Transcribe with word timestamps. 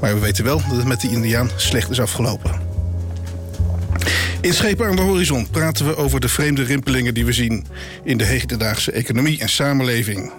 maar 0.00 0.14
we 0.14 0.20
weten 0.20 0.44
wel 0.44 0.60
dat 0.68 0.76
het 0.76 0.86
met 0.86 1.00
die 1.00 1.10
Indiaan 1.10 1.50
slecht 1.56 1.90
is 1.90 2.00
afgelopen. 2.00 2.72
In 4.40 4.54
Schepen 4.54 4.86
aan 4.86 4.96
de 4.96 5.02
Horizon 5.02 5.50
praten 5.50 5.86
we 5.86 5.96
over 5.96 6.20
de 6.20 6.28
vreemde 6.28 6.62
rimpelingen 6.62 7.14
die 7.14 7.24
we 7.24 7.32
zien 7.32 7.66
in 8.04 8.16
de 8.16 8.24
hedendaagse 8.24 8.92
economie 8.92 9.40
en 9.40 9.48
samenleving. 9.48 10.32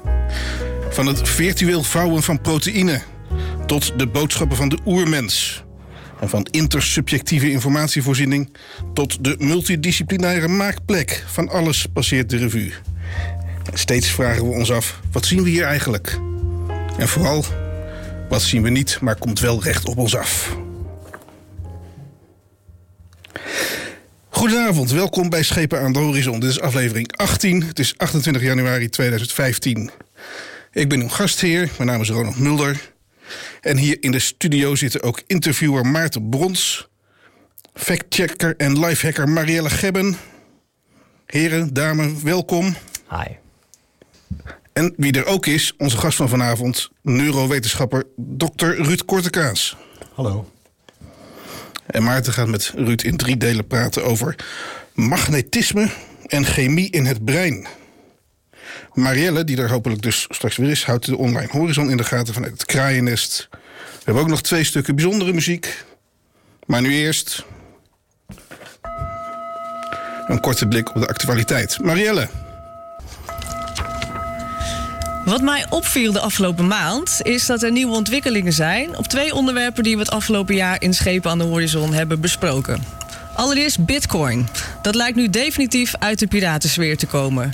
Van 0.90 1.06
het 1.06 1.30
virtueel 1.30 1.84
vouwen 1.84 2.24
van 2.24 2.42
proteïne 2.42 3.02
tot 3.66 4.00
de 4.00 4.08
boodschappen 4.08 4.58
van 4.58 4.70
de 4.70 4.78
oermens. 4.86 5.64
En 6.20 6.30
van 6.30 6.48
intersubjectieve 6.52 7.52
informatievoorziening 7.52 8.56
tot 8.94 9.24
de 9.24 9.36
multidisciplinaire 9.40 10.48
maakplek 10.48 11.24
van 11.28 11.50
alles 11.50 11.86
passeert 11.94 12.30
de 12.30 12.38
revue. 12.38 12.74
Steeds 13.74 14.08
vragen 14.08 14.44
we 14.50 14.56
ons 14.56 14.72
af: 14.72 15.00
wat 15.12 15.26
zien 15.26 15.44
we 15.44 15.50
hier 15.50 15.64
eigenlijk? 15.64 16.20
En 16.98 17.08
vooral, 17.08 17.46
wat 18.30 18.42
zien 18.42 18.62
we 18.62 18.70
niet, 18.70 19.00
maar 19.02 19.16
komt 19.16 19.40
wel 19.40 19.64
recht 19.64 19.86
op 19.86 19.98
ons 19.98 20.16
af? 20.16 20.58
Goedenavond, 24.30 24.92
welkom 24.92 25.30
bij 25.30 25.44
Schepen 25.44 25.80
aan 25.80 25.94
de 25.94 26.00
Horizon. 26.00 26.40
Dit 26.40 26.50
is 26.50 26.60
aflevering 26.60 27.18
18. 27.18 27.64
Het 27.64 27.80
is 27.80 27.98
28 27.98 28.44
januari 28.44 28.90
2015. 28.90 29.92
Ik 30.72 30.90
ben 30.90 31.02
uw 31.02 31.08
gastheer, 31.08 31.72
mijn 31.78 31.90
naam 31.90 32.02
is 32.02 32.10
Ronald 32.10 32.40
Mulder. 32.40 32.92
En 33.62 33.78
hier 33.78 33.98
in 34.00 34.12
de 34.12 34.20
studio 34.20 34.76
zitten 34.76 35.04
ook 35.04 35.22
interviewer 35.28 35.86
Maarten 35.86 36.30
Brons, 36.30 36.88
factchecker 37.74 38.56
en 38.58 38.80
lifehacker 38.80 39.30
Marielle 39.30 39.70
Gebben. 39.70 40.18
Heren, 41.26 41.74
dames, 41.74 42.22
welkom. 42.22 42.76
Hi. 43.10 43.36
En 44.76 44.94
wie 44.98 45.12
er 45.12 45.26
ook 45.26 45.46
is, 45.46 45.74
onze 45.78 45.98
gast 45.98 46.18
van 46.18 46.30
vanavond, 46.30 46.90
neurowetenschapper 47.02 48.04
Dr. 48.18 48.66
Ruud 48.66 49.06
Kortekaas. 49.06 49.76
Hallo. 50.14 50.52
En 51.86 52.04
Maarten 52.04 52.34
gaat 52.34 52.48
met 52.48 52.74
Ruud 52.76 53.02
in 53.02 53.18
drie 53.18 53.38
delen 53.38 53.68
praten 53.68 54.04
over 54.04 54.36
magnetisme 54.94 55.90
en 56.28 56.46
chemie 56.46 56.90
in 56.90 57.06
het 57.06 57.26
brein. 57.26 57.68
Marielle, 58.94 59.44
die 59.44 59.58
er 59.58 59.70
hopelijk 59.70 60.02
dus 60.02 60.28
straks 60.30 60.58
weer 60.58 60.70
is, 60.70 60.84
houdt 60.84 61.06
de 61.06 61.18
online 61.18 61.52
horizon 61.52 61.90
in 61.90 61.98
de 61.98 62.04
gaten 62.04 62.34
vanuit 62.34 62.52
het 62.52 62.66
kraaiennest. 62.66 63.48
We 63.52 63.58
hebben 64.04 64.24
ook 64.24 64.30
nog 64.30 64.42
twee 64.42 64.64
stukken 64.64 64.96
bijzondere 64.96 65.34
muziek. 65.34 65.86
Maar 66.66 66.82
nu 66.82 66.94
eerst 66.94 67.46
een 70.28 70.40
korte 70.40 70.68
blik 70.68 70.96
op 70.96 71.02
de 71.02 71.08
actualiteit. 71.08 71.80
Marielle. 71.84 72.45
Wat 75.26 75.42
mij 75.42 75.66
opviel 75.70 76.12
de 76.12 76.20
afgelopen 76.20 76.68
maand 76.68 77.20
is 77.22 77.46
dat 77.46 77.64
er 77.64 77.72
nieuwe 77.72 77.96
ontwikkelingen 77.96 78.54
zijn 78.54 78.98
op 78.98 79.08
twee 79.08 79.34
onderwerpen 79.34 79.84
die 79.84 79.94
we 79.94 80.02
het 80.02 80.12
afgelopen 80.12 80.56
jaar 80.56 80.82
in 80.82 80.94
Schepen 80.94 81.32
aan 81.32 81.38
de 81.38 81.44
Horizon 81.44 81.94
hebben 81.94 82.20
besproken. 82.20 82.84
Allereerst 83.36 83.86
Bitcoin. 83.86 84.48
Dat 84.82 84.96
lijkt 84.96 85.16
nu 85.16 85.30
definitief 85.30 85.94
uit 86.00 86.20
de 86.20 86.28
piratensfeer 86.28 86.98
te 86.98 87.06
komen. 87.06 87.54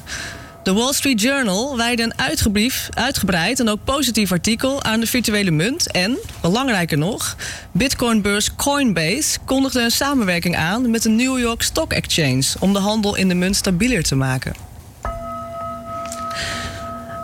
De 0.63 0.73
Wall 0.73 0.93
Street 0.93 1.21
Journal 1.21 1.77
wijde 1.77 2.03
een 2.03 2.13
uitgebreid 2.93 3.59
en 3.59 3.69
ook 3.69 3.83
positief 3.83 4.31
artikel 4.31 4.83
aan 4.83 4.99
de 4.99 5.07
virtuele 5.07 5.51
munt. 5.51 5.91
En, 5.91 6.17
belangrijker 6.41 6.97
nog, 6.97 7.35
Bitcoinbeurs 7.71 8.55
Coinbase 8.55 9.39
kondigde 9.45 9.81
een 9.81 9.91
samenwerking 9.91 10.55
aan 10.55 10.89
met 10.89 11.01
de 11.01 11.09
New 11.09 11.39
York 11.39 11.61
Stock 11.61 11.93
Exchange 11.93 12.43
om 12.59 12.73
de 12.73 12.79
handel 12.79 13.15
in 13.15 13.27
de 13.27 13.35
munt 13.35 13.55
stabieler 13.55 14.03
te 14.03 14.15
maken. 14.15 14.70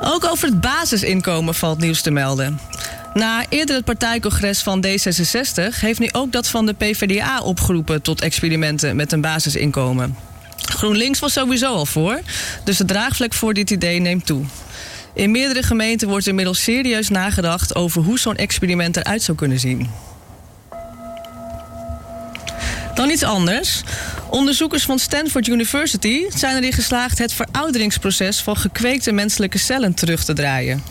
Ook 0.01 0.25
over 0.25 0.47
het 0.47 0.61
basisinkomen 0.61 1.55
valt 1.55 1.79
nieuws 1.79 2.01
te 2.01 2.11
melden. 2.11 2.59
Na 3.13 3.45
eerder 3.49 3.75
het 3.75 3.85
partijcongres 3.85 4.61
van 4.61 4.85
D66 4.85 5.79
heeft 5.79 5.99
nu 5.99 6.09
ook 6.11 6.31
dat 6.31 6.47
van 6.47 6.65
de 6.65 6.73
PvdA 6.73 7.39
opgeroepen 7.39 8.01
tot 8.01 8.21
experimenten 8.21 8.95
met 8.95 9.11
een 9.11 9.21
basisinkomen. 9.21 10.15
GroenLinks 10.57 11.19
was 11.19 11.33
sowieso 11.33 11.73
al 11.73 11.85
voor, 11.85 12.19
dus 12.63 12.77
de 12.77 12.85
draagvlek 12.85 13.33
voor 13.33 13.53
dit 13.53 13.69
idee 13.69 13.99
neemt 13.99 14.25
toe. 14.25 14.45
In 15.13 15.31
meerdere 15.31 15.63
gemeenten 15.63 16.07
wordt 16.07 16.27
inmiddels 16.27 16.63
serieus 16.63 17.09
nagedacht 17.09 17.75
over 17.75 18.01
hoe 18.01 18.19
zo'n 18.19 18.35
experiment 18.35 18.97
eruit 18.97 19.21
zou 19.21 19.37
kunnen 19.37 19.59
zien. 19.59 19.89
Dan 23.07 23.15
iets 23.15 23.25
anders. 23.25 23.81
Onderzoekers 24.29 24.83
van 24.83 24.99
Stanford 24.99 25.47
University 25.47 26.25
zijn 26.29 26.55
erin 26.55 26.73
geslaagd 26.73 27.17
het 27.17 27.33
verouderingsproces 27.33 28.41
van 28.41 28.57
gekweekte 28.57 29.11
menselijke 29.11 29.57
cellen 29.57 29.93
terug 29.93 30.23
te 30.23 30.33
draaien. 30.33 30.83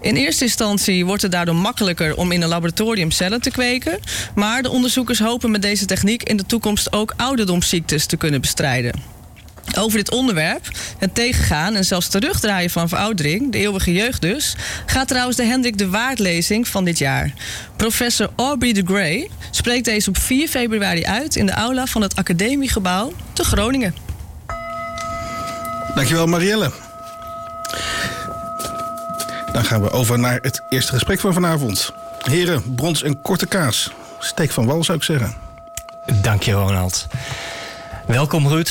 In 0.00 0.16
eerste 0.16 0.44
instantie 0.44 1.06
wordt 1.06 1.22
het 1.22 1.32
daardoor 1.32 1.56
makkelijker 1.56 2.16
om 2.16 2.32
in 2.32 2.42
een 2.42 2.48
laboratorium 2.48 3.10
cellen 3.10 3.40
te 3.40 3.50
kweken. 3.50 3.98
Maar 4.34 4.62
de 4.62 4.70
onderzoekers 4.70 5.18
hopen 5.18 5.50
met 5.50 5.62
deze 5.62 5.86
techniek 5.86 6.22
in 6.22 6.36
de 6.36 6.46
toekomst 6.46 6.92
ook 6.92 7.14
ouderdomsziektes 7.16 8.06
te 8.06 8.16
kunnen 8.16 8.40
bestrijden. 8.40 9.13
Over 9.78 9.98
dit 9.98 10.10
onderwerp, 10.10 10.68
het 10.98 11.14
tegengaan 11.14 11.74
en 11.74 11.84
zelfs 11.84 12.08
terugdraaien 12.08 12.70
van 12.70 12.88
veroudering, 12.88 13.52
de 13.52 13.58
eeuwige 13.58 13.92
jeugd 13.92 14.20
dus, 14.20 14.56
gaat 14.86 15.08
trouwens 15.08 15.36
de 15.36 15.44
Hendrik 15.44 15.78
de 15.78 15.88
Waard-lezing 15.88 16.68
van 16.68 16.84
dit 16.84 16.98
jaar. 16.98 17.32
Professor 17.76 18.30
Aubrey 18.36 18.72
de 18.72 18.82
Grey 18.84 19.30
spreekt 19.50 19.84
deze 19.84 20.08
op 20.08 20.18
4 20.18 20.48
februari 20.48 21.04
uit 21.04 21.36
in 21.36 21.46
de 21.46 21.52
aula 21.52 21.86
van 21.86 22.02
het 22.02 22.16
Academiegebouw 22.16 23.12
te 23.32 23.44
Groningen. 23.44 23.94
Dankjewel 25.94 26.26
Marielle. 26.26 26.70
Dan 29.52 29.64
gaan 29.64 29.82
we 29.82 29.90
over 29.90 30.18
naar 30.18 30.38
het 30.42 30.62
eerste 30.68 30.92
gesprek 30.92 31.20
van 31.20 31.32
vanavond. 31.32 31.92
Heren, 32.22 32.74
brons 32.74 33.02
en 33.02 33.22
korte 33.22 33.46
kaas. 33.46 33.90
Steek 34.18 34.50
van 34.50 34.66
wal 34.66 34.84
zou 34.84 34.98
ik 34.98 35.04
zeggen. 35.04 35.34
Dank 36.22 36.42
je 36.42 36.52
Ronald. 36.52 37.06
Welkom 38.06 38.48
Ruud. 38.48 38.70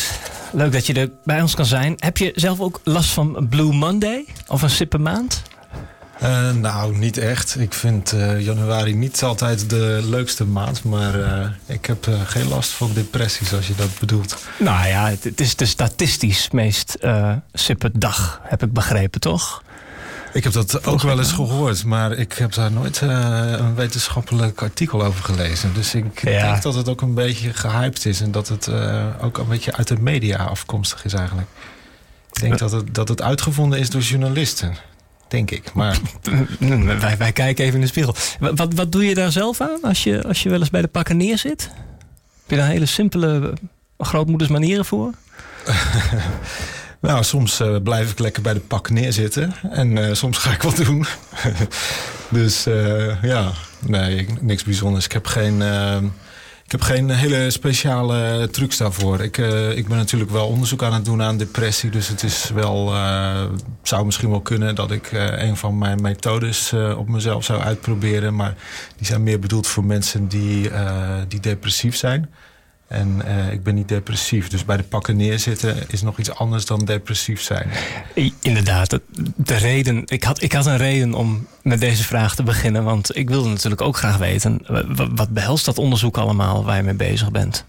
Leuk 0.54 0.72
dat 0.72 0.86
je 0.86 0.94
er 0.94 1.10
bij 1.24 1.42
ons 1.42 1.56
kan 1.56 1.66
zijn. 1.66 1.94
Heb 1.98 2.18
je 2.18 2.32
zelf 2.36 2.60
ook 2.60 2.80
last 2.84 3.10
van 3.10 3.48
Blue 3.50 3.74
Monday 3.74 4.26
of 4.48 4.62
een 4.62 4.70
sippenmaand? 4.70 5.42
Uh, 6.24 6.52
nou, 6.52 6.98
niet 6.98 7.18
echt. 7.18 7.60
Ik 7.60 7.74
vind 7.74 8.14
uh, 8.14 8.42
januari 8.42 8.96
niet 8.96 9.24
altijd 9.24 9.70
de 9.70 10.00
leukste 10.04 10.46
maand. 10.46 10.84
Maar 10.84 11.20
uh, 11.20 11.46
ik 11.66 11.86
heb 11.86 12.08
geen 12.26 12.48
last 12.48 12.70
van 12.70 12.92
depressies, 12.94 13.54
als 13.54 13.68
je 13.68 13.76
dat 13.76 14.00
bedoelt. 14.00 14.38
Nou 14.60 14.88
ja, 14.88 15.10
het, 15.10 15.24
het 15.24 15.40
is 15.40 15.56
de 15.56 15.66
statistisch 15.66 16.50
meest 16.52 16.98
sippe 17.54 17.92
dag, 17.94 18.42
heb 18.44 18.64
ik 18.64 18.74
begrepen, 18.74 19.20
toch? 19.20 19.64
Ik 20.34 20.44
heb 20.44 20.54
dat 20.54 20.86
ook 20.86 21.02
wel 21.02 21.20
eens 21.20 21.32
gehoord, 21.32 21.86
maar 21.86 22.12
ik 22.12 22.34
heb 22.34 22.54
daar 22.54 22.72
nooit 22.72 23.02
uh, 23.02 23.10
een 23.58 23.76
wetenschappelijk 23.76 24.62
artikel 24.62 25.04
over 25.04 25.24
gelezen. 25.24 25.74
Dus 25.74 25.96
ik 25.96 26.22
denk 26.24 26.62
dat 26.62 26.76
het 26.76 26.90
ook 26.90 27.02
een 27.02 27.14
beetje 27.14 27.54
gehyped 27.54 28.06
is 28.06 28.22
en 28.22 28.32
dat 28.32 28.48
het 28.48 28.68
uh, 28.68 29.06
ook 29.22 29.38
een 29.38 29.48
beetje 29.48 29.74
uit 29.74 29.88
de 29.88 30.00
media 30.00 30.38
afkomstig 30.38 31.06
is 31.06 31.14
eigenlijk. 31.14 31.48
Ik 32.32 32.42
denk 32.42 32.60
dat 32.60 32.72
het, 32.72 32.96
dat 32.96 33.08
het 33.08 33.22
uitgevonden 33.22 33.80
is 33.80 33.90
door 33.90 34.02
journalisten. 34.02 34.76
Denk 35.28 35.52
ik. 35.52 35.74
Maar... 35.74 35.98
wij, 37.00 37.18
wij 37.18 37.32
kijken 37.32 37.66
even 37.66 37.76
in 37.76 37.82
de 37.82 37.88
spiegel. 37.88 38.16
Wat, 38.40 38.74
wat 38.74 38.92
doe 38.92 39.06
je 39.06 39.16
daar 39.16 39.32
zelf 39.32 39.62
aan 39.62 39.82
als 39.82 40.04
je, 40.04 40.24
als 40.24 40.44
je 40.44 40.50
wel 40.50 40.60
eens 40.60 40.70
bij 40.70 40.82
de 40.82 40.88
pakken 40.88 41.18
neerzit? 41.18 41.62
Heb 42.42 42.50
je 42.50 42.56
daar 42.56 42.68
hele 42.68 42.86
simpele 42.86 43.54
grootmoeders 43.98 44.50
manieren 44.50 44.86
voor? 44.86 45.12
Nou, 47.04 47.24
soms 47.24 47.62
uh, 47.62 47.76
blijf 47.84 48.12
ik 48.12 48.20
lekker 48.20 48.42
bij 48.42 48.54
de 48.54 48.60
pak 48.60 48.90
neerzitten. 48.90 49.54
En 49.72 49.98
uh, 49.98 50.14
soms 50.14 50.38
ga 50.38 50.52
ik 50.52 50.62
wat 50.62 50.76
doen. 50.76 51.06
dus 52.30 52.68
uh, 52.68 53.24
ja, 53.24 53.52
nee, 53.80 54.28
niks 54.42 54.64
bijzonders. 54.64 55.06
Ik 55.06 55.12
heb 55.12 55.26
geen, 55.26 55.62
ik 56.66 56.72
heb 56.72 56.82
geen 56.82 57.10
hele 57.10 57.52
speciale 57.52 58.50
trucs 58.52 58.78
daarvoor. 58.78 59.22
Ik, 59.22 59.38
ik 59.76 59.88
ben 59.88 59.98
natuurlijk 59.98 60.32
wel 60.32 60.48
onderzoek 60.48 60.84
aan 60.84 60.94
het 60.94 61.06
doen 61.06 61.22
aan 61.22 61.38
depressie. 61.38 61.90
Dus 61.90 62.08
het 62.08 62.24
is 62.24 62.50
wel, 62.54 62.94
zou 63.82 64.06
misschien 64.06 64.30
wel 64.30 64.42
kunnen 64.42 64.76
dat 64.76 64.92
ik 64.92 65.10
een 65.12 65.58
van 65.58 65.78
mijn 65.78 66.02
methodes 66.02 66.74
op 66.98 67.08
mezelf 67.08 67.44
zou 67.44 67.62
uitproberen. 67.62 68.36
Maar 68.36 68.56
die 68.98 69.06
zijn 69.06 69.24
meer 69.24 69.40
bedoeld 69.40 69.68
voor 69.68 69.84
mensen 69.84 70.28
die, 70.28 70.70
die 71.28 71.40
depressief 71.40 71.96
zijn. 71.96 72.30
En 72.94 73.22
eh, 73.26 73.52
ik 73.52 73.64
ben 73.64 73.76
niet 73.76 73.88
depressief. 73.88 74.48
Dus 74.48 74.66
bij 74.66 74.78
de 74.78 74.84
pakken 74.84 75.18
neerzitten 75.18 75.76
is 75.88 76.02
nog 76.02 76.18
iets 76.20 76.32
anders 76.36 76.66
dan 76.66 76.86
depressief 76.86 77.42
zijn. 77.42 77.70
Inderdaad, 78.42 79.00
de 79.36 79.56
reden. 79.56 80.04
Ik 80.06 80.24
had, 80.24 80.42
ik 80.42 80.52
had 80.54 80.66
een 80.66 80.78
reden 80.78 81.14
om 81.14 81.48
met 81.62 81.80
deze 81.80 82.04
vraag 82.04 82.36
te 82.36 82.44
beginnen. 82.44 82.84
Want 82.84 83.18
ik 83.18 83.30
wilde 83.30 83.50
natuurlijk 83.50 83.82
ook 83.82 83.98
graag 83.98 84.18
weten. 84.18 84.60
wa- 84.68 85.08
Wat 85.16 85.30
behelst 85.30 85.66
dat 85.66 85.78
onderzoek 85.78 86.18
allemaal 86.18 86.64
waar 86.64 86.78
je 86.78 86.84
mee 86.84 86.94
bezig 86.94 87.32
bent? 87.32 87.66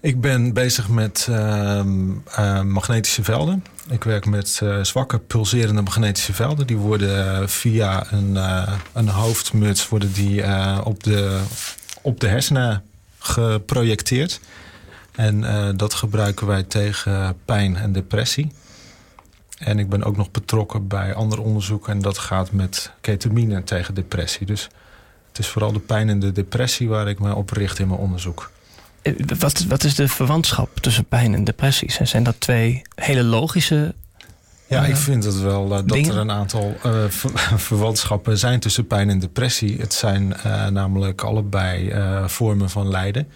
Ik 0.00 0.20
ben 0.20 0.52
bezig 0.52 0.88
met 0.88 1.26
ehm, 1.30 2.10
eh, 2.34 2.62
magnetische 2.62 3.24
velden. 3.24 3.64
Ik 3.90 4.04
werk 4.04 4.26
met 4.26 4.60
eh, 4.62 4.82
zwakke 4.82 5.18
pulserende 5.18 5.82
magnetische 5.82 6.32
velden. 6.32 6.66
Die 6.66 6.76
worden 6.76 7.48
via 7.50 8.06
een, 8.12 8.38
een 8.92 9.08
hoofdmuts 9.08 9.88
worden 9.88 10.12
die, 10.12 10.42
op, 10.84 11.02
de, 11.02 11.40
op 12.02 12.20
de 12.20 12.28
hersenen 12.28 12.82
geprojecteerd. 13.24 14.40
En 15.12 15.44
eh, 15.44 15.68
dat 15.76 15.94
gebruiken 15.94 16.46
wij 16.46 16.62
tegen 16.62 17.36
pijn 17.44 17.76
en 17.76 17.92
depressie. 17.92 18.52
En 19.58 19.78
ik 19.78 19.88
ben 19.88 20.04
ook 20.04 20.16
nog 20.16 20.30
betrokken 20.30 20.88
bij 20.88 21.14
ander 21.14 21.40
onderzoek. 21.40 21.88
En 21.88 21.98
dat 21.98 22.18
gaat 22.18 22.52
met 22.52 22.92
ketamine 23.00 23.62
tegen 23.62 23.94
depressie. 23.94 24.46
Dus 24.46 24.68
het 25.28 25.38
is 25.38 25.48
vooral 25.48 25.72
de 25.72 25.78
pijn 25.78 26.08
en 26.08 26.18
de 26.18 26.32
depressie 26.32 26.88
waar 26.88 27.08
ik 27.08 27.18
me 27.18 27.34
op 27.34 27.50
richt 27.50 27.78
in 27.78 27.88
mijn 27.88 28.00
onderzoek. 28.00 28.50
Eh, 29.02 29.14
Wat, 29.38 29.64
wat 29.68 29.84
is 29.84 29.94
de 29.94 30.08
verwantschap 30.08 30.78
tussen 30.80 31.04
pijn 31.04 31.34
en 31.34 31.44
depressie? 31.44 31.92
Zijn 32.02 32.22
dat 32.22 32.40
twee 32.40 32.82
hele 32.94 33.22
logische. 33.22 33.94
Ja, 34.74 34.84
ik 34.84 34.96
vind 34.96 35.24
het 35.24 35.40
wel 35.40 35.64
eh, 35.64 35.70
dat 35.70 35.88
dingen? 35.88 36.14
er 36.14 36.20
een 36.20 36.30
aantal 36.30 36.76
eh, 36.82 37.04
ver- 37.08 37.58
verwantschappen 37.68 38.38
zijn 38.38 38.60
tussen 38.60 38.86
pijn 38.86 39.10
en 39.10 39.18
depressie. 39.18 39.80
Het 39.80 39.92
zijn 39.92 40.34
eh, 40.34 40.66
namelijk 40.66 41.22
allebei 41.22 41.92
vormen 42.26 42.70
van 42.70 42.88
lijden. 42.88 43.28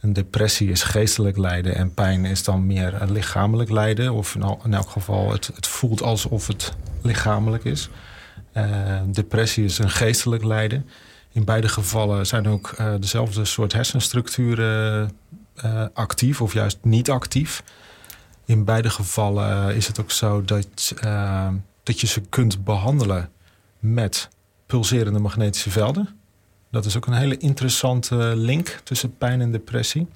Een 0.00 0.12
depressie 0.12 0.70
is 0.70 0.82
geestelijk 0.82 1.36
lijden 1.36 1.74
en 1.74 1.94
pijn 1.94 2.24
is 2.24 2.44
dan 2.44 2.66
meer 2.66 2.94
lichamelijk 3.08 3.70
lijden. 3.70 4.12
Of 4.12 4.34
in, 4.64 4.74
elk 4.74 4.90
geval, 4.90 5.32
het, 5.32 5.50
het 5.54 5.66
voelt 5.66 6.02
alsof 6.02 6.46
het 6.46 6.72
lichamelijk 7.02 7.64
is. 7.64 7.88
Depressie 9.06 9.64
is 9.64 9.78
een 9.78 9.90
geestelijk 9.90 10.44
lijden. 10.44 10.86
In 11.32 11.44
beide 11.44 11.68
gevallen 11.68 12.26
zijn 12.26 12.48
ook 12.48 12.76
dezelfde 13.00 13.44
soort 13.44 13.72
hersenstructuren 13.72 15.10
actief 15.92 16.40
of 16.40 16.52
juist 16.52 16.78
niet 16.82 17.10
actief. 17.10 17.62
In 18.50 18.64
beide 18.64 18.90
gevallen 18.90 19.68
eh, 19.68 19.76
is 19.76 19.86
het 19.86 20.00
ook 20.00 20.10
zo 20.10 20.44
dat, 20.44 20.94
eh, 21.00 21.48
dat 21.82 22.00
je 22.00 22.06
ze 22.06 22.20
kunt 22.20 22.64
behandelen 22.64 23.30
met 23.78 24.28
pulserende 24.66 25.18
magnetische 25.18 25.70
velden. 25.70 26.08
Dat 26.70 26.84
is 26.84 26.96
ook 26.96 27.06
een 27.06 27.12
hele 27.12 27.36
interessante 27.36 28.16
link 28.36 28.80
tussen 28.84 29.16
pijn 29.18 29.40
en 29.40 29.52
depressie. 29.52 30.06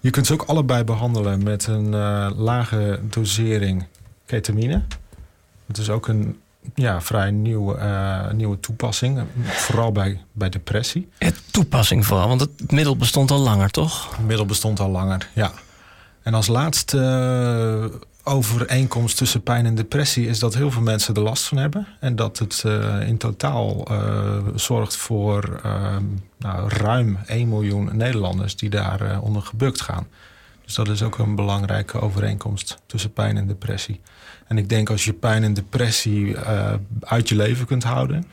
Je 0.00 0.10
kunt 0.10 0.26
ze 0.26 0.32
ook 0.32 0.42
allebei 0.42 0.84
behandelen 0.84 1.42
met 1.42 1.66
een 1.66 1.94
eh, 1.94 2.30
lage 2.36 3.00
dosering 3.02 3.86
ketamine. 4.26 4.82
Het 5.66 5.78
is 5.78 5.90
ook 5.90 6.08
een 6.08 6.40
ja, 6.74 7.00
vrij 7.00 7.30
nieuwe, 7.30 7.74
eh, 7.74 8.30
nieuwe 8.30 8.60
toepassing, 8.60 9.22
vooral 9.42 9.92
bij, 9.92 10.24
bij 10.32 10.48
depressie. 10.48 11.08
Het 11.18 11.42
toepassing 11.50 12.06
vooral, 12.06 12.28
want 12.28 12.40
het 12.40 12.70
middel 12.70 12.96
bestond 12.96 13.30
al 13.30 13.40
langer, 13.40 13.70
toch? 13.70 14.16
Het 14.16 14.26
middel 14.26 14.46
bestond 14.46 14.80
al 14.80 14.90
langer, 14.90 15.28
ja. 15.32 15.52
En 16.22 16.34
als 16.34 16.46
laatste 16.46 16.98
eh, 16.98 18.00
overeenkomst 18.24 19.16
tussen 19.16 19.42
pijn 19.42 19.66
en 19.66 19.74
depressie 19.74 20.26
is 20.26 20.38
dat 20.38 20.54
heel 20.54 20.70
veel 20.70 20.82
mensen 20.82 21.14
er 21.14 21.22
last 21.22 21.44
van 21.44 21.58
hebben. 21.58 21.86
En 22.00 22.16
dat 22.16 22.38
het 22.38 22.62
eh, 22.66 23.08
in 23.08 23.16
totaal 23.16 23.84
eh, 23.84 24.38
zorgt 24.54 24.96
voor 24.96 25.60
eh, 25.62 25.96
nou, 26.38 26.68
ruim 26.68 27.18
1 27.26 27.48
miljoen 27.48 27.96
Nederlanders 27.96 28.56
die 28.56 28.70
daar 28.70 29.20
onder 29.20 29.42
gebukt 29.42 29.80
gaan. 29.80 30.06
Dus 30.64 30.74
dat 30.74 30.88
is 30.88 31.02
ook 31.02 31.18
een 31.18 31.34
belangrijke 31.34 32.00
overeenkomst 32.00 32.78
tussen 32.86 33.12
pijn 33.12 33.36
en 33.36 33.46
depressie. 33.46 34.00
En 34.46 34.58
ik 34.58 34.68
denk 34.68 34.90
als 34.90 35.04
je 35.04 35.12
pijn 35.12 35.42
en 35.42 35.54
depressie 35.54 36.36
uit 37.00 37.28
je 37.28 37.36
leven 37.36 37.66
kunt 37.66 37.82
houden. 37.82 38.26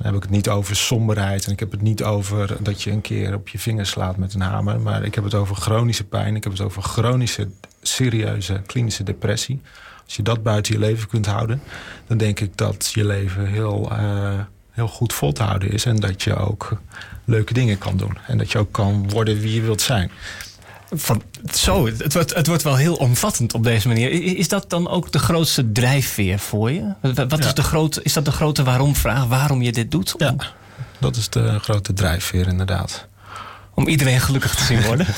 Dan 0.00 0.12
heb 0.12 0.16
ik 0.16 0.22
het 0.22 0.36
niet 0.36 0.48
over 0.48 0.76
somberheid 0.76 1.46
en 1.46 1.52
ik 1.52 1.60
heb 1.60 1.70
het 1.70 1.82
niet 1.82 2.02
over 2.02 2.56
dat 2.60 2.82
je 2.82 2.90
een 2.90 3.00
keer 3.00 3.34
op 3.34 3.48
je 3.48 3.58
vingers 3.58 3.90
slaat 3.90 4.16
met 4.16 4.34
een 4.34 4.40
hamer. 4.40 4.80
Maar 4.80 5.04
ik 5.04 5.14
heb 5.14 5.24
het 5.24 5.34
over 5.34 5.56
chronische 5.56 6.04
pijn. 6.04 6.36
Ik 6.36 6.44
heb 6.44 6.52
het 6.52 6.60
over 6.60 6.82
chronische, 6.82 7.48
serieuze 7.82 8.62
klinische 8.66 9.02
depressie. 9.02 9.60
Als 10.04 10.16
je 10.16 10.22
dat 10.22 10.42
buiten 10.42 10.72
je 10.72 10.78
leven 10.78 11.08
kunt 11.08 11.26
houden, 11.26 11.62
dan 12.06 12.18
denk 12.18 12.40
ik 12.40 12.56
dat 12.56 12.90
je 12.94 13.04
leven 13.04 13.46
heel, 13.46 13.90
eh, 13.90 14.38
heel 14.70 14.88
goed 14.88 15.12
vol 15.12 15.32
te 15.32 15.42
houden 15.42 15.70
is. 15.70 15.84
En 15.84 15.96
dat 15.96 16.22
je 16.22 16.36
ook 16.36 16.80
leuke 17.24 17.52
dingen 17.52 17.78
kan 17.78 17.96
doen. 17.96 18.18
En 18.26 18.38
dat 18.38 18.52
je 18.52 18.58
ook 18.58 18.72
kan 18.72 19.10
worden 19.10 19.40
wie 19.40 19.54
je 19.54 19.62
wilt 19.62 19.80
zijn. 19.80 20.10
Van, 20.92 21.22
zo, 21.52 21.86
het 21.86 22.12
wordt, 22.12 22.34
het 22.34 22.46
wordt 22.46 22.62
wel 22.62 22.76
heel 22.76 22.94
omvattend 22.94 23.54
op 23.54 23.64
deze 23.64 23.88
manier. 23.88 24.36
Is 24.36 24.48
dat 24.48 24.70
dan 24.70 24.88
ook 24.88 25.12
de 25.12 25.18
grootste 25.18 25.72
drijfveer 25.72 26.38
voor 26.38 26.70
je? 26.70 26.94
Wat 27.28 27.38
is, 27.38 27.54
de 27.54 27.62
grote, 27.62 28.02
is 28.02 28.12
dat 28.12 28.24
de 28.24 28.32
grote 28.32 28.62
waarom-vraag? 28.62 29.26
Waarom 29.26 29.62
je 29.62 29.72
dit 29.72 29.90
doet? 29.90 30.14
Ja, 30.18 30.34
dat 30.98 31.16
is 31.16 31.28
de 31.28 31.58
grote 31.58 31.92
drijfveer 31.92 32.46
inderdaad. 32.46 33.06
om 33.74 33.88
iedereen 33.88 34.20
gelukkig 34.20 34.54
te 34.54 34.64
zien 34.64 34.82
worden? 34.82 35.06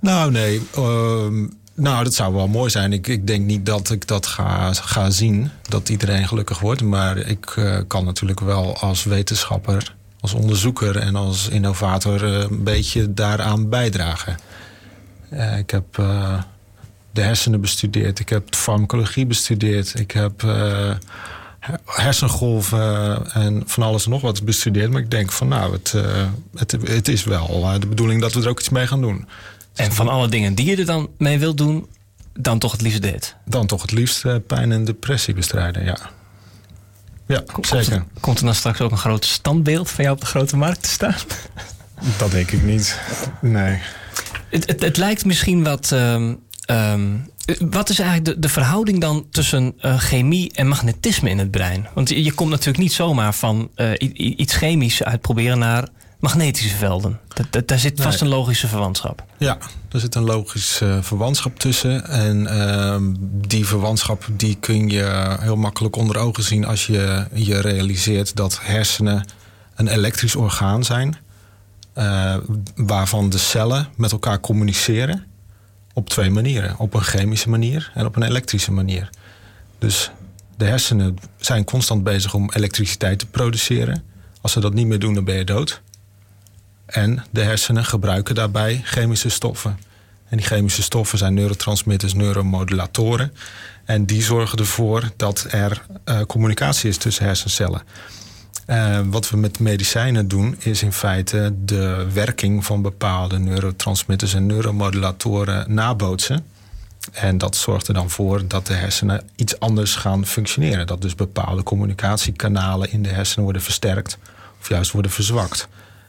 Nou, 0.00 0.30
nee. 0.30 0.62
ehm, 0.74 1.46
nou, 1.74 2.04
dat 2.04 2.14
zou 2.14 2.34
wel 2.34 2.48
mooi 2.48 2.70
zijn. 2.70 2.92
Ik, 2.92 3.06
ik 3.06 3.26
denk 3.26 3.44
niet 3.44 3.66
dat 3.66 3.90
ik 3.90 4.06
dat 4.06 4.26
ga, 4.26 4.72
ga 4.72 5.10
zien, 5.10 5.50
dat 5.68 5.88
iedereen 5.88 6.28
gelukkig 6.28 6.58
wordt. 6.58 6.82
Maar 6.82 7.16
ik 7.16 7.52
eh, 7.56 7.78
kan 7.86 8.04
natuurlijk 8.04 8.40
wel 8.40 8.76
als 8.78 9.04
wetenschapper, 9.04 9.94
als 10.20 10.34
onderzoeker 10.34 10.96
en 10.96 11.16
als 11.16 11.48
innovator 11.48 12.24
eh, 12.24 12.40
een 12.40 12.62
beetje 12.62 13.14
daaraan 13.14 13.68
bijdragen. 13.68 14.36
Eh, 15.30 15.58
ik 15.58 15.70
heb 15.70 15.98
eh, 15.98 16.42
de 17.10 17.20
hersenen 17.20 17.60
bestudeerd, 17.60 18.18
ik 18.18 18.28
heb 18.28 18.54
farmacologie 18.54 19.26
bestudeerd, 19.26 19.98
ik 19.98 20.10
heb 20.10 20.42
eh, 20.42 20.94
hersengolven 21.84 23.32
en 23.32 23.62
van 23.66 23.82
alles 23.82 24.04
en 24.04 24.10
nog 24.10 24.20
wat 24.20 24.44
bestudeerd. 24.44 24.90
Maar 24.90 25.00
ik 25.00 25.10
denk 25.10 25.32
van 25.32 25.48
nou, 25.48 25.72
het, 25.72 25.94
het, 26.54 26.72
het 26.72 27.08
is 27.08 27.24
wel 27.24 27.78
de 27.80 27.86
bedoeling 27.86 28.20
dat 28.20 28.32
we 28.32 28.42
er 28.42 28.48
ook 28.48 28.60
iets 28.60 28.68
mee 28.68 28.86
gaan 28.86 29.00
doen. 29.00 29.28
En 29.74 29.92
van 29.92 30.08
alle 30.08 30.28
dingen 30.28 30.54
die 30.54 30.66
je 30.66 30.76
er 30.76 30.86
dan 30.86 31.10
mee 31.18 31.38
wilt 31.38 31.58
doen, 31.58 31.88
dan 32.32 32.58
toch 32.58 32.72
het 32.72 32.80
liefst 32.80 33.02
dit. 33.02 33.36
Dan 33.44 33.66
toch 33.66 33.82
het 33.82 33.92
liefst 33.92 34.46
pijn 34.46 34.72
en 34.72 34.84
depressie 34.84 35.34
bestrijden, 35.34 35.84
ja. 35.84 35.98
Ja, 37.26 37.42
Komt 37.52 37.66
zeker. 37.66 37.92
er, 37.92 38.04
komt 38.20 38.38
er 38.38 38.44
dan 38.44 38.54
straks 38.54 38.80
ook 38.80 38.90
een 38.90 38.98
groot 38.98 39.24
standbeeld 39.24 39.90
van 39.90 40.04
jou 40.04 40.16
op 40.16 40.22
de 40.22 40.26
grote 40.26 40.56
markt 40.56 40.82
te 40.82 40.88
staan? 40.88 41.16
Dat 42.18 42.30
denk 42.30 42.50
ik 42.50 42.62
niet. 42.62 43.00
Nee. 43.40 43.80
Het, 44.54 44.66
het, 44.66 44.82
het 44.82 44.96
lijkt 44.96 45.24
misschien 45.24 45.62
wat. 45.64 45.92
ehm, 45.92 46.34
ehm, 46.64 47.02
wat 47.70 47.88
is 47.88 47.98
eigenlijk 47.98 48.28
de, 48.34 48.38
de 48.38 48.48
verhouding 48.48 49.00
dan 49.00 49.26
tussen 49.30 49.74
eh, 49.80 49.98
chemie 49.98 50.52
en 50.54 50.68
magnetisme 50.68 51.30
in 51.30 51.38
het 51.38 51.50
brein? 51.50 51.86
Want 51.94 52.08
je, 52.08 52.24
je 52.24 52.32
komt 52.32 52.50
natuurlijk 52.50 52.78
niet 52.78 52.92
zomaar 52.92 53.34
van 53.34 53.70
eh, 53.74 53.90
iets 54.38 54.54
chemisch 54.54 55.02
uitproberen 55.02 55.58
naar 55.58 55.88
magnetische 56.20 56.76
velden. 56.76 57.20
Dat, 57.28 57.46
dat- 57.50 57.68
daar 57.68 57.78
zit 57.78 58.00
vast 58.02 58.20
Nee. 58.20 58.30
een 58.30 58.36
logische 58.36 58.68
verwantschap. 58.68 59.24
Ja, 59.38 59.58
er 59.92 60.00
zit 60.00 60.14
een 60.14 60.24
logisch 60.24 60.80
eh, 60.80 60.98
verwantschap 61.02 61.58
tussen. 61.58 62.06
En 62.08 62.46
ehm, 62.46 63.14
die 63.48 63.66
verwantschap 63.66 64.24
die 64.32 64.56
kun 64.60 64.88
je 64.88 65.36
heel 65.40 65.56
makkelijk 65.56 65.96
onder 65.96 66.16
ogen 66.18 66.42
zien 66.42 66.64
als 66.64 66.86
je 66.86 67.24
je 67.32 67.60
realiseert 67.60 68.36
dat 68.36 68.58
hersenen 68.62 69.24
een 69.74 69.88
elektrisch 69.88 70.36
orgaan 70.36 70.84
zijn. 70.84 71.16
Eh, 71.94 72.36
waarvan 72.74 73.30
de 73.30 73.38
cellen 73.38 73.88
met 73.96 74.12
elkaar 74.12 74.40
communiceren 74.40 75.24
op 75.92 76.08
twee 76.08 76.30
manieren. 76.30 76.78
Op 76.78 76.94
een 76.94 77.02
chemische 77.02 77.48
manier 77.48 77.90
en 77.94 78.06
op 78.06 78.16
een 78.16 78.22
elektrische 78.22 78.72
manier. 78.72 79.10
Dus 79.78 80.10
de 80.56 80.64
hersenen 80.64 81.18
zijn 81.36 81.64
constant 81.64 82.04
bezig 82.04 82.34
om 82.34 82.50
elektriciteit 82.52 83.18
te 83.18 83.26
produceren. 83.26 84.02
Als 84.40 84.52
ze 84.52 84.60
dat 84.60 84.74
niet 84.74 84.86
meer 84.86 84.98
doen, 84.98 85.14
dan 85.14 85.24
ben 85.24 85.36
je 85.36 85.44
dood. 85.44 85.82
En 86.86 87.24
de 87.30 87.42
hersenen 87.42 87.84
gebruiken 87.84 88.34
daarbij 88.34 88.80
chemische 88.84 89.28
stoffen. 89.28 89.78
En 90.28 90.36
die 90.36 90.46
chemische 90.46 90.82
stoffen 90.82 91.18
zijn 91.18 91.34
neurotransmitters, 91.34 92.14
neuromodulatoren. 92.14 93.32
En 93.84 94.06
die 94.06 94.22
zorgen 94.22 94.58
ervoor 94.58 95.10
dat 95.16 95.46
er 95.50 95.86
eh, 96.04 96.20
communicatie 96.20 96.88
is 96.88 96.96
tussen 96.96 97.24
hersencellen. 97.24 97.82
Eh, 98.66 99.00
wat 99.04 99.30
we 99.30 99.36
met 99.36 99.58
medicijnen 99.58 100.28
doen, 100.28 100.56
is 100.58 100.82
in 100.82 100.92
feite 100.92 101.54
de 101.64 102.06
werking 102.12 102.64
van 102.64 102.82
bepaalde 102.82 103.38
neurotransmitters 103.38 104.34
en 104.34 104.46
neuromodulatoren 104.46 105.74
nabootsen. 105.74 106.44
En 107.12 107.38
dat 107.38 107.56
zorgt 107.56 107.88
er 107.88 107.94
dan 107.94 108.10
voor 108.10 108.48
dat 108.48 108.66
de 108.66 108.72
hersenen 108.72 109.22
iets 109.36 109.60
anders 109.60 109.94
gaan 109.94 110.26
functioneren. 110.26 110.86
Dat 110.86 111.02
dus 111.02 111.14
bepaalde 111.14 111.62
communicatiekanalen 111.62 112.92
in 112.92 113.02
de 113.02 113.08
hersenen 113.08 113.44
worden 113.44 113.62
versterkt 113.62 114.18
of 114.60 114.68
juist 114.68 114.90
worden 114.90 115.10
verzwakt. 115.10 115.68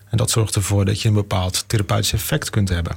En 0.10 0.18
dat 0.18 0.30
zorgt 0.30 0.56
ervoor 0.56 0.86
dat 0.86 1.02
je 1.02 1.08
een 1.08 1.14
bepaald 1.14 1.64
therapeutisch 1.68 2.14
effect 2.14 2.50
kunt 2.50 2.70
hebben. 2.70 2.96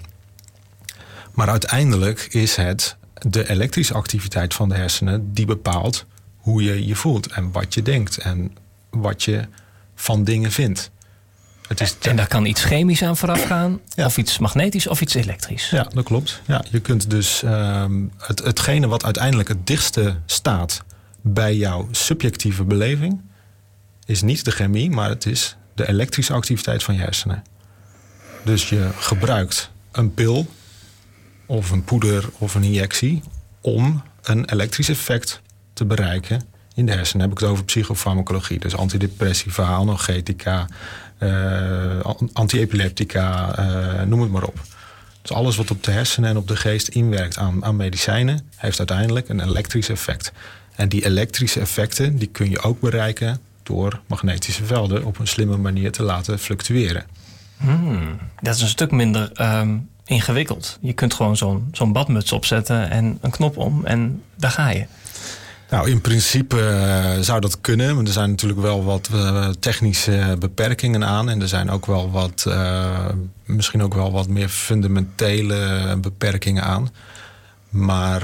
Maar 1.32 1.48
uiteindelijk 1.48 2.20
is 2.30 2.56
het 2.56 2.96
de 3.12 3.50
elektrische 3.50 3.94
activiteit 3.94 4.54
van 4.54 4.68
de 4.68 4.74
hersenen 4.74 5.32
die 5.32 5.46
bepaalt 5.46 6.04
hoe 6.36 6.62
je 6.62 6.86
je 6.86 6.94
voelt 6.94 7.26
en 7.26 7.52
wat 7.52 7.74
je 7.74 7.82
denkt 7.82 8.18
en 8.18 8.56
wat 9.00 9.22
je 9.22 9.48
van 9.94 10.24
dingen 10.24 10.52
vindt. 10.52 10.90
Het 11.68 11.80
is 11.80 11.98
En 11.98 12.16
daar 12.16 12.26
kan 12.26 12.44
iets 12.46 12.64
chemisch 12.64 13.02
aan 13.02 13.16
vooraf 13.16 13.44
gaan, 13.44 13.80
Ja. 13.94 14.06
of 14.06 14.16
iets 14.18 14.38
magnetisch 14.38 14.86
of 14.86 15.00
iets 15.00 15.14
elektrisch. 15.14 15.70
Ja, 15.70 15.82
dat 15.94 16.04
klopt. 16.04 16.42
Ja, 16.46 16.64
je 16.70 16.80
kunt 16.80 17.10
dus 17.10 17.42
ehm, 17.42 18.04
het, 18.18 18.38
hetgene 18.44 18.86
wat 18.86 19.04
uiteindelijk 19.04 19.48
het 19.48 19.66
dichtste 19.66 20.16
staat 20.26 20.84
bij 21.20 21.56
jouw 21.56 21.88
subjectieve 21.90 22.64
beleving, 22.64 23.20
is 24.06 24.22
niet 24.22 24.44
de 24.44 24.50
chemie, 24.50 24.90
maar 24.90 25.08
het 25.08 25.26
is 25.26 25.56
de 25.74 25.88
elektrische 25.88 26.32
activiteit 26.32 26.82
van 26.82 26.94
je 26.94 27.00
hersenen. 27.00 27.42
Dus 28.44 28.68
je 28.68 28.90
gebruikt 28.98 29.70
een 29.92 30.14
pil 30.14 30.46
of 31.46 31.70
een 31.70 31.84
poeder 31.84 32.28
of 32.38 32.54
een 32.54 32.62
injectie 32.64 33.22
om 33.60 34.02
een 34.22 34.50
elektrisch 34.50 34.88
effect 34.88 35.40
te 35.72 35.84
bereiken 35.84 36.42
in 36.78 36.86
de 36.86 36.92
hersenen. 36.92 37.22
Heb 37.22 37.32
ik 37.32 37.38
het 37.38 37.48
over 37.48 37.64
psychofarmacologie, 37.64 38.58
dus 38.58 38.76
antidepressiva, 38.76 39.64
analgetica, 39.64 40.66
eh, 41.18 42.00
antiepileptica, 42.32 43.56
eh, 43.56 44.02
noem 44.06 44.20
het 44.20 44.30
maar 44.30 44.42
op. 44.44 44.60
Dus 45.22 45.32
alles 45.32 45.56
wat 45.56 45.70
op 45.70 45.84
de 45.84 45.90
hersenen 45.90 46.30
en 46.30 46.36
op 46.36 46.48
de 46.48 46.56
geest 46.56 46.88
inwerkt 46.88 47.36
aan, 47.36 47.64
aan 47.64 47.76
medicijnen, 47.76 48.40
heeft 48.56 48.78
uiteindelijk 48.78 49.28
een 49.28 49.40
elektrisch 49.40 49.88
effect. 49.88 50.32
En 50.74 50.88
die 50.88 51.04
elektrische 51.04 51.60
effecten 51.60 52.16
die 52.16 52.28
kun 52.28 52.50
je 52.50 52.62
ook 52.62 52.80
bereiken 52.80 53.40
door 53.62 54.00
magnetische 54.06 54.64
velden 54.64 55.04
op 55.04 55.18
een 55.18 55.26
slimme 55.26 55.56
manier 55.56 55.92
te 55.92 56.02
laten 56.02 56.38
fluctueren. 56.38 57.04
Hmm, 57.56 58.18
dat 58.40 58.54
is 58.54 58.60
een 58.60 58.68
stuk 58.68 58.90
minder 58.90 59.30
ehm, 59.32 59.76
ingewikkeld. 60.04 60.78
Je 60.80 60.92
kunt 60.92 61.14
gewoon 61.14 61.36
zo'n 61.36 61.68
zo'n 61.72 61.92
badmuts 61.92 62.32
opzetten 62.32 62.90
en 62.90 63.18
een 63.20 63.30
knop 63.30 63.56
om 63.56 63.84
en 63.84 64.22
daar 64.36 64.50
ga 64.50 64.70
je. 64.70 64.86
Nou, 65.70 65.90
in 65.90 66.00
principe 66.00 66.60
eh, 66.60 67.20
zou 67.20 67.40
dat 67.40 67.60
kunnen. 67.60 67.96
Maar 67.96 68.04
er 68.04 68.12
zijn 68.12 68.30
natuurlijk 68.30 68.60
wel 68.60 68.84
wat 68.84 69.08
eh, 69.12 69.48
technische 69.48 70.36
beperkingen 70.38 71.04
aan. 71.04 71.28
En 71.28 71.40
er 71.40 71.48
zijn 71.48 71.70
ook 71.70 71.86
wel 71.86 72.10
wat, 72.10 72.44
eh, 72.48 73.08
misschien 73.44 73.82
ook 73.82 73.94
wel 73.94 74.12
wat 74.12 74.28
meer 74.28 74.48
fundamentele 74.48 75.96
beperkingen 76.00 76.62
aan. 76.62 76.88
Maar 77.68 78.22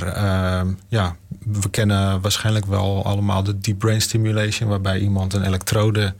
ja, 0.88 1.16
we 1.44 1.70
kennen 1.70 2.20
waarschijnlijk 2.20 2.66
wel 2.66 3.04
allemaal 3.04 3.42
de 3.42 3.58
deep 3.58 3.78
brain 3.78 4.00
stimulation, 4.00 4.68
waarbij 4.68 4.98
iemand 4.98 5.32
een 5.32 5.44
elektrode 5.44 6.14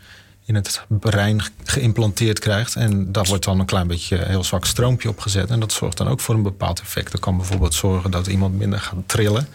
in 0.44 0.54
het 0.54 0.84
brein 0.88 1.42
geïmplanteerd 1.64 2.38
krijgt. 2.38 2.74
En 2.76 3.12
daar 3.12 3.24
wordt 3.24 3.44
dan 3.44 3.60
een 3.60 3.66
klein 3.66 3.86
beetje 3.86 4.18
een 4.18 4.30
heel 4.30 4.44
zwak 4.44 4.66
stroompje 4.66 5.08
op 5.08 5.20
gezet. 5.20 5.50
En 5.50 5.60
dat 5.60 5.72
zorgt 5.72 5.96
dan 5.96 6.08
ook 6.08 6.20
voor 6.20 6.34
een 6.34 6.42
bepaald 6.42 6.80
effect. 6.80 7.12
Dat 7.12 7.20
kan 7.20 7.36
bijvoorbeeld 7.36 7.74
zorgen 7.74 8.10
dat 8.10 8.26
iemand 8.26 8.58
minder 8.58 8.80
gaat 8.80 9.02
trillen 9.06 9.48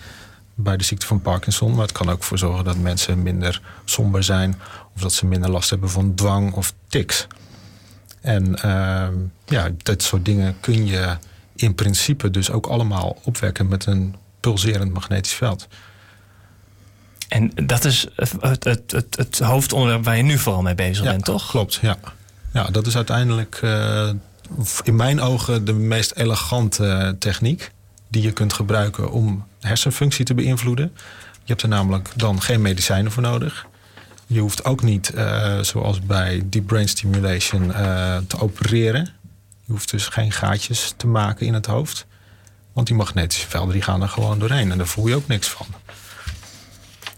bij 0.64 0.78
de 0.78 0.84
ziekte 0.84 1.06
van 1.06 1.22
Parkinson. 1.22 1.72
Maar 1.72 1.82
het 1.82 1.92
kan 1.92 2.10
ook 2.10 2.24
voor 2.24 2.38
zorgen 2.38 2.66
dat 2.66 2.78
mensen 2.78 3.24
minder 3.24 3.62
somber 3.86 4.24
zijn. 4.24 4.62
Of 4.96 5.02
dat 5.02 5.14
ze 5.14 5.26
minder 5.26 5.50
last 5.50 5.70
hebben 5.70 5.90
van 5.90 6.16
dwang 6.16 6.54
of 6.54 6.74
tics. 6.88 7.28
En 8.22 8.56
ehm, 8.56 9.14
ja, 9.46 9.70
dat 9.78 10.04
soort 10.04 10.26
dingen 10.26 10.56
kun 10.60 10.86
je 10.86 11.18
in 11.56 11.76
principe 11.76 12.32
dus 12.32 12.52
ook 12.52 12.66
allemaal 12.66 13.18
opwekken 13.24 13.68
met 13.68 13.86
een 13.86 14.16
pulserend 14.40 14.94
magnetisch 14.94 15.34
veld. 15.34 15.68
En 17.28 17.52
dat 17.56 17.86
is 17.86 18.08
het, 18.16 18.36
het, 18.40 18.92
het, 18.92 19.16
het 19.16 19.40
hoofdonderwerp 19.40 20.04
waar 20.04 20.18
je 20.18 20.24
nu 20.24 20.38
vooral 20.38 20.62
mee 20.62 20.76
bezig 20.76 21.04
bent, 21.04 21.26
toch? 21.26 21.50
Klopt, 21.50 21.80
ja. 21.82 21.98
Ja, 22.54 22.64
dat 22.64 22.88
is 22.88 22.96
uiteindelijk 22.96 23.60
eh, 23.62 24.10
in 24.84 24.96
mijn 24.96 25.22
ogen 25.22 25.66
de 25.66 25.74
meest 25.74 26.12
elegante 26.12 27.16
techniek 27.20 27.72
die 28.08 28.22
je 28.22 28.32
kunt 28.32 28.54
gebruiken 28.54 29.12
om 29.12 29.46
hersenfunctie 29.60 30.26
te 30.26 30.34
beïnvloeden. 30.34 30.92
Je 31.44 31.56
hebt 31.56 31.62
er 31.62 31.68
namelijk 31.68 32.10
dan 32.16 32.42
geen 32.42 32.62
medicijnen 32.62 33.12
voor 33.12 33.24
nodig. 33.24 33.68
Je 34.28 34.40
hoeft 34.40 34.66
ook 34.66 34.84
niet, 34.84 35.10
eh, 35.10 35.60
zoals 35.60 36.02
bij 36.02 36.42
deep 36.46 36.68
brain 36.68 36.88
stimulation, 36.88 37.74
eh, 37.74 38.18
te 38.28 38.40
opereren. 38.40 39.14
Je 39.66 39.72
hoeft 39.72 39.92
dus 39.92 40.08
geen 40.08 40.32
gaatjes 40.32 40.94
te 40.98 41.08
maken 41.08 41.46
in 41.46 41.54
het 41.54 41.66
hoofd. 41.66 42.06
Want 42.74 42.88
die 42.88 42.96
magnetische 42.96 43.48
velden 43.48 43.74
die 43.74 43.82
gaan 43.82 44.02
er 44.02 44.10
gewoon 44.10 44.40
doorheen 44.40 44.72
en 44.72 44.78
daar 44.78 44.88
voel 44.88 45.08
je 45.08 45.16
ook 45.16 45.28
niks 45.28 45.48
van. 45.48 45.66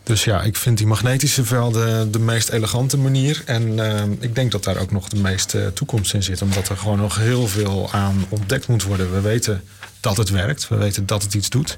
Dus 0.04 0.24
ja, 0.24 0.42
ik 0.42 0.56
vind 0.56 0.78
die 0.78 0.88
magnetische 0.88 1.46
velden 1.46 2.12
de 2.12 2.20
meest 2.20 2.50
elegante 2.50 2.98
manier. 2.98 3.42
En 3.46 3.80
eh, 3.80 4.04
ik 4.20 4.36
denk 4.36 4.52
dat 4.52 4.64
daar 4.64 4.78
ook 4.78 4.92
nog 4.92 5.10
de 5.10 5.20
meeste 5.20 5.72
toekomst 5.74 6.14
in 6.14 6.24
zit. 6.24 6.42
Omdat 6.42 6.70
er 6.70 6.78
gewoon 6.78 6.98
nog 6.98 7.16
heel 7.16 7.48
veel 7.48 7.92
aan 7.92 8.26
ontdekt 8.30 8.68
moet 8.68 8.84
worden. 8.84 9.14
We 9.14 9.22
weten 9.22 9.64
dat 10.00 10.18
het 10.18 10.30
werkt. 10.30 10.68
We 10.68 10.76
weten 10.76 11.06
dat 11.06 11.24
het 11.24 11.34
iets 11.34 11.50
doet. 11.50 11.78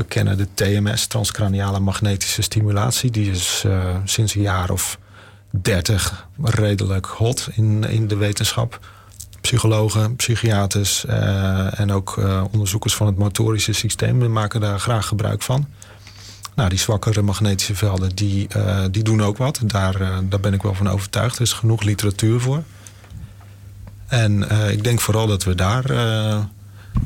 We 0.00 0.06
kennen 0.06 0.36
de 0.36 0.48
TMS, 0.54 1.06
transcraniale 1.06 1.80
magnetische 1.80 2.42
stimulatie. 2.42 3.10
Die 3.10 3.30
is 3.30 3.62
eh, 3.66 3.96
sinds 4.04 4.34
een 4.34 4.42
jaar 4.42 4.70
of 4.70 4.98
dertig 5.50 6.28
redelijk 6.42 7.06
hot 7.06 7.48
in, 7.54 7.84
in 7.84 8.08
de 8.08 8.16
wetenschap. 8.16 8.78
Psychologen, 9.40 10.16
psychiaters 10.16 11.04
eh, 11.04 11.80
en 11.80 11.92
ook 11.92 12.18
eh, 12.18 12.44
onderzoekers 12.52 12.94
van 12.94 13.06
het 13.06 13.16
motorische 13.16 13.72
systeem 13.72 14.32
maken 14.32 14.60
daar 14.60 14.80
graag 14.80 15.06
gebruik 15.06 15.42
van. 15.42 15.68
Nou, 16.54 16.68
die 16.68 16.78
zwakkere 16.78 17.22
magnetische 17.22 17.74
velden, 17.74 18.14
die, 18.14 18.48
die 18.90 19.02
doen 19.02 19.22
ook 19.22 19.36
wat. 19.36 19.60
Daar, 19.64 19.98
daar 20.28 20.40
ben 20.40 20.54
ik 20.54 20.62
wel 20.62 20.74
van 20.74 20.88
overtuigd. 20.88 21.36
Er 21.36 21.42
is 21.42 21.52
genoeg 21.52 21.82
literatuur 21.82 22.40
voor. 22.40 22.62
En 24.06 24.50
ik 24.70 24.84
denk 24.84 25.00
vooral 25.00 25.26
dat 25.26 25.44
we 25.44 25.54
daar 25.54 25.84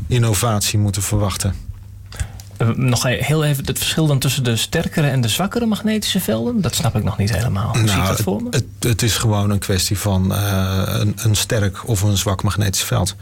innovatie 0.07 0.79
moeten 0.79 1.03
verwachten. 1.03 1.65
Eh, 2.68 2.76
Nog 2.76 3.02
heel 3.02 3.44
even 3.44 3.64
het 3.64 3.78
verschil 3.78 4.06
dan 4.06 4.18
tussen 4.18 4.44
de 4.44 4.56
sterkere 4.56 5.06
en 5.06 5.21
de 5.21 5.28
zwakkere 5.28 5.66
magnetische 5.66 6.21
velden. 6.21 6.61
Dat 6.61 6.75
snap 6.75 6.97
ik 6.97 7.02
nog 7.04 7.18
niet 7.18 7.33
helemaal. 7.33 7.76
Hoe 7.76 7.88
zie 7.88 8.00
je 8.00 8.06
dat 8.06 8.21
voor 8.21 8.42
me? 8.42 8.49
Nou, 8.50 8.54
het, 8.54 8.88
het, 8.88 9.02
is 9.02 9.16
gewoon 9.16 9.50
een 9.50 9.59
kwestie 9.59 9.99
van 9.99 10.35
eh, 10.35 10.83
een, 10.87 11.14
een 11.16 11.35
sterk 11.35 11.88
of 11.88 12.02
een 12.02 12.16
zwak 12.16 12.42
magnetisch 12.42 12.83
veld. 12.83 13.14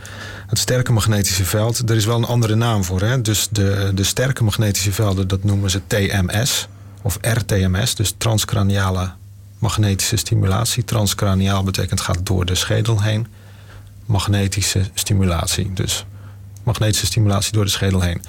Het 0.47 0.59
sterke 0.59 0.93
magnetische 0.93 1.45
veld, 1.45 1.91
er 1.91 1.97
is 1.97 2.05
wel 2.05 2.17
een 2.17 2.25
andere 2.25 2.55
naam 2.55 2.85
voor. 2.85 3.01
Hè? 3.01 3.23
Dus 3.23 3.49
de, 3.51 3.91
de 3.95 4.05
sterke 4.05 4.45
magnetische 4.45 4.93
velden, 4.93 5.29
dat 5.29 5.45
noemen 5.45 5.71
ze 5.71 5.81
TMS 5.87 6.69
of 7.03 7.19
RTMS. 7.21 7.95
Dus 7.95 8.15
transcraniale 8.19 9.11
magnetische 9.59 10.17
stimulatie. 10.17 10.85
Transcraniaal 10.85 11.63
betekent 11.63 12.01
gaat 12.01 12.27
door 12.27 12.45
de 12.45 12.55
schedel 12.55 13.03
heen. 13.03 13.27
Magnetische 14.07 14.83
stimulatie, 14.95 15.73
dus 15.73 16.05
magnetische 16.63 17.07
stimulatie 17.07 17.53
door 17.53 17.65
de 17.65 17.71
schedel 17.71 18.01
heen. 18.01 18.23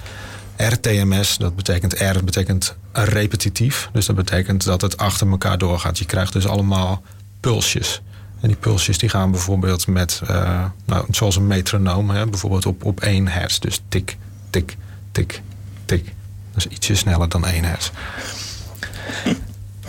RTMS, 0.56 1.36
dat 1.36 1.56
betekent 1.56 1.98
R, 1.98 2.24
betekent 2.24 2.76
repetitief. 2.92 3.88
Dus 3.92 4.06
dat 4.06 4.16
betekent 4.16 4.64
dat 4.64 4.80
het 4.80 4.96
achter 4.96 5.28
elkaar 5.30 5.58
doorgaat. 5.58 5.98
Je 5.98 6.04
krijgt 6.04 6.32
dus 6.32 6.46
allemaal 6.46 7.02
pulsjes. 7.40 8.02
En 8.40 8.48
die 8.48 8.56
pulsjes 8.56 8.98
die 8.98 9.08
gaan 9.08 9.30
bijvoorbeeld 9.30 9.86
met, 9.86 10.20
eh, 10.26 10.64
nou, 10.86 11.06
zoals 11.10 11.36
een 11.36 11.46
metronoom, 11.46 12.10
hè, 12.10 12.26
bijvoorbeeld 12.26 12.66
op, 12.66 12.84
op 12.84 13.00
1 13.00 13.28
hertz. 13.28 13.58
Dus 13.58 13.80
tik, 13.88 14.16
tik, 14.50 14.76
tik, 15.12 15.42
tik. 15.84 16.04
Dat 16.52 16.66
is 16.66 16.66
ietsje 16.66 16.94
sneller 16.94 17.28
dan 17.28 17.46
1 17.46 17.64
hertz. 17.64 17.90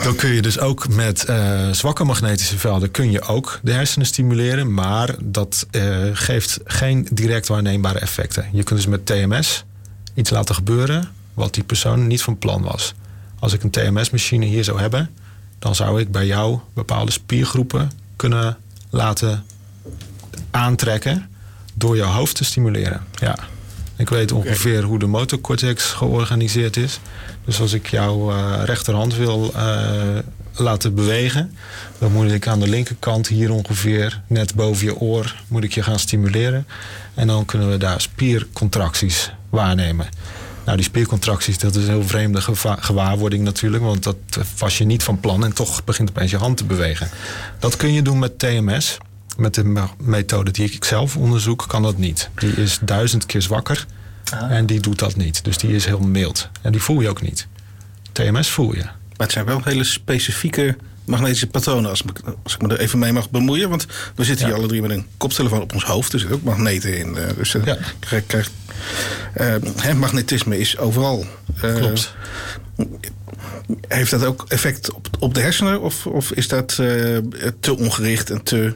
Dan 0.03 0.15
kun 0.15 0.29
je 0.29 0.41
dus 0.41 0.59
ook 0.59 0.87
met 0.87 1.25
eh, 1.25 1.69
zwakke 1.71 2.03
magnetische 2.03 2.57
velden 2.57 2.91
kun 2.91 3.11
je 3.11 3.21
ook 3.21 3.59
de 3.63 3.71
hersenen 3.71 4.07
stimuleren, 4.07 4.73
maar 4.73 5.15
dat 5.23 5.67
eh, 5.71 5.83
geeft 6.13 6.59
geen 6.63 7.07
direct 7.11 7.47
waarneembare 7.47 7.99
effecten. 7.99 8.45
Je 8.51 8.63
kunt 8.63 8.79
dus 8.79 8.87
met 8.87 9.05
TMS 9.05 9.65
iets 10.15 10.29
laten 10.29 10.55
gebeuren 10.55 11.09
wat 11.33 11.53
die 11.53 11.63
persoon 11.63 12.07
niet 12.07 12.21
van 12.21 12.37
plan 12.37 12.61
was. 12.61 12.93
Als 13.39 13.53
ik 13.53 13.63
een 13.63 13.69
TMS-machine 13.69 14.45
hier 14.45 14.63
zou 14.63 14.79
hebben, 14.79 15.09
dan 15.59 15.75
zou 15.75 15.99
ik 15.99 16.11
bij 16.11 16.25
jou 16.25 16.59
bepaalde 16.73 17.11
spiergroepen 17.11 17.91
kunnen 18.15 18.57
laten 18.89 19.43
aantrekken 20.51 21.29
door 21.73 21.95
je 21.95 22.03
hoofd 22.03 22.35
te 22.35 22.43
stimuleren. 22.43 23.01
Ja. 23.19 23.35
Ik 23.97 24.09
weet 24.09 24.31
ongeveer 24.31 24.83
hoe 24.83 24.99
de 24.99 25.05
motorcortex 25.05 25.83
georganiseerd 25.83 26.77
is. 26.77 26.99
Dus 27.45 27.59
als 27.59 27.73
ik 27.73 27.87
jouw 27.87 28.31
eh, 28.31 28.61
rechterhand 28.63 29.15
wil 29.15 29.53
eh, 29.53 30.17
laten 30.53 30.95
bewegen, 30.95 31.55
dan 31.97 32.11
moet 32.11 32.31
ik 32.31 32.47
aan 32.47 32.59
de 32.59 32.67
linkerkant 32.67 33.27
hier 33.27 33.51
ongeveer 33.51 34.21
net 34.27 34.55
boven 34.55 34.85
je 34.85 34.99
oor 34.99 35.35
moet 35.47 35.63
ik 35.63 35.73
je 35.73 35.83
gaan 35.83 35.99
stimuleren. 35.99 36.67
En 37.13 37.27
dan 37.27 37.45
kunnen 37.45 37.69
we 37.69 37.77
daar 37.77 38.01
spiercontracties 38.01 39.31
waarnemen. 39.55 40.07
Nou, 40.65 40.77
die 40.77 40.85
spiercontracties, 40.85 41.57
dat 41.57 41.75
is 41.75 41.83
een 41.83 41.89
heel 41.89 42.07
vreemde 42.07 42.41
gewaarwording 42.79 43.43
natuurlijk. 43.43 43.83
Want 43.83 44.03
dat 44.03 44.15
was 44.57 44.77
je 44.77 44.83
niet 44.85 45.03
van 45.03 45.19
plan 45.19 45.43
en 45.43 45.53
toch 45.53 45.83
begint 45.83 46.09
opeens 46.09 46.31
je 46.31 46.37
hand 46.37 46.57
te 46.57 46.65
bewegen. 46.65 47.09
Dat 47.59 47.75
kun 47.77 47.93
je 47.93 48.01
doen 48.01 48.19
met 48.19 48.39
TMS. 48.39 48.97
Met 49.37 49.53
de 49.53 49.63
me- 49.63 49.87
methode 49.99 50.51
die 50.51 50.71
ik 50.71 50.83
zelf 50.83 51.17
onderzoek, 51.17 51.65
kan 51.67 51.81
dat 51.81 51.97
niet. 51.97 52.29
Die 52.35 52.53
is 52.53 52.79
duizend 52.81 53.25
keer 53.25 53.41
zwakker 53.41 53.85
en 54.49 54.65
die 54.65 54.79
doet 54.79 54.99
dat 54.99 55.15
niet. 55.15 55.43
Dus 55.43 55.57
die 55.57 55.75
is 55.75 55.85
heel 55.85 55.99
mild. 55.99 56.49
En 56.61 56.71
die 56.71 56.81
voel 56.81 57.01
je 57.01 57.09
ook 57.09 57.21
niet. 57.21 57.47
TMS 58.11 58.49
voel 58.49 58.75
je. 58.75 58.81
Maar 58.83 58.93
het 59.17 59.31
zijn 59.31 59.45
wel 59.45 59.61
hele 59.63 59.83
specifieke 59.83 60.77
magnetische 61.05 61.47
patronen, 61.47 61.89
als, 61.89 62.01
ik- 62.01 62.21
als 62.43 62.53
ik 62.53 62.61
me 62.61 62.67
er 62.67 62.79
even 62.79 62.99
mee 62.99 63.11
mag 63.13 63.29
bemoeien. 63.29 63.69
Want 63.69 63.85
we 64.15 64.23
zitten 64.23 64.45
hier 64.45 64.55
alle 64.55 64.67
drie 64.67 64.81
met 64.81 64.91
een 64.91 65.05
koptelefoon 65.17 65.61
op 65.61 65.73
ons 65.73 65.83
hoofd. 65.83 66.13
Er 66.13 66.19
zitten 66.19 66.37
ook 66.37 66.43
magneten 66.43 66.97
in. 66.97 67.17
eh, 67.17 67.23
dus 67.37 67.55
eh, 67.55 67.65
Ja. 67.65 67.77
krijg, 67.99 68.25
krijg- 68.25 68.51
eh, 69.33 69.93
magnetisme 69.93 70.59
is 70.59 70.77
overal. 70.77 71.25
Klopt. 71.61 72.13
Heeft 73.87 74.11
dat 74.11 74.25
ook 74.25 74.45
effect 74.47 74.93
op, 74.93 75.07
op 75.19 75.33
de 75.33 75.39
hersenen? 75.39 75.81
Of, 75.81 76.07
of 76.07 76.31
is 76.31 76.47
dat 76.47 76.67
te 77.59 77.75
ongericht 77.77 78.29
en 78.29 78.43
te 78.43 78.73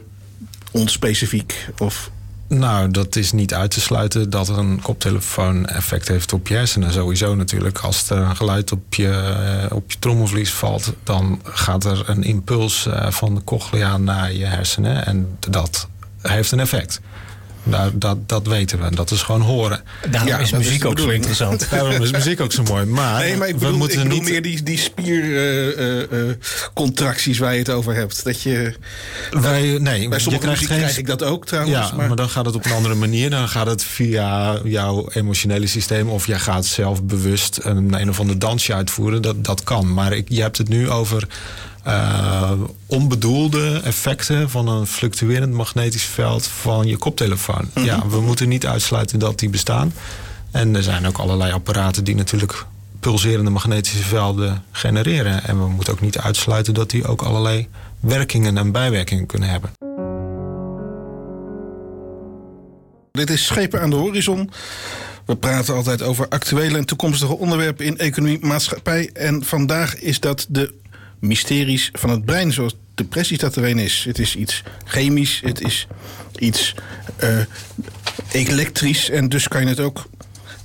onspecifiek? 0.70 1.66
Of 1.78 2.10
Nou, 2.58 2.90
dat 2.90 3.16
is 3.16 3.32
niet 3.32 3.54
uit 3.54 3.70
te 3.70 3.80
sluiten 3.80 4.30
dat 4.30 4.48
een 4.48 4.80
koptelefoon 4.82 5.66
effect 5.66 6.08
heeft 6.08 6.32
op 6.32 6.48
je 6.48 6.54
hersenen. 6.54 6.92
Sowieso 6.92 7.34
natuurlijk. 7.34 7.78
Als 7.78 8.10
er 8.10 8.16
een 8.16 8.36
geluid 8.36 8.72
op 8.72 8.94
je, 8.94 9.10
eh, 9.10 9.76
op 9.76 9.90
je 9.90 9.98
trommelvlies 9.98 10.52
valt, 10.52 10.92
dan 11.02 11.40
gaat 11.44 11.84
er 11.84 12.08
een 12.08 12.22
impuls 12.22 12.86
eh, 12.86 13.10
van 13.10 13.34
de 13.34 13.44
cochlea 13.44 13.96
naar 13.96 14.32
je 14.32 14.44
hersenen. 14.44 15.06
En 15.06 15.36
dat 15.48 15.88
heeft 16.20 16.52
een 16.52 16.60
effect. 16.60 17.00
Nou, 17.62 17.90
dat, 17.94 18.28
dat 18.28 18.46
weten 18.46 18.80
we. 18.80 18.94
Dat 18.94 19.10
is 19.10 19.22
gewoon 19.22 19.40
horen. 19.40 19.82
Daarom 20.10 20.28
Ja, 20.28 20.38
is 20.38 20.50
muziek 20.50 20.84
ook 20.84 20.98
zo 20.98 21.08
interessant. 21.08 21.66
Daarom 21.70 22.02
is 22.02 22.10
muziek 22.10 22.40
ook 22.40 22.52
zo 22.52 22.62
mooi. 22.62 22.84
Maar, 22.84 23.20
nee, 23.20 23.36
maar 23.36 23.48
ik 23.48 23.54
bedoel, 23.54 23.70
we 23.70 23.76
moeten 23.76 23.98
ik 23.98 24.02
bedoel 24.02 24.18
niet. 24.18 24.28
meer 24.30 24.42
die, 24.42 24.62
die 24.62 24.78
spiercontracties 24.78 27.38
waar 27.38 27.52
je 27.52 27.58
het 27.58 27.70
over 27.70 27.94
hebt. 27.94 28.24
Dat 28.24 28.42
je, 28.42 28.74
Wij, 29.30 29.62
nee, 29.62 29.80
bij 29.80 29.92
je 29.92 30.00
sommige 30.22 30.44
krijgt 30.44 30.44
muziek 30.44 30.68
geen 30.68 30.78
krijg 30.78 30.98
ik 30.98 31.06
dat 31.06 31.22
ook 31.22 31.46
trouwens. 31.46 31.90
Ja, 31.90 31.96
maar... 31.96 32.16
dan 32.16 32.28
gaat 32.28 32.46
het 32.46 32.54
op 32.54 32.64
een 32.64 32.72
andere 32.72 32.94
manier. 32.94 33.30
Dan 33.30 33.48
gaat 33.48 33.66
het 33.66 33.84
via 33.84 34.58
jouw 34.64 35.08
emotionele 35.12 35.66
systeem. 35.66 36.08
Of 36.08 36.26
jij 36.26 36.38
gaat 36.38 36.66
zelf 36.66 37.02
bewust 37.02 37.58
een, 37.62 38.00
een 38.00 38.08
of 38.08 38.20
ander 38.20 38.38
dansje 38.38 38.74
uitvoeren. 38.74 39.22
Dat, 39.22 39.44
dat 39.44 39.64
kan. 39.64 39.94
Maar 39.94 40.12
ik, 40.12 40.26
je 40.28 40.42
hebt 40.42 40.58
het 40.58 40.68
nu 40.68 40.90
over 40.90 41.26
eh, 41.82 42.52
onbedoelde 42.86 43.80
effecten 43.84 44.50
van 44.50 44.68
een 44.68 44.86
fluctuerend 44.86 45.52
magnetisch 45.52 46.04
veld 46.04 46.46
van 46.46 46.86
je 46.86 46.96
koptelefoon. 46.96 47.70
Mhm. 47.74 47.84
Ja, 47.84 48.08
we 48.08 48.20
moeten 48.20 48.48
niet 48.48 48.66
uitsluiten 48.66 49.18
dat 49.18 49.38
die 49.38 49.48
bestaan. 49.48 49.92
En 50.50 50.76
er 50.76 50.82
zijn 50.82 51.06
ook 51.06 51.18
allerlei 51.18 51.52
apparaten 51.52 52.04
die 52.04 52.14
natuurlijk 52.14 52.66
pulserende 53.00 53.50
magnetische 53.50 54.02
velden 54.02 54.64
genereren. 54.70 55.44
En 55.44 55.58
we 55.58 55.68
moeten 55.68 55.92
ook 55.92 56.00
niet 56.00 56.18
uitsluiten 56.18 56.74
dat 56.74 56.90
die 56.90 57.06
ook 57.06 57.22
allerlei 57.22 57.68
werkingen 58.00 58.58
en 58.58 58.72
bijwerkingen 58.72 59.26
kunnen 59.26 59.48
hebben. 59.48 59.70
Dit 63.12 63.30
is 63.30 63.46
Schepen 63.46 63.80
aan 63.80 63.90
de 63.90 63.96
Horizon. 63.96 64.50
We 65.26 65.36
praten 65.36 65.74
altijd 65.74 66.02
over 66.02 66.28
actuele 66.28 66.78
en 66.78 66.84
toekomstige 66.84 67.36
onderwerpen 67.36 67.84
in 67.84 67.98
economie, 67.98 68.46
maatschappij. 68.46 69.10
En 69.12 69.44
vandaag 69.44 69.98
is 69.98 70.20
dat 70.20 70.46
de 70.48 70.74
mysteries 71.20 71.88
van 71.92 72.10
het 72.10 72.24
brein, 72.24 72.52
zoals 72.52 72.76
depressie 72.94 73.38
dat 73.38 73.56
er 73.56 73.64
een 73.64 73.78
is. 73.78 74.04
Het 74.04 74.18
is 74.18 74.36
iets 74.36 74.62
chemisch, 74.84 75.40
het 75.44 75.60
is 75.60 75.86
iets 76.38 76.74
eh, 77.16 77.38
elektrisch. 78.32 79.10
En 79.10 79.28
dus 79.28 79.48
kan 79.48 79.60
je 79.60 79.68
het 79.68 79.80
ook 79.80 80.08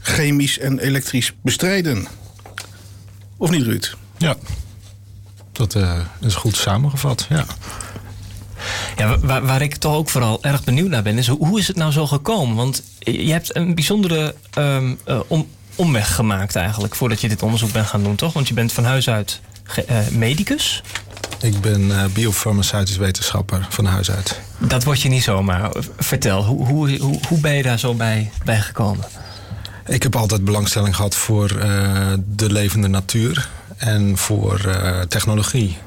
chemisch 0.01 0.59
en 0.59 0.79
elektrisch 0.79 1.33
bestrijden. 1.41 2.07
Of 3.37 3.49
niet, 3.49 3.63
Ruud? 3.63 3.95
Ja, 4.17 4.35
dat 5.51 5.75
eh, 5.75 5.99
is 6.21 6.35
goed 6.35 6.55
samengevat. 6.55 7.25
Ja. 7.29 7.45
Ja, 8.97 9.19
waar, 9.19 9.45
waar 9.45 9.61
ik 9.61 9.75
toch 9.75 9.93
ook 9.95 10.09
vooral 10.09 10.43
erg 10.43 10.63
benieuwd 10.63 10.89
naar 10.89 11.03
ben, 11.03 11.17
is 11.17 11.27
hoe 11.27 11.47
hoe 11.47 11.59
is 11.59 11.67
het 11.67 11.75
nou 11.75 11.91
zo 11.91 12.07
gekomen? 12.07 12.55
Want 12.55 12.83
je 12.99 13.31
hebt 13.31 13.55
een 13.55 13.75
bijzondere 13.75 14.35
ehm, 14.51 14.93
eh, 15.03 15.19
om, 15.27 15.47
omweg 15.75 16.15
gemaakt 16.15 16.55
eigenlijk 16.55 16.95
voordat 16.95 17.21
je 17.21 17.27
dit 17.27 17.43
onderzoek 17.43 17.71
bent 17.71 17.87
gaan 17.87 18.03
doen, 18.03 18.15
toch? 18.15 18.33
Want 18.33 18.47
je 18.47 18.53
bent 18.53 18.71
van 18.71 18.83
huis 18.83 19.09
uit 19.09 19.41
medicus. 20.11 20.83
Ik 21.41 21.61
ben 21.61 21.91
eh, 21.91 22.05
biofarmaceutisch 22.13 22.97
wetenschapper 22.97 23.67
van 23.69 23.85
huis 23.85 24.11
uit. 24.11 24.39
Dat 24.57 24.83
word 24.83 25.01
je 25.01 25.09
niet 25.09 25.23
zomaar. 25.23 25.71
Vertel, 25.97 26.43
hoe, 26.43 26.67
hoe, 26.67 26.97
hoe, 26.97 27.19
hoe 27.27 27.39
ben 27.39 27.53
je 27.53 27.63
daar 27.63 27.79
zo 27.79 27.93
bij, 27.93 28.31
bij 28.43 28.61
gekomen? 28.61 29.05
Ik 29.87 30.03
heb 30.03 30.15
altijd 30.15 30.45
belangstelling 30.45 30.95
gehad 30.95 31.15
voor 31.15 31.49
eh, 31.49 32.13
de 32.25 32.51
levende 32.51 32.87
natuur 32.87 33.49
en 33.77 34.17
voor 34.17 34.59
eh, 34.59 34.99
technologie. 35.01 35.77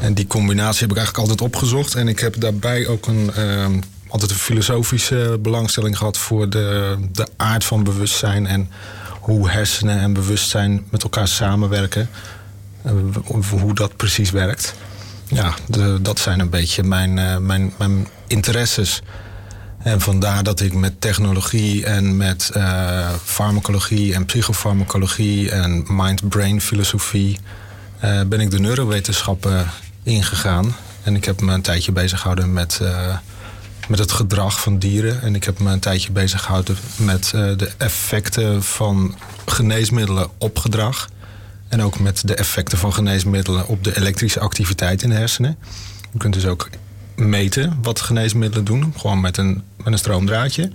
En 0.00 0.14
die 0.14 0.26
combinatie 0.26 0.80
heb 0.80 0.90
ik 0.90 0.96
eigenlijk 0.96 1.28
altijd 1.28 1.48
opgezocht. 1.48 1.94
En 1.94 2.08
ik 2.08 2.18
heb 2.18 2.40
daarbij 2.40 2.86
ook 2.86 3.06
een, 3.06 3.32
eh, 3.34 3.66
altijd 4.08 4.30
een 4.30 4.36
filosofische 4.36 5.38
belangstelling 5.40 5.98
gehad 5.98 6.18
voor 6.18 6.50
de, 6.50 6.96
de 7.12 7.26
aard 7.36 7.64
van 7.64 7.84
bewustzijn 7.84 8.46
en 8.46 8.68
hoe 9.20 9.50
hersenen 9.50 9.98
en 9.98 10.12
bewustzijn 10.12 10.84
met 10.90 11.02
elkaar 11.02 11.28
samenwerken. 11.28 12.08
Eh, 12.82 12.92
hoe 13.50 13.74
dat 13.74 13.96
precies 13.96 14.30
werkt. 14.30 14.74
Ja, 15.26 15.54
de, 15.66 15.98
dat 16.02 16.18
zijn 16.18 16.40
een 16.40 16.50
beetje 16.50 16.82
mijn, 16.82 17.18
eh, 17.18 17.36
mijn, 17.36 17.72
mijn 17.78 18.08
interesses. 18.26 19.02
En 19.78 20.00
vandaar 20.00 20.42
dat 20.42 20.60
ik 20.60 20.74
met 20.74 21.00
technologie 21.00 21.84
en 21.84 22.16
met 22.16 22.50
eh, 22.54 23.08
farmacologie 23.24 24.14
en 24.14 24.24
psychofarmacologie 24.24 25.50
en 25.50 25.84
mind-brain 25.88 26.60
filosofie 26.60 27.38
ben 28.26 28.40
ik 28.40 28.50
de 28.50 28.58
neurowetenschappen 28.60 29.66
ingegaan. 30.02 30.76
En 31.02 31.16
ik 31.16 31.24
heb 31.24 31.40
me 31.40 31.52
een 31.52 31.62
tijdje 31.62 31.92
bezig 31.92 32.18
gehouden 32.18 32.52
met, 32.52 32.80
met 33.88 33.98
het 33.98 34.12
gedrag 34.12 34.60
van 34.60 34.78
dieren. 34.78 35.22
En 35.22 35.34
ik 35.34 35.44
heb 35.44 35.58
me 35.58 35.70
een 35.70 35.80
tijdje 35.80 36.12
bezig 36.12 36.42
gehouden 36.42 36.76
met 36.96 37.30
de 37.30 37.70
effecten 37.76 38.62
van 38.62 39.14
geneesmiddelen 39.46 40.28
op 40.38 40.58
gedrag. 40.58 41.08
En 41.72 41.82
ook 41.82 41.98
met 41.98 42.22
de 42.28 42.34
effecten 42.34 42.78
van 42.78 42.92
geneesmiddelen 42.92 43.66
op 43.66 43.84
de 43.84 43.96
elektrische 43.96 44.40
activiteit 44.40 45.02
in 45.02 45.08
de 45.08 45.14
hersenen. 45.14 45.58
Je 46.12 46.18
kunt 46.18 46.34
dus 46.34 46.46
ook 46.46 46.68
meten 47.16 47.78
wat 47.82 48.00
geneesmiddelen 48.00 48.64
doen. 48.64 48.94
Gewoon 48.96 49.20
met 49.20 49.36
een, 49.36 49.62
met 49.76 49.92
een 49.92 49.98
stroomdraadje. 49.98 50.70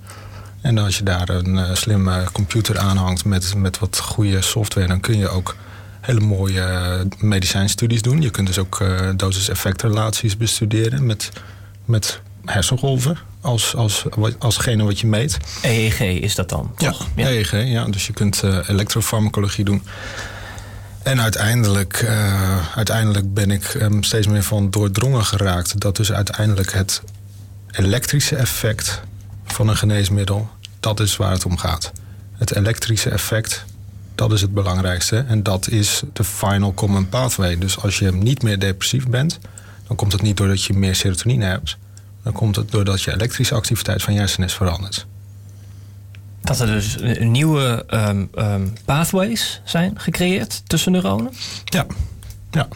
En 0.61 0.77
als 0.77 0.97
je 0.97 1.03
daar 1.03 1.29
een 1.29 1.57
eh, 1.57 1.75
slimme 1.75 2.23
computer 2.31 2.77
aanhangt 2.77 3.25
met, 3.25 3.55
met 3.55 3.79
wat 3.79 3.97
goede 3.97 4.41
software... 4.41 4.87
dan 4.87 4.99
kun 4.99 5.17
je 5.17 5.29
ook 5.29 5.55
hele 6.01 6.19
mooie 6.19 6.61
eh, 6.61 6.99
medicijnstudies 7.17 8.01
doen. 8.01 8.21
Je 8.21 8.29
kunt 8.29 8.47
dus 8.47 8.59
ook 8.59 8.79
eh 8.79 9.09
dosis-effectrelaties 9.15 10.37
bestuderen 10.37 11.05
met, 11.05 11.31
met 11.85 12.21
hersengolven... 12.45 13.17
Als, 13.41 13.75
als, 13.75 14.05
alsgene 14.39 14.83
wat 14.83 14.99
je 14.99 15.07
meet. 15.07 15.37
EEG 15.61 15.99
is 15.99 16.35
dat 16.35 16.49
dan, 16.49 16.71
toch? 16.77 17.07
Ja, 17.15 17.27
EEG, 17.27 17.51
ja. 17.51 17.85
Dus 17.85 18.07
je 18.07 18.13
kunt 18.13 18.43
eh, 18.43 18.59
elektrofarmacologie 18.67 19.65
doen. 19.65 19.83
En 21.07 21.21
uiteindelijk, 21.21 21.93
eh, 21.93 22.75
uiteindelijk 22.75 23.33
ben 23.33 23.51
ik 23.51 23.63
er 23.73 23.91
steeds 23.99 24.27
meer 24.27 24.43
van 24.43 24.69
doordrongen 24.69 25.25
geraakt... 25.25 25.79
dat 25.79 25.95
dus 25.95 26.11
uiteindelijk 26.11 26.73
het 26.73 27.01
elektrische 27.71 28.35
effect 28.35 29.01
van 29.45 29.67
een 29.67 29.77
geneesmiddel... 29.77 30.49
dat 30.79 30.99
is 30.99 31.17
waar 31.17 31.31
het 31.31 31.45
om 31.45 31.57
gaat. 31.57 31.91
Het 32.31 32.55
elektrische 32.55 33.09
effect, 33.09 33.65
dat 34.15 34.31
is 34.31 34.41
het 34.41 34.53
belangrijkste. 34.53 35.25
En 35.27 35.43
dat 35.43 35.69
is 35.69 36.01
de 36.13 36.23
final 36.23 36.73
common 36.73 37.09
pathway. 37.09 37.57
Dus 37.57 37.79
als 37.79 37.99
je 37.99 38.11
niet 38.11 38.43
meer 38.43 38.59
depressief 38.59 39.07
bent... 39.07 39.39
dan 39.87 39.95
komt 39.95 40.11
het 40.11 40.21
niet 40.21 40.37
doordat 40.37 40.63
je 40.63 40.73
meer 40.73 40.95
serotonine 40.95 41.45
hebt... 41.45 41.77
dan 42.23 42.33
komt 42.33 42.55
het 42.55 42.71
doordat 42.71 43.01
je 43.01 43.13
elektrische 43.13 43.55
activiteit 43.55 44.03
van 44.03 44.13
je 44.13 44.19
hersenen 44.19 44.47
is 44.47 44.53
veranderd. 44.53 45.05
Dat 46.47 46.59
er 46.59 46.67
dus 46.67 46.97
nieuwe 47.19 47.83
ehm, 47.87 48.25
ehm, 48.33 48.67
pathways 48.85 49.61
zijn 49.63 49.93
gecreëerd 49.99 50.61
tussen 50.67 50.91
neuronen. 50.91 51.33
Ja, 51.65 51.85
ja. 52.51 52.67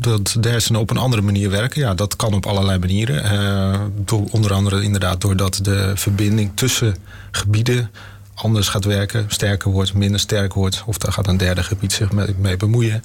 Dat 0.00 0.36
de 0.40 0.48
hersenen 0.48 0.80
op 0.80 0.90
een 0.90 0.96
andere 0.96 1.22
manier 1.22 1.50
werken. 1.50 1.80
Ja, 1.80 1.94
dat 1.94 2.16
kan 2.16 2.34
op 2.34 2.46
allerlei 2.46 2.78
manieren. 2.78 3.24
Eh, 3.24 3.80
door, 4.04 4.24
onder 4.30 4.52
andere 4.52 4.82
inderdaad 4.82 5.20
doordat 5.20 5.60
de 5.62 5.92
verbinding 5.94 6.50
tussen 6.54 6.96
gebieden 7.30 7.90
anders 8.34 8.68
gaat 8.68 8.84
werken. 8.84 9.24
Sterker 9.28 9.70
wordt, 9.70 9.94
minder 9.94 10.20
sterk 10.20 10.54
wordt. 10.54 10.82
Of 10.86 10.98
daar 10.98 11.12
gaat 11.12 11.26
een 11.26 11.36
derde 11.36 11.62
gebied 11.62 11.92
zich 11.92 12.12
mee, 12.36 12.56
bemoeien. 12.56 13.02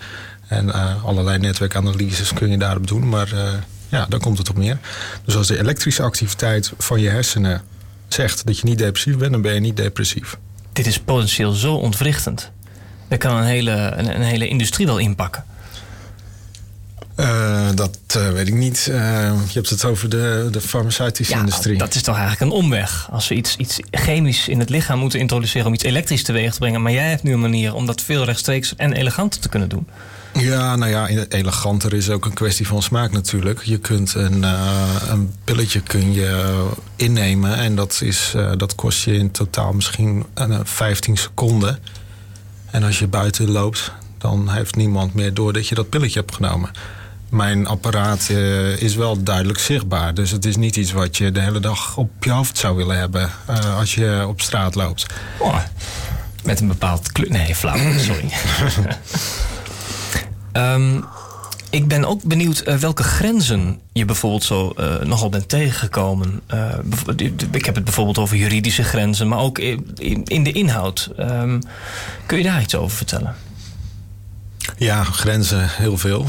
En 0.48 0.74
eh, 0.74 1.06
allerlei 1.06 1.40
netwerkanalyses 1.40 2.34
kun 2.34 2.50
je 2.50 2.58
daarop 2.58 2.88
doen. 2.88 3.10
Maar 3.10 3.32
eh, 3.34 3.52
ja, 3.90 4.06
daar 4.10 4.20
komt 4.20 4.38
het 4.38 4.50
op 4.50 4.58
neer. 4.58 4.78
Dus 5.26 5.36
als 5.36 5.48
de 5.48 5.60
elektrische 5.60 6.04
activiteit 6.04 6.72
van 6.78 7.00
je 7.00 7.10
hersenen 7.10 7.62
zegt 8.14 8.46
dat 8.46 8.60
je 8.60 8.66
niet 8.66 8.78
depressief 8.78 9.18
bent... 9.18 9.32
dan 9.32 9.42
ben 9.42 9.54
je 9.54 9.60
niet 9.60 9.78
depressief. 9.78 10.38
Dit 10.74 10.86
is 10.86 11.00
potentieel 11.00 11.52
zo 11.52 11.76
ontwrichtend. 11.76 12.52
Daar 13.08 13.18
kan 13.18 13.36
een 13.36 13.44
hele, 13.44 13.72
een, 13.72 14.16
een 14.16 14.22
hele 14.22 14.48
industrie 14.48 14.86
wel 14.86 14.98
inpakken. 14.98 15.44
Eh, 17.16 17.70
dat 17.76 17.98
eh, 18.08 18.30
weet 18.30 18.48
ik 18.48 18.54
niet. 18.54 18.88
Eh, 18.92 18.96
je 19.48 19.54
hebt 19.54 19.70
het 19.70 19.86
over 19.86 20.10
de, 20.10 20.48
de 20.52 20.62
farmaceutische 20.62 21.34
industrie. 21.34 21.78
dat 21.78 21.96
is 21.96 22.02
toch 22.02 22.18
eigenlijk 22.18 22.52
een 22.52 22.58
omweg. 22.58 23.08
Als 23.12 23.28
we 23.28 23.36
iets, 23.36 23.56
iets 23.56 23.80
chemisch 23.92 24.48
in 24.48 24.60
het 24.60 24.70
lichaam 24.70 25.00
moeten 25.00 25.20
introduceren 25.20 25.68
om 25.68 25.74
iets 25.74 25.84
elektrisch 25.84 26.24
teweeg 26.24 26.54
te 26.54 26.60
brengen. 26.60 26.82
Maar 26.82 26.92
jij 26.92 27.10
hebt 27.10 27.24
nu 27.24 27.34
een 27.34 27.40
manier 27.40 27.74
om 27.74 27.86
dat 27.86 28.02
veel 28.02 28.24
rechtstreeks 28.24 28.76
en 28.76 28.94
eleganter 28.94 29.42
te 29.42 29.50
kunnen 29.50 29.70
doen. 29.70 29.88
Ja, 30.34 30.76
nou 30.76 30.92
ja, 30.92 31.08
eleganter 31.30 31.94
is 31.94 32.10
ook 32.10 32.26
een 32.26 32.34
kwestie 32.34 32.68
van 32.68 32.82
smaak 32.82 33.12
natuurlijk. 33.12 33.64
Je 33.64 33.78
kunt 33.78 34.14
een, 34.14 34.42
uh, 34.42 34.96
een 35.08 35.34
pilletje 35.44 35.82
kun 35.82 36.14
je 36.14 36.66
innemen 36.96 37.56
en 37.56 37.76
dat, 37.76 38.00
is, 38.04 38.34
uh, 38.36 38.52
dat 38.58 38.76
kost 38.76 39.04
je 39.04 39.14
in 39.14 39.32
totaal 39.32 39.74
misschien 39.74 40.26
uh, 40.38 40.60
15 40.64 41.18
seconden. 41.18 41.80
En 42.72 42.84
als 42.84 43.00
je 43.00 43.08
buiten 43.08 43.52
loopt, 43.52 43.92
dan 44.18 44.50
heeft 44.50 44.76
niemand 44.76 45.14
meer 45.14 45.34
door 45.34 45.54
dat 45.54 45.68
je 45.68 45.76
dat 45.76 45.90
pilletje 45.90 46.20
hebt 46.20 46.36
genomen. 46.36 46.72
Mijn 47.30 47.68
apparaat 47.68 48.28
uh, 48.32 48.82
is 48.82 48.96
wel 48.96 49.24
duidelijk 49.24 49.60
zichtbaar. 49.60 50.14
Dus 50.14 50.32
het 50.32 50.46
is 50.46 50.56
niet 50.56 50.76
iets 50.76 50.92
wat 50.92 51.18
je 51.18 51.32
de 51.32 51.40
hele 51.40 51.60
dag 51.60 51.98
op 51.98 52.24
je 52.24 52.32
hoofd 52.32 52.58
zou 52.58 52.76
willen 52.76 52.98
hebben 52.98 53.30
als 53.78 53.96
je 53.96 54.26
op 54.28 54.42
straat 54.42 54.76
loopt. 54.76 55.06
Oh, 55.38 55.60
met 56.44 56.60
een 56.60 56.68
bepaald 56.68 57.12
kleur. 57.12 57.30
Nee, 57.30 57.56
flauw, 57.56 57.98
sorry. 57.98 58.30
um, 60.54 61.06
Ik 61.74 61.88
ben 61.88 62.06
ook 62.06 62.24
benieuwd 62.24 62.60
eh, 62.60 62.76
welke 62.76 63.04
grenzen 63.04 63.80
je 63.94 64.06
bijvoorbeeld 64.06 64.44
zo 64.44 64.70
eh, 64.70 65.00
nogal 65.00 65.30
bent 65.30 65.50
tegengekomen. 65.50 66.42
Uh, 66.54 66.74
ik 67.52 67.66
heb 67.66 67.76
het 67.76 67.84
bijvoorbeeld 67.84 68.18
over 68.18 68.38
juridische 68.38 68.84
grenzen, 68.84 69.28
maar 69.28 69.40
ook 69.40 69.60
in, 69.60 70.24
in 70.24 70.44
de 70.44 70.52
inhoud. 70.52 71.10
Um, 71.20 71.62
kun 72.26 72.38
je 72.38 72.44
daar 72.44 72.62
iets 72.62 72.76
over 72.76 72.98
vertellen? 72.98 73.36
Ja, 74.78 75.04
grenzen 75.04 75.70
heel 75.70 75.98
veel. 75.98 76.26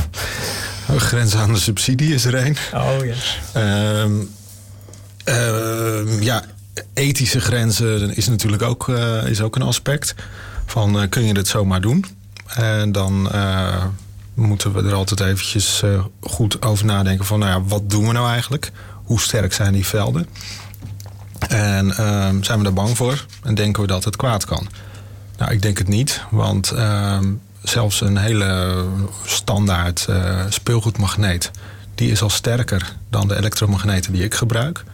grenzen 0.96 1.40
aan 1.40 1.52
de 1.52 1.58
subsidie 1.58 2.14
is 2.14 2.24
er 2.24 2.34
een. 2.34 2.56
Oh 2.74 3.04
ja. 3.04 3.14
Ehm, 3.52 4.12
ehm, 5.24 6.22
ja, 6.22 6.44
ethische 6.94 7.40
grenzen 7.40 8.16
is 8.16 8.28
natuurlijk 8.28 8.62
ook, 8.62 8.88
is 9.26 9.40
ook 9.40 9.56
een 9.56 9.62
aspect. 9.62 10.14
Van 10.66 11.08
kun 11.08 11.24
je 11.24 11.34
dit 11.34 11.48
zomaar 11.48 11.80
doen? 11.80 12.04
En 12.54 12.92
dan 12.92 13.28
moeten 14.34 14.72
we 14.72 14.82
er 14.82 14.94
altijd 14.94 15.20
eventjes 15.20 15.82
uh, 15.84 16.04
goed 16.20 16.62
over 16.62 16.84
nadenken 16.84 17.24
van, 17.24 17.38
nou 17.38 17.50
ja, 17.50 17.62
wat 17.62 17.90
doen 17.90 18.06
we 18.06 18.12
nou 18.12 18.28
eigenlijk? 18.28 18.72
Hoe 19.04 19.20
sterk 19.20 19.52
zijn 19.52 19.72
die 19.72 19.86
velden? 19.86 20.26
En 21.48 21.86
uh, 21.86 22.28
zijn 22.40 22.58
we 22.58 22.64
daar 22.64 22.72
bang 22.72 22.96
voor? 22.96 23.24
En 23.42 23.54
denken 23.54 23.82
we 23.82 23.88
dat 23.88 24.04
het 24.04 24.16
kwaad 24.16 24.44
kan? 24.44 24.68
Nou, 25.38 25.52
ik 25.52 25.62
denk 25.62 25.78
het 25.78 25.88
niet, 25.88 26.24
want 26.30 26.72
uh, 26.72 27.18
zelfs 27.62 28.00
een 28.00 28.16
hele 28.16 28.84
standaard 29.24 30.06
uh, 30.10 30.40
speelgoedmagneet, 30.48 31.50
die 31.94 32.10
is 32.10 32.22
al 32.22 32.30
sterker 32.30 32.96
dan 33.10 33.28
de 33.28 33.36
elektromagneten 33.36 34.12
die 34.12 34.24
ik 34.24 34.34
gebruik. 34.34 34.84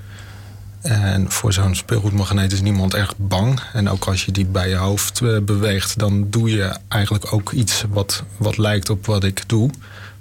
En 0.89 1.31
voor 1.31 1.53
zo'n 1.53 1.75
speelgoedmagneet 1.75 2.53
is 2.53 2.61
niemand 2.61 2.95
echt 2.95 3.15
bang. 3.17 3.61
En 3.73 3.89
ook 3.89 4.05
als 4.05 4.25
je 4.25 4.33
die 4.33 4.47
bij 4.47 4.69
je 4.69 4.77
hoofd 4.77 5.21
eh, 5.21 5.39
beweegt, 5.39 5.99
dan 5.99 6.31
doe 6.31 6.51
je 6.51 6.77
eigenlijk 6.89 7.33
ook 7.33 7.53
iets 7.53 7.85
wat, 7.89 8.23
wat 8.37 8.57
lijkt 8.57 8.91
op 8.91 9.07
wat 9.07 9.25
ik 9.25 9.43
doe 9.47 9.71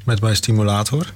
met 0.03 0.21
mijn 0.21 0.35
stimulator. 0.35 1.13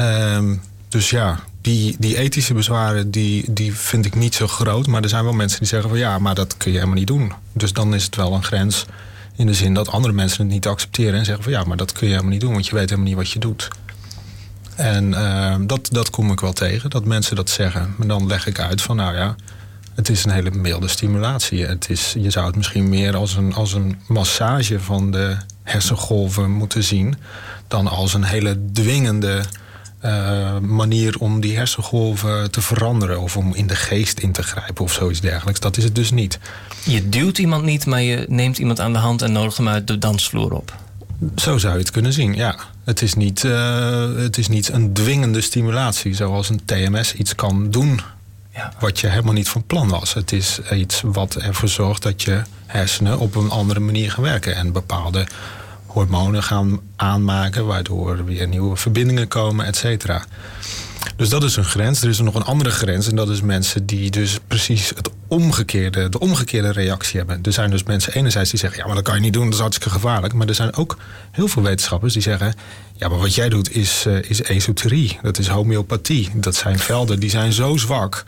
Um, 0.00 0.60
dus 0.88 1.10
ja, 1.10 1.40
die, 1.60 1.96
die 1.98 2.16
ethische 2.16 2.54
bezwaren 2.54 3.10
die, 3.10 3.52
die 3.52 3.74
vind 3.74 4.06
ik 4.06 4.14
niet 4.14 4.34
zo 4.34 4.46
groot. 4.46 4.86
Maar 4.86 5.02
er 5.02 5.08
zijn 5.08 5.24
wel 5.24 5.32
mensen 5.32 5.58
die 5.58 5.68
zeggen 5.68 5.88
van 5.88 5.98
ja, 5.98 6.18
maar 6.18 6.34
dat 6.34 6.56
kun 6.56 6.70
je 6.70 6.76
helemaal 6.76 6.98
niet 6.98 7.06
doen. 7.06 7.32
Dus 7.52 7.72
dan 7.72 7.94
is 7.94 8.04
het 8.04 8.16
wel 8.16 8.34
een 8.34 8.44
grens 8.44 8.86
in 9.36 9.46
de 9.46 9.54
zin 9.54 9.74
dat 9.74 9.88
andere 9.88 10.14
mensen 10.14 10.42
het 10.42 10.52
niet 10.52 10.66
accepteren 10.66 11.18
en 11.18 11.24
zeggen 11.24 11.44
van 11.44 11.52
ja, 11.52 11.64
maar 11.64 11.76
dat 11.76 11.92
kun 11.92 12.06
je 12.06 12.12
helemaal 12.12 12.32
niet 12.32 12.40
doen, 12.40 12.52
want 12.52 12.66
je 12.66 12.74
weet 12.74 12.90
helemaal 12.90 13.08
niet 13.08 13.18
wat 13.18 13.30
je 13.30 13.38
doet. 13.38 13.68
En 14.80 15.10
uh, 15.10 15.54
dat, 15.60 15.88
dat 15.92 16.10
kom 16.10 16.30
ik 16.32 16.40
wel 16.40 16.52
tegen, 16.52 16.90
dat 16.90 17.04
mensen 17.04 17.36
dat 17.36 17.50
zeggen. 17.50 17.94
Maar 17.96 18.06
dan 18.06 18.26
leg 18.26 18.46
ik 18.46 18.58
uit 18.58 18.82
van, 18.82 18.96
nou 18.96 19.16
ja, 19.16 19.36
het 19.94 20.08
is 20.08 20.24
een 20.24 20.30
hele 20.30 20.50
milde 20.50 20.88
stimulatie. 20.88 21.66
Het 21.66 21.90
is, 21.90 22.14
je 22.18 22.30
zou 22.30 22.46
het 22.46 22.56
misschien 22.56 22.88
meer 22.88 23.16
als 23.16 23.36
een, 23.36 23.54
als 23.54 23.72
een 23.72 23.98
massage 24.08 24.80
van 24.80 25.10
de 25.10 25.36
hersengolven 25.62 26.50
moeten 26.50 26.84
zien... 26.84 27.16
dan 27.68 27.88
als 27.88 28.14
een 28.14 28.24
hele 28.24 28.58
dwingende 28.72 29.42
uh, 30.04 30.58
manier 30.58 31.18
om 31.18 31.40
die 31.40 31.56
hersengolven 31.56 32.50
te 32.50 32.60
veranderen... 32.60 33.20
of 33.20 33.36
om 33.36 33.54
in 33.54 33.66
de 33.66 33.76
geest 33.76 34.18
in 34.18 34.32
te 34.32 34.42
grijpen 34.42 34.84
of 34.84 34.92
zoiets 34.92 35.20
dergelijks. 35.20 35.60
Dat 35.60 35.76
is 35.76 35.84
het 35.84 35.94
dus 35.94 36.10
niet. 36.10 36.38
Je 36.84 37.08
duwt 37.08 37.38
iemand 37.38 37.64
niet, 37.64 37.86
maar 37.86 38.02
je 38.02 38.24
neemt 38.28 38.58
iemand 38.58 38.80
aan 38.80 38.92
de 38.92 38.98
hand... 38.98 39.22
en 39.22 39.32
nodigt 39.32 39.56
hem 39.56 39.68
uit 39.68 39.86
de 39.86 39.98
dansvloer 39.98 40.52
op. 40.52 40.76
Zo 41.36 41.58
zou 41.58 41.72
je 41.72 41.78
het 41.78 41.90
kunnen 41.90 42.12
zien, 42.12 42.34
ja. 42.34 42.56
Het 42.90 43.02
is 43.02 43.14
niet, 43.14 43.44
uh, 43.44 44.16
het 44.16 44.38
is 44.38 44.48
niet 44.48 44.68
een 44.68 44.92
dwingende 44.92 45.40
stimulatie 45.40 46.14
zoals 46.14 46.48
een 46.48 46.60
TMS 46.64 47.14
iets 47.14 47.34
kan 47.34 47.70
doen. 47.70 48.00
Ja. 48.54 48.72
Wat 48.80 49.00
je 49.00 49.06
helemaal 49.06 49.32
niet 49.32 49.48
van 49.48 49.66
plan 49.66 49.88
was. 49.88 50.14
Het 50.14 50.32
is 50.32 50.60
iets 50.72 51.02
wat 51.04 51.34
ervoor 51.34 51.68
zorgt 51.68 52.02
dat 52.02 52.22
je 52.22 52.42
hersenen 52.66 53.18
op 53.18 53.34
een 53.34 53.50
andere 53.50 53.80
manier 53.80 54.10
gaan 54.10 54.22
werken. 54.22 54.56
En 54.56 54.72
bepaalde 54.72 55.26
hormonen 55.86 56.42
gaan 56.42 56.80
aanmaken, 56.96 57.66
waardoor 57.66 58.16
er 58.16 58.24
weer 58.24 58.48
nieuwe 58.48 58.76
verbindingen 58.76 59.28
komen, 59.28 59.66
et 59.66 59.76
cetera. 59.76 60.24
Dus 61.16 61.28
dat 61.28 61.42
is 61.42 61.56
een 61.56 61.64
grens. 61.64 62.02
Er 62.02 62.08
is 62.08 62.20
nog 62.20 62.34
een 62.34 62.44
andere 62.44 62.70
grens. 62.70 63.08
En 63.08 63.16
dat 63.16 63.28
is 63.28 63.40
mensen 63.40 63.86
die 63.86 64.10
dus 64.10 64.38
precies 64.46 64.92
het 64.94 65.10
omgekeerde, 65.30 66.08
de 66.08 66.18
omgekeerde 66.18 66.72
reactie 66.72 67.18
hebben. 67.18 67.38
Er 67.42 67.52
zijn 67.52 67.70
dus 67.70 67.82
mensen 67.82 68.12
enerzijds 68.14 68.50
die 68.50 68.58
zeggen... 68.58 68.78
ja, 68.78 68.86
maar 68.86 68.94
dat 68.94 69.04
kan 69.04 69.14
je 69.14 69.20
niet 69.20 69.32
doen, 69.32 69.44
dat 69.44 69.54
is 69.54 69.60
hartstikke 69.60 69.90
gevaarlijk. 69.90 70.34
Maar 70.34 70.48
er 70.48 70.54
zijn 70.54 70.74
ook 70.74 70.96
heel 71.30 71.48
veel 71.48 71.62
wetenschappers 71.62 72.12
die 72.12 72.22
zeggen... 72.22 72.54
ja, 72.96 73.08
maar 73.08 73.18
wat 73.18 73.34
jij 73.34 73.48
doet 73.48 73.74
is, 73.74 74.04
uh, 74.06 74.18
is 74.22 74.42
esoterie. 74.42 75.18
Dat 75.22 75.38
is 75.38 75.48
homeopathie. 75.48 76.30
Dat 76.34 76.54
zijn 76.54 76.78
velden 76.78 77.20
die 77.20 77.30
zijn 77.30 77.52
zo 77.52 77.76
zwak... 77.76 78.24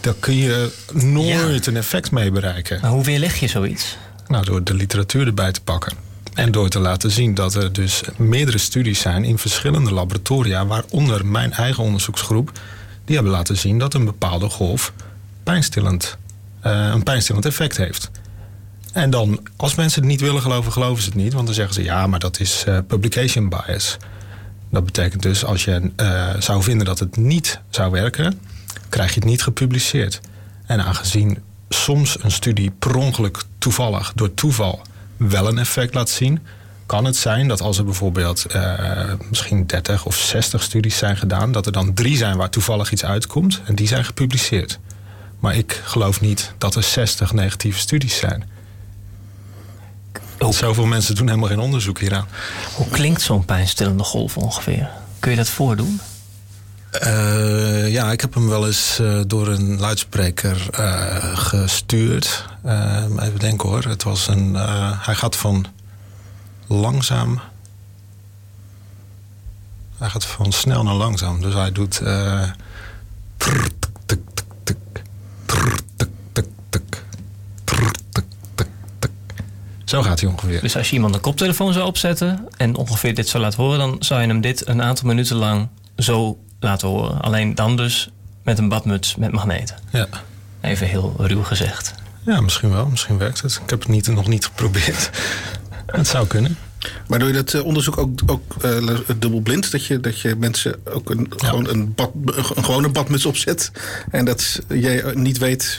daar 0.00 0.14
kun 0.20 0.36
je 0.36 0.72
nooit 0.92 1.66
een 1.66 1.76
effect 1.76 2.10
mee 2.10 2.30
bereiken. 2.30 2.78
Maar 2.80 2.90
hoe 2.90 3.04
weerleg 3.04 3.40
je 3.40 3.48
zoiets? 3.48 3.96
Nou, 4.28 4.44
door 4.44 4.64
de 4.64 4.74
literatuur 4.74 5.26
erbij 5.26 5.52
te 5.52 5.60
pakken. 5.60 5.92
En 6.34 6.52
door 6.52 6.68
te 6.68 6.78
laten 6.78 7.10
zien 7.10 7.34
dat 7.34 7.54
er 7.54 7.72
dus 7.72 8.00
meerdere 8.16 8.58
studies 8.58 9.00
zijn 9.00 9.24
in 9.24 9.38
verschillende 9.38 9.92
laboratoria, 9.92 10.66
waaronder 10.66 11.26
mijn 11.26 11.52
eigen 11.52 11.84
onderzoeksgroep, 11.84 12.52
die 13.04 13.14
hebben 13.14 13.32
laten 13.32 13.56
zien 13.56 13.78
dat 13.78 13.94
een 13.94 14.04
bepaalde 14.04 14.48
golf 14.48 14.92
pijnstillend, 15.46 16.16
uh, 16.66 16.88
een 16.92 17.02
pijnstillend 17.02 17.46
effect 17.46 17.76
heeft. 17.76 18.10
En 18.92 19.10
dan, 19.10 19.40
als 19.56 19.74
mensen 19.74 20.00
het 20.00 20.10
niet 20.10 20.20
willen 20.20 20.42
geloven, 20.42 20.72
geloven 20.72 21.02
ze 21.02 21.08
het 21.08 21.18
niet. 21.18 21.32
Want 21.32 21.46
dan 21.46 21.54
zeggen 21.54 21.74
ze 21.74 21.82
ja, 21.82 22.06
maar 22.06 22.18
dat 22.18 22.40
is 22.40 22.64
uh, 22.68 22.78
publication 22.86 23.48
bias. 23.48 23.96
Dat 24.70 24.84
betekent 24.84 25.22
dus 25.22 25.44
als 25.44 25.64
je 25.64 25.90
uh, 25.96 26.30
zou 26.38 26.62
vinden 26.62 26.86
dat 26.86 26.98
het 26.98 27.16
niet 27.16 27.60
zou 27.70 27.90
werken, 27.90 28.40
krijg 28.88 29.14
je 29.14 29.20
het 29.20 29.28
niet 29.28 29.42
gepubliceerd. 29.42 30.20
En 30.66 30.84
aangezien 30.84 31.38
soms 31.68 32.22
een 32.22 32.30
studie 32.30 32.70
per 32.70 32.96
ongeluk 32.96 33.42
toevallig, 33.58 34.12
door 34.14 34.34
toeval, 34.34 34.80
wel 35.16 35.48
een 35.48 35.58
effect 35.58 35.94
laat 35.94 36.08
zien, 36.08 36.40
kan 36.86 37.04
het 37.04 37.16
zijn 37.16 37.48
dat 37.48 37.60
als 37.60 37.78
er 37.78 37.84
bijvoorbeeld 37.84 38.46
misschien 39.28 39.66
30 39.66 40.06
of 40.06 40.16
60 40.16 40.62
studies 40.62 40.96
zijn 40.96 41.16
gedaan, 41.16 41.52
dat 41.52 41.66
er 41.66 41.72
dan 41.72 41.94
drie 41.94 42.16
zijn 42.16 42.36
waar 42.36 42.50
toevallig 42.50 42.92
iets 42.92 43.04
uitkomt 43.04 43.60
en 43.64 43.74
die 43.74 43.86
zijn 43.86 44.04
gepubliceerd. 44.04 44.78
Maar 45.40 45.56
ik 45.56 45.80
geloof 45.84 46.20
niet 46.20 46.52
dat 46.58 46.74
er 46.74 46.82
60 46.82 47.32
negatieve 47.32 47.78
studies 47.78 48.16
zijn. 48.16 48.48
Oh. 50.38 50.52
Zoveel 50.52 50.86
mensen 50.86 51.14
doen 51.14 51.26
helemaal 51.26 51.48
geen 51.48 51.58
onderzoek 51.58 51.98
hieraan. 51.98 52.28
Hoe 52.74 52.88
klinkt 52.88 53.20
zo'n 53.22 53.44
pijnstillende 53.44 54.02
golf 54.02 54.36
ongeveer? 54.36 54.90
Kun 55.18 55.30
je 55.30 55.36
dat 55.36 55.48
voordoen? 55.48 56.00
Uh, 57.02 57.92
ja, 57.92 58.12
ik 58.12 58.20
heb 58.20 58.34
hem 58.34 58.48
wel 58.48 58.66
eens 58.66 58.98
uh, 59.00 59.20
door 59.26 59.48
een 59.48 59.78
luidspreker 59.78 60.66
uh, 60.80 61.36
gestuurd. 61.36 62.44
even 63.18 63.38
denken 63.38 63.68
hoor. 63.68 63.84
Het 63.84 64.02
was 64.02 64.28
een. 64.28 64.54
hij 64.98 65.14
gaat 65.14 65.36
van 65.36 65.66
langzaam. 66.66 67.40
Hij 69.98 70.08
gaat 70.10 70.24
van 70.24 70.52
snel 70.52 70.82
naar 70.82 70.94
langzaam. 70.94 71.40
Dus 71.40 71.54
hij 71.54 71.72
doet. 71.72 72.00
Zo 79.84 80.02
gaat 80.02 80.20
hij 80.20 80.30
ongeveer. 80.30 80.60
Dus 80.60 80.76
als 80.76 80.88
je 80.88 80.94
iemand 80.94 81.14
een 81.14 81.20
koptelefoon 81.20 81.72
zou 81.72 81.86
opzetten 81.86 82.48
en 82.56 82.76
ongeveer 82.76 83.14
dit 83.14 83.28
zou 83.28 83.42
laten 83.42 83.62
horen, 83.62 83.78
dan 83.78 83.96
zou 83.98 84.20
je 84.20 84.26
hem 84.26 84.40
dit 84.40 84.68
een 84.68 84.82
aantal 84.82 85.06
minuten 85.06 85.36
lang 85.36 85.68
zo 85.96 86.38
laten 86.60 86.88
horen. 86.88 87.20
Alleen 87.20 87.54
dan 87.54 87.76
dus 87.76 88.10
met 88.42 88.58
een 88.58 88.68
badmuts 88.68 89.16
met 89.16 89.32
magneten. 89.32 89.76
Ja. 89.90 90.06
Even 90.60 90.86
heel 90.86 91.14
ruw 91.18 91.42
gezegd. 91.42 91.94
Ja, 92.24 92.40
misschien 92.40 92.70
wel. 92.70 92.86
Misschien 92.86 93.18
werkt 93.18 93.42
het. 93.42 93.60
Ik 93.62 93.70
heb 93.70 93.78
het 93.78 93.88
niet, 93.88 94.06
nog 94.06 94.26
niet 94.26 94.44
geprobeerd. 94.44 95.10
het 95.86 96.06
zou 96.06 96.26
kunnen. 96.26 96.56
Maar 97.08 97.18
doe 97.18 97.28
je 97.28 97.34
dat 97.34 97.54
eh, 97.54 97.64
onderzoek 97.64 97.98
ook, 97.98 98.20
ook 98.26 98.54
uh, 98.64 98.98
dubbelblind? 99.18 99.70
Dat 99.70 99.86
je, 99.86 100.00
dat 100.00 100.20
je 100.20 100.36
mensen 100.38 100.74
ook 100.84 101.10
een, 101.10 101.32
gewoon 101.36 101.68
een, 101.68 101.94
bad, 101.94 102.10
een 102.24 102.64
gewone 102.64 102.88
badmuts 102.88 103.26
opzet. 103.26 103.70
En 104.10 104.24
dat 104.24 104.60
jij 104.68 105.04
niet 105.14 105.38
weet 105.38 105.78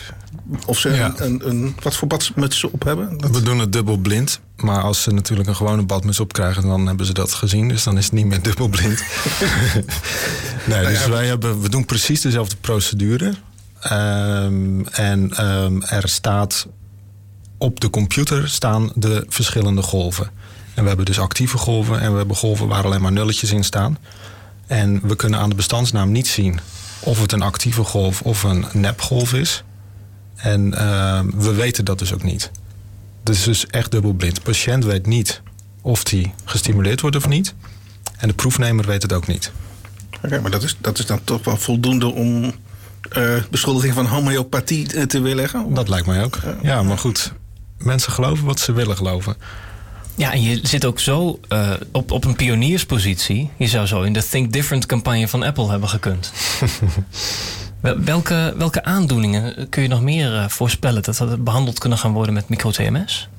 of 0.65 0.79
ze 0.79 0.89
ja. 0.89 1.13
een, 1.17 1.49
een, 1.49 1.75
wat 1.83 1.95
voor 1.95 2.07
badmuts 2.07 2.63
op 2.63 2.83
hebben? 2.83 3.31
We 3.31 3.41
doen 3.41 3.59
het 3.59 3.73
dubbel 3.73 3.97
blind. 3.97 4.39
Maar 4.55 4.81
als 4.81 5.01
ze 5.01 5.11
natuurlijk 5.11 5.49
een 5.49 5.55
gewone 5.55 5.83
badmuts 5.83 6.19
opkrijgen, 6.19 6.63
dan 6.63 6.87
hebben 6.87 7.05
ze 7.05 7.13
dat 7.13 7.33
gezien. 7.33 7.67
Dus 7.67 7.83
dan 7.83 7.97
is 7.97 8.03
het 8.03 8.13
niet 8.13 8.25
meer 8.25 8.41
dubbel 8.41 8.67
blind. 8.67 9.03
nee, 10.69 10.85
dus 10.85 11.07
wij 11.07 11.27
hebben, 11.27 11.61
we 11.61 11.69
doen 11.69 11.85
precies 11.85 12.21
dezelfde 12.21 12.55
procedure. 12.61 13.33
Um, 13.91 14.87
en 14.87 15.45
um, 15.45 15.83
er 15.83 16.09
staat 16.09 16.67
op 17.57 17.79
de 17.79 17.89
computer 17.89 18.49
staan 18.49 18.91
de 18.95 19.25
verschillende 19.29 19.81
golven. 19.81 20.29
En 20.77 20.83
we 20.83 20.87
hebben 20.87 21.05
dus 21.05 21.19
actieve 21.19 21.57
golven 21.57 21.99
en 21.99 22.11
we 22.11 22.17
hebben 22.17 22.35
golven 22.35 22.67
waar 22.67 22.83
alleen 22.83 23.01
maar 23.01 23.11
nulletjes 23.11 23.51
in 23.51 23.63
staan. 23.63 23.97
En 24.67 25.07
we 25.07 25.15
kunnen 25.15 25.39
aan 25.39 25.49
de 25.49 25.55
bestandsnaam 25.55 26.11
niet 26.11 26.27
zien 26.27 26.59
of 26.99 27.21
het 27.21 27.31
een 27.31 27.41
actieve 27.41 27.83
golf 27.83 28.21
of 28.21 28.43
een 28.43 28.65
nepgolf 28.73 29.33
is. 29.33 29.63
En 30.35 30.67
uh, 30.67 31.19
we 31.35 31.53
weten 31.53 31.85
dat 31.85 31.99
dus 31.99 32.13
ook 32.13 32.23
niet. 32.23 32.51
Het 33.19 33.35
is 33.35 33.43
dus 33.43 33.67
echt 33.67 33.91
dubbelblind. 33.91 34.35
De 34.35 34.41
patiënt 34.41 34.85
weet 34.85 35.05
niet 35.05 35.41
of 35.81 36.03
die 36.03 36.33
gestimuleerd 36.45 37.01
wordt 37.01 37.15
of 37.15 37.27
niet. 37.27 37.53
En 38.17 38.27
de 38.27 38.33
proefnemer 38.33 38.85
weet 38.85 39.01
het 39.01 39.13
ook 39.13 39.27
niet. 39.27 39.51
Oké, 40.15 40.25
okay, 40.25 40.39
maar 40.39 40.51
dat 40.51 40.63
is, 40.63 40.75
dat 40.79 40.99
is 40.99 41.05
dan 41.05 41.23
toch 41.23 41.43
wel 41.43 41.57
voldoende 41.57 42.05
om 42.05 42.53
uh, 43.17 43.43
beschuldiging 43.49 43.93
van 43.93 44.05
homeopathie 44.05 45.05
te 45.07 45.19
weerleggen? 45.19 45.73
Dat 45.73 45.89
lijkt 45.89 46.07
mij 46.07 46.23
ook. 46.23 46.39
Ja, 46.61 46.83
maar 46.83 46.97
goed. 46.97 47.33
Mensen 47.77 48.11
geloven 48.11 48.45
wat 48.45 48.59
ze 48.59 48.71
willen 48.71 48.97
geloven. 48.97 49.35
Ja, 50.17 50.31
en 50.33 50.41
je 50.41 50.59
zit 50.63 50.85
ook 50.85 50.99
zo 50.99 51.39
uh, 51.49 51.69
op, 51.91 52.11
op 52.11 52.25
een 52.25 52.35
pionierspositie. 52.35 53.49
Je 53.57 53.67
zou 53.67 53.85
zo 53.85 54.01
in 54.01 54.13
de 54.13 54.27
Think 54.27 54.53
Different 54.53 54.85
campagne 54.85 55.27
van 55.27 55.43
Apple 55.43 55.69
hebben 55.69 55.89
gekund. 55.89 56.31
welke, 58.05 58.53
welke 58.57 58.83
aandoeningen 58.83 59.69
kun 59.69 59.81
je 59.81 59.87
nog 59.87 60.01
meer 60.01 60.33
uh, 60.33 60.47
voorspellen 60.47 61.03
dat 61.03 61.17
dat 61.17 61.43
behandeld 61.43 61.79
kunnen 61.79 61.97
gaan 61.97 62.11
worden 62.11 62.33
met 62.33 62.49
micro-TMS? 62.49 63.29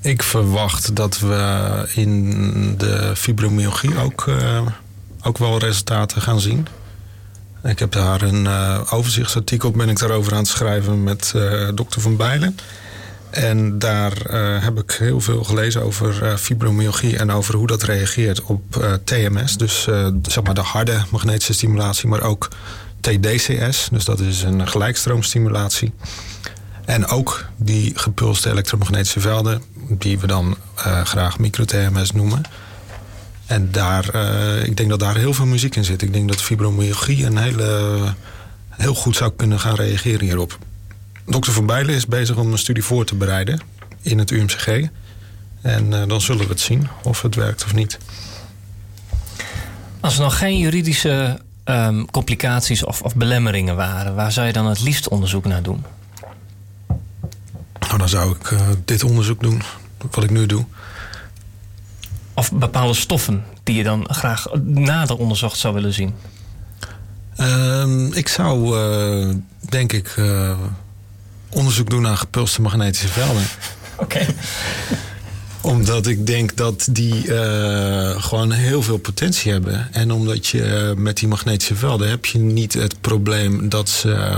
Ik 0.00 0.22
verwacht 0.22 0.96
dat 0.96 1.18
we 1.18 1.88
in 1.94 2.76
de 2.76 3.12
fibromyalgie 3.16 3.98
ook, 3.98 4.26
uh, 4.28 4.60
ook 5.22 5.38
wel 5.38 5.58
resultaten 5.58 6.22
gaan 6.22 6.40
zien. 6.40 6.66
Ik 7.64 7.78
heb 7.78 7.92
daar 7.92 8.22
een 8.22 8.48
overzichtsartikel, 8.90 9.70
ben 9.70 9.88
ik 9.88 9.98
daarover 9.98 10.32
aan 10.32 10.38
het 10.38 10.48
schrijven 10.48 11.02
met 11.02 11.34
dokter 11.74 12.00
Van 12.00 12.16
Bijlen. 12.16 12.56
En 13.30 13.78
daar 13.78 14.12
uh, 14.30 14.64
heb 14.64 14.78
ik 14.78 14.90
heel 14.90 15.20
veel 15.20 15.44
gelezen 15.44 15.82
over 15.82 16.38
fibromyalgie 16.38 17.16
en 17.16 17.30
over 17.30 17.56
hoe 17.56 17.66
dat 17.66 17.82
reageert 17.82 18.42
op 18.42 18.98
TMS. 19.04 19.56
Dus 19.56 19.82
zeg 20.22 20.42
maar 20.42 20.54
de 20.54 20.60
harde 20.60 21.02
magnetische 21.10 21.52
stimulatie, 21.52 22.08
maar 22.08 22.22
ook 22.22 22.48
TDCS. 23.00 23.88
Dus 23.92 24.04
dat 24.04 24.20
is 24.20 24.42
een 24.42 24.68
gelijkstroomstimulatie. 24.68 25.92
En 26.84 27.06
ook 27.06 27.44
die 27.56 27.92
gepulste 27.94 28.50
elektromagnetische 28.50 29.20
velden, 29.20 29.62
die 29.88 30.18
we 30.18 30.26
dan 30.26 30.56
graag 31.04 31.38
micro-TMS 31.38 32.12
noemen. 32.12 32.42
En 33.48 33.72
daar, 33.72 34.14
uh, 34.14 34.64
ik 34.64 34.76
denk 34.76 34.88
dat 34.88 34.98
daar 34.98 35.16
heel 35.16 35.34
veel 35.34 35.46
muziek 35.46 35.76
in 35.76 35.84
zit. 35.84 36.02
Ik 36.02 36.12
denk 36.12 36.28
dat 36.28 36.42
fibromyalgie 36.42 37.26
een 37.26 37.36
hele, 37.36 37.98
heel 38.70 38.94
goed 38.94 39.16
zou 39.16 39.32
kunnen 39.36 39.60
gaan 39.60 39.74
reageren 39.74 40.20
hierop. 40.20 40.58
Dokter 41.28 41.52
Van 41.52 41.66
Bijlen 41.66 41.94
is 41.94 42.06
bezig 42.06 42.36
om 42.36 42.52
een 42.52 42.58
studie 42.58 42.84
voor 42.84 43.04
te 43.04 43.14
bereiden 43.14 43.60
in 44.02 44.18
het 44.18 44.30
UMCG. 44.30 44.66
En 45.60 45.92
uh, 45.92 46.02
dan 46.06 46.20
zullen 46.20 46.42
we 46.42 46.48
het 46.48 46.60
zien 46.60 46.88
of 47.02 47.22
het 47.22 47.34
werkt 47.34 47.64
of 47.64 47.74
niet. 47.74 47.98
Als 50.00 50.16
er 50.16 50.22
nog 50.22 50.38
geen 50.38 50.58
juridische 50.58 51.40
um, 51.64 52.10
complicaties 52.10 52.84
of, 52.84 53.02
of, 53.02 53.14
belemmeringen 53.14 53.76
waren, 53.76 54.14
waar 54.14 54.32
zou 54.32 54.46
je 54.46 54.52
dan 54.52 54.66
het 54.66 54.80
liefst 54.80 55.08
onderzoek 55.08 55.44
naar 55.44 55.62
doen? 55.62 55.84
Nou, 57.80 57.98
dan 57.98 58.08
zou 58.08 58.36
ik 58.36 58.50
uh, 58.50 58.60
dit 58.84 59.04
onderzoek 59.04 59.42
doen, 59.42 59.62
wat 60.10 60.24
ik 60.24 60.30
nu 60.30 60.46
doe. 60.46 60.64
Of 62.34 62.52
bepaalde 62.52 62.94
stoffen 62.94 63.44
die 63.62 63.74
je 63.74 63.82
dan 63.82 64.08
graag 64.10 64.46
nader 64.62 65.16
onderzocht 65.16 65.58
zou 65.58 65.74
willen 65.74 65.92
zien? 65.92 66.14
Uh, 67.36 68.06
ik 68.10 68.28
zou, 68.28 68.78
uh, 68.78 69.34
denk 69.60 69.92
ik, 69.92 70.14
onderzoek 71.50 71.90
doen 71.90 72.02
naar 72.02 72.16
gepulste 72.16 72.60
magnetische 72.60 73.08
velden. 73.08 73.42
Oké. 73.96 74.02
Okay. 74.02 74.34
omdat 75.60 76.06
ik 76.06 76.26
denk 76.26 76.56
dat 76.56 76.88
die 76.90 77.26
uh, 77.26 78.22
gewoon 78.22 78.52
heel 78.52 78.82
veel 78.82 78.98
potentie 78.98 79.52
hebben. 79.52 79.88
En 79.92 80.12
omdat 80.12 80.46
je 80.46 80.94
met 80.96 81.16
die 81.16 81.28
magnetische 81.28 81.74
velden 81.74 82.08
heb 82.08 82.26
je 82.26 82.38
niet 82.38 82.72
het 82.72 83.00
probleem 83.00 83.68
dat 83.68 83.88
ze 83.88 84.30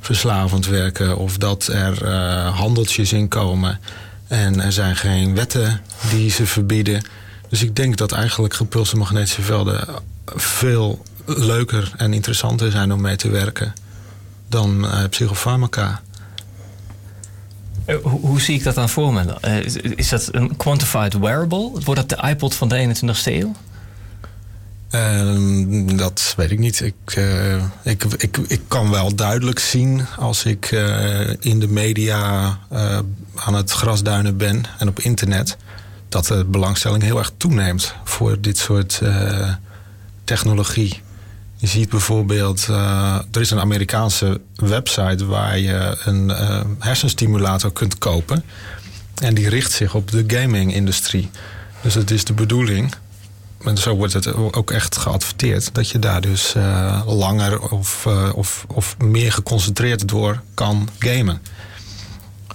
verslavend 0.00 0.66
werken 0.66 1.16
of 1.16 1.38
dat 1.38 1.66
er 1.66 2.08
handeltjes 2.48 3.12
in 3.12 3.28
komen. 3.28 3.80
En 4.28 4.60
er 4.60 4.72
zijn 4.72 4.96
geen 4.96 5.34
wetten 5.34 5.80
die 6.10 6.30
ze 6.30 6.46
verbieden. 6.46 7.02
Dus 7.48 7.62
ik 7.62 7.76
denk 7.76 7.96
dat 7.96 8.12
eigenlijk 8.12 8.54
gepulste 8.54 8.96
magnetische 8.96 9.42
velden 9.42 9.86
veel 10.26 11.02
leuker 11.26 11.92
en 11.96 12.12
interessanter 12.12 12.70
zijn 12.70 12.92
om 12.92 13.00
mee 13.00 13.16
te 13.16 13.28
werken 13.28 13.72
dan 14.48 14.86
psychofarmaca. 15.10 16.02
Uh, 17.86 17.96
hoe, 18.02 18.20
hoe, 18.20 18.40
zie 18.40 18.54
ik 18.54 18.62
dat 18.62 18.74
dan 18.74 18.88
voor 18.88 19.12
me? 19.12 19.36
Uh, 19.44 19.56
is, 19.64 19.76
is, 19.76 20.08
dat 20.08 20.28
een 20.32 20.56
quantified 20.56 21.18
wearable? 21.18 21.70
Wordt 21.84 22.08
dat 22.08 22.08
de 22.08 22.28
iPod 22.28 22.54
van 22.54 22.68
de 22.68 22.94
21ste 22.94 23.32
eeuw? 23.32 23.54
Uh, 24.90 25.96
dat 25.96 26.34
weet 26.36 26.50
ik 26.50 26.58
niet. 26.58 26.80
Ik, 26.80 27.16
uh, 27.16 27.62
ik, 27.82 28.04
ik, 28.04 28.36
ik 28.36 28.60
kan 28.68 28.90
wel 28.90 29.14
duidelijk 29.14 29.58
zien 29.58 30.06
als 30.18 30.44
ik 30.44 30.70
in 31.40 31.60
de 31.60 31.68
media 31.68 32.58
aan 33.34 33.54
het 33.54 33.70
grasduinen 33.70 34.36
ben 34.36 34.64
en 34.78 34.88
op 34.88 34.98
internet, 34.98 35.56
dat 36.08 36.26
de 36.26 36.44
belangstelling 36.44 37.02
heel 37.02 37.18
erg 37.18 37.32
toeneemt 37.36 37.94
voor 38.04 38.40
dit 38.40 38.58
soort 38.58 39.00
technologie. 40.24 41.02
Je 41.64 41.70
ziet 41.70 41.88
bijvoorbeeld, 41.88 42.66
er 43.32 43.40
is 43.40 43.50
een 43.50 43.60
Amerikaanse 43.60 44.40
website 44.56 45.26
waar 45.26 45.58
je 45.58 45.96
een 46.04 46.28
hersenstimulator 46.78 47.72
kunt 47.72 47.98
kopen. 47.98 48.44
En 49.22 49.34
die 49.34 49.48
richt 49.48 49.72
zich 49.72 49.94
op 49.94 50.10
de 50.10 50.24
gaming-industrie. 50.26 51.30
Dus 51.82 51.94
het 51.94 52.10
is 52.10 52.24
de 52.24 52.32
bedoeling 52.32 52.94
en 53.64 53.76
zo 53.76 53.94
wordt 53.94 54.12
het 54.12 54.34
ook 54.34 54.70
echt 54.70 54.96
geadverteerd. 54.96 55.74
Dat 55.74 55.90
je 55.90 55.98
daar 55.98 56.20
dus 56.20 56.54
uh, 56.56 57.02
langer 57.06 57.70
of, 57.70 58.06
of, 58.34 58.64
of 58.68 58.96
meer 58.98 59.32
geconcentreerd 59.32 60.08
door 60.08 60.40
kan 60.54 60.88
gamen. 60.98 61.42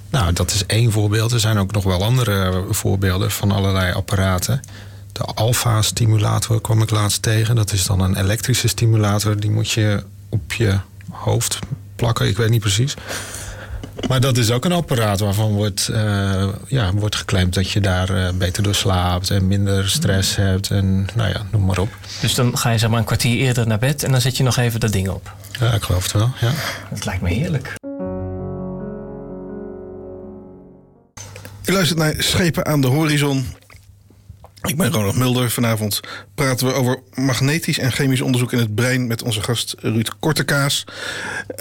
Nou, 0.09 0.33
dat 0.33 0.51
is 0.51 0.65
één 0.65 0.91
voorbeeld. 0.91 1.31
Er 1.31 1.39
zijn 1.39 1.57
ook 1.57 1.71
nog 1.71 1.83
wel 1.83 2.03
andere 2.03 2.63
voorbeelden 2.69 3.31
van 3.31 3.51
allerlei 3.51 3.93
apparaten. 3.93 4.61
De 5.11 5.23
alfa-stimulator 5.23 6.61
kwam 6.61 6.81
ik 6.81 6.89
laatst 6.89 7.21
tegen. 7.21 7.55
Dat 7.55 7.71
is 7.71 7.85
dan 7.85 7.99
een 7.99 8.15
elektrische 8.15 8.67
stimulator. 8.67 9.39
Die 9.39 9.51
moet 9.51 9.71
je 9.71 10.03
op 10.29 10.53
je 10.53 10.79
hoofd 11.11 11.59
plakken. 11.95 12.27
Ik 12.27 12.37
weet 12.37 12.49
niet 12.49 12.61
precies. 12.61 12.95
Maar 14.07 14.21
dat 14.21 14.37
is 14.37 14.51
ook 14.51 14.65
een 14.65 14.71
apparaat 14.71 15.19
waarvan 15.19 15.51
wordt, 15.51 15.89
uh, 15.91 16.47
ja, 16.67 16.93
wordt 16.93 17.15
geclaimd 17.15 17.53
dat 17.53 17.71
je 17.71 17.81
daar 17.81 18.09
uh, 18.09 18.29
beter 18.33 18.63
door 18.63 18.75
slaapt 18.75 19.29
en 19.29 19.47
minder 19.47 19.89
stress 19.89 20.35
hebt 20.35 20.71
en 20.71 21.07
nou 21.15 21.29
ja, 21.29 21.45
noem 21.51 21.65
maar 21.65 21.77
op. 21.77 21.89
Dus 22.21 22.35
dan 22.35 22.57
ga 22.57 22.69
je 22.69 22.77
zeg 22.77 22.89
maar 22.89 22.99
een 22.99 23.05
kwartier 23.05 23.37
eerder 23.37 23.67
naar 23.67 23.79
bed 23.79 24.03
en 24.03 24.11
dan 24.11 24.21
zet 24.21 24.37
je 24.37 24.43
nog 24.43 24.57
even 24.57 24.79
dat 24.79 24.91
ding 24.91 25.09
op. 25.09 25.33
Ja, 25.59 25.73
ik 25.73 25.81
geloof 25.81 26.03
het 26.03 26.11
wel. 26.11 26.31
Ja. 26.39 26.51
Dat 26.89 27.05
lijkt 27.05 27.21
me 27.21 27.29
heerlijk. 27.29 27.73
U 31.65 31.73
luistert 31.73 31.99
naar 31.99 32.13
Schepen 32.17 32.65
aan 32.65 32.81
de 32.81 32.87
Horizon. 32.87 33.45
Ik 34.61 34.77
ben 34.77 34.91
Ronald 34.91 35.15
Mulder. 35.15 35.51
Vanavond 35.51 35.99
praten 36.35 36.67
we 36.67 36.73
over 36.73 36.99
magnetisch 37.13 37.79
en 37.79 37.91
chemisch 37.91 38.21
onderzoek 38.21 38.51
in 38.51 38.59
het 38.59 38.75
brein 38.75 39.07
met 39.07 39.23
onze 39.23 39.41
gast 39.41 39.75
Ruud 39.79 40.09
Kortekaas. 40.19 40.83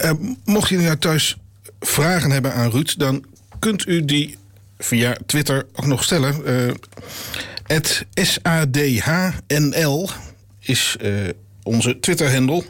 Uh, 0.04 0.10
mocht 0.44 0.68
je 0.68 0.76
nu 0.76 0.96
thuis 0.96 1.36
vragen 1.80 2.30
hebben 2.30 2.54
aan 2.54 2.70
Ruud, 2.70 2.94
dan 2.98 3.24
kunt 3.58 3.86
u 3.86 4.04
die 4.04 4.36
via 4.78 5.16
Twitter 5.26 5.66
ook 5.72 5.86
nog 5.86 6.04
stellen. 6.04 6.42
Het 7.62 8.06
SADHNL 8.14 10.10
is 10.60 10.96
uh, 11.02 11.28
onze 11.62 12.00
Twitter-hendel. 12.00 12.64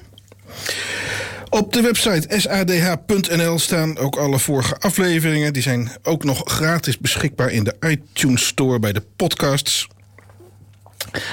Op 1.49 1.73
de 1.73 1.81
website 1.81 2.41
sadh.nl 2.41 3.59
staan 3.59 3.99
ook 3.99 4.17
alle 4.17 4.38
vorige 4.38 4.77
afleveringen. 4.79 5.53
Die 5.53 5.62
zijn 5.62 5.91
ook 6.03 6.25
nog 6.25 6.43
gratis 6.45 6.99
beschikbaar 6.99 7.51
in 7.51 7.64
de 7.64 7.75
iTunes 7.81 8.47
Store 8.47 8.79
bij 8.79 8.93
de 8.93 9.03
podcasts. 9.17 9.88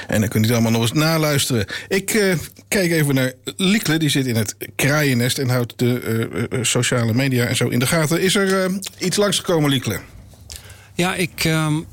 En 0.06 0.20
dan 0.20 0.28
kunt 0.28 0.44
u 0.44 0.46
het 0.46 0.56
allemaal 0.56 0.72
nog 0.72 0.82
eens 0.82 0.92
naluisteren. 0.92 1.66
Ik 1.88 2.14
uh, 2.14 2.34
kijk 2.68 2.90
even 2.90 3.14
naar 3.14 3.32
Liekle, 3.56 3.96
die 3.96 4.08
zit 4.08 4.26
in 4.26 4.36
het 4.36 4.56
kraaiennest 4.76 5.38
en 5.38 5.48
houdt 5.48 5.72
de 5.76 6.28
uh, 6.50 6.58
sociale 6.62 7.14
media 7.14 7.46
en 7.46 7.56
zo 7.56 7.68
in 7.68 7.78
de 7.78 7.86
gaten. 7.86 8.20
Is 8.20 8.34
er 8.34 8.70
iets 8.98 9.16
langsgekomen, 9.16 9.70
Liekle? 9.70 10.00
Ja, 10.94 11.14
ik 11.14 11.44
um, 11.44 11.86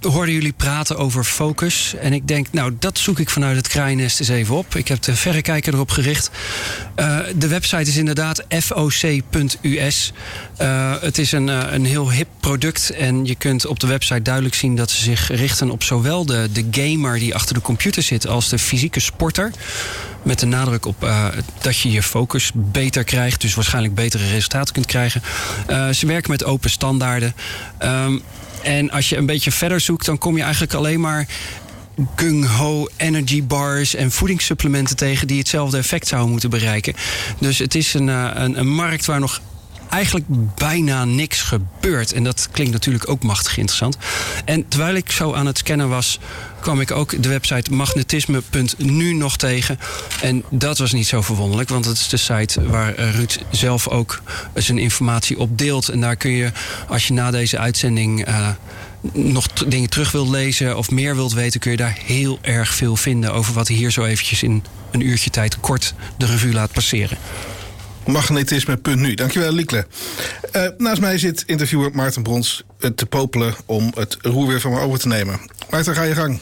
hoorde 0.00 0.32
jullie 0.32 0.52
praten 0.52 0.96
over 0.96 1.24
focus. 1.24 1.94
En 2.00 2.12
ik 2.12 2.28
denk, 2.28 2.46
nou, 2.50 2.76
dat 2.78 2.98
zoek 2.98 3.18
ik 3.18 3.30
vanuit 3.30 3.56
het 3.56 3.68
kraaiennest 3.68 4.20
eens 4.20 4.28
even 4.28 4.56
op. 4.56 4.74
Ik 4.74 4.88
heb 4.88 5.02
de 5.02 5.16
verrekijker 5.16 5.74
erop 5.74 5.90
gericht. 5.90 6.30
Uh, 6.96 7.18
de 7.36 7.48
website 7.48 7.90
is 7.90 7.96
inderdaad 7.96 8.44
foc.us. 8.48 10.12
Uh, 10.60 10.94
het 11.00 11.18
is 11.18 11.32
een, 11.32 11.48
uh, 11.48 11.62
een 11.70 11.84
heel 11.84 12.10
hip 12.10 12.28
product. 12.40 12.90
En 12.90 13.24
je 13.24 13.34
kunt 13.34 13.66
op 13.66 13.80
de 13.80 13.86
website 13.86 14.22
duidelijk 14.22 14.54
zien 14.54 14.76
dat 14.76 14.90
ze 14.90 15.02
zich 15.02 15.28
richten 15.28 15.70
op 15.70 15.82
zowel 15.82 16.26
de, 16.26 16.48
de 16.52 16.66
gamer 16.70 17.18
die 17.18 17.34
achter 17.34 17.54
de 17.54 17.60
computer 17.60 18.02
zit 18.02 18.26
als 18.26 18.48
de 18.48 18.58
fysieke 18.58 19.00
sporter. 19.00 19.50
Met 20.22 20.38
de 20.38 20.46
nadruk 20.46 20.86
op 20.86 21.08
dat 21.60 21.78
je 21.78 21.90
je 21.90 22.02
focus 22.02 22.50
beter 22.54 23.04
krijgt. 23.04 23.40
Dus 23.40 23.54
waarschijnlijk 23.54 23.94
betere 23.94 24.28
resultaten 24.28 24.74
kunt 24.74 24.86
krijgen. 24.86 25.22
Ze 25.94 26.06
werken 26.06 26.30
met 26.30 26.44
open 26.44 26.70
standaarden. 26.70 27.34
Um, 27.82 28.22
en 28.62 28.90
als 28.90 29.08
je 29.08 29.16
een 29.16 29.26
beetje 29.26 29.52
verder 29.52 29.80
zoekt, 29.80 30.06
dan 30.06 30.18
kom 30.18 30.36
je 30.36 30.42
eigenlijk 30.42 30.74
alleen 30.74 31.00
maar 31.00 31.26
gung-ho 32.16 32.86
energy 32.96 33.44
bars 33.44 33.94
en 33.94 34.10
voedingssupplementen 34.10 34.96
tegen 34.96 35.26
die 35.26 35.38
hetzelfde 35.38 35.76
effect 35.76 36.06
zouden 36.06 36.30
moeten 36.30 36.50
bereiken. 36.50 36.94
Dus 37.38 37.58
het 37.58 37.74
is 37.74 37.94
een, 37.94 38.08
een, 38.08 38.58
een 38.58 38.74
markt 38.74 39.06
waar 39.06 39.20
nog 39.20 39.40
eigenlijk 39.90 40.26
bijna 40.54 41.04
niks 41.04 41.42
gebeurt. 41.42 42.12
En 42.12 42.24
dat 42.24 42.48
klinkt 42.50 42.72
natuurlijk 42.72 43.08
ook 43.08 43.22
machtig 43.22 43.56
interessant. 43.56 43.96
En 44.44 44.68
terwijl 44.68 44.94
ik 44.94 45.10
zo 45.10 45.34
aan 45.34 45.46
het 45.46 45.58
scannen 45.58 45.88
was, 45.88 46.18
kwam 46.60 46.80
ik 46.80 46.90
ook 46.90 47.22
de 47.22 47.28
website 47.28 47.74
magnetisme.nu 47.74 49.12
nog 49.12 49.36
tegen. 49.36 49.78
En 50.22 50.44
dat 50.50 50.78
was 50.78 50.92
niet 50.92 51.06
zo 51.06 51.22
verwonderlijk, 51.22 51.68
want 51.68 51.84
dat 51.84 51.94
is 51.94 52.08
de 52.08 52.16
site 52.16 52.68
waar 52.68 52.94
eh, 52.94 53.14
Ruud 53.14 53.38
zelf 53.50 53.88
ook 53.88 54.22
zijn 54.54 54.78
informatie 54.78 55.38
op 55.38 55.58
deelt. 55.58 55.88
En 55.88 56.00
daar 56.00 56.16
kun 56.16 56.30
je, 56.30 56.52
als 56.88 57.06
je 57.06 57.12
na 57.12 57.30
deze 57.30 57.58
uitzending 57.58 58.28
uh, 58.28 58.48
nog 59.12 59.46
dingen 59.46 59.90
terug 59.90 60.12
wilt 60.12 60.28
lezen 60.28 60.76
of 60.76 60.90
meer 60.90 61.14
wilt 61.14 61.32
weten, 61.32 61.60
kun 61.60 61.70
je 61.70 61.76
daar 61.76 61.98
heel 62.04 62.38
erg 62.42 62.74
veel 62.74 62.96
vinden 62.96 63.32
over 63.32 63.54
wat 63.54 63.68
hij 63.68 63.76
hier 63.76 63.90
zo 63.90 64.04
eventjes 64.04 64.42
in 64.42 64.62
een 64.90 65.06
uurtje 65.06 65.30
tijd 65.30 65.60
kort 65.60 65.94
de 66.16 66.26
revue 66.26 66.52
laat 66.52 66.72
passeren. 66.72 67.18
Magnetisme.nu. 68.08 69.14
Dankjewel, 69.14 69.52
Liekle. 69.52 69.86
Uh, 70.52 70.68
naast 70.78 71.00
mij 71.00 71.18
zit 71.18 71.42
interviewer 71.46 71.90
Maarten 71.92 72.22
Brons 72.22 72.62
te 72.94 73.06
popelen 73.06 73.54
om 73.66 73.92
het 73.94 74.16
roer 74.20 74.46
weer 74.46 74.60
van 74.60 74.70
me 74.70 74.80
over 74.80 74.98
te 74.98 75.08
nemen. 75.08 75.40
Maarten, 75.70 75.94
ga 75.94 76.02
je 76.02 76.14
gang. 76.14 76.40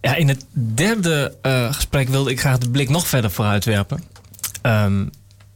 Ja, 0.00 0.14
in 0.14 0.28
het 0.28 0.44
derde 0.52 1.34
uh, 1.42 1.72
gesprek 1.72 2.08
wilde 2.08 2.30
ik 2.30 2.40
graag 2.40 2.58
de 2.58 2.70
blik 2.70 2.88
nog 2.88 3.06
verder 3.06 3.30
vooruitwerpen. 3.30 4.04
Um, 4.62 5.10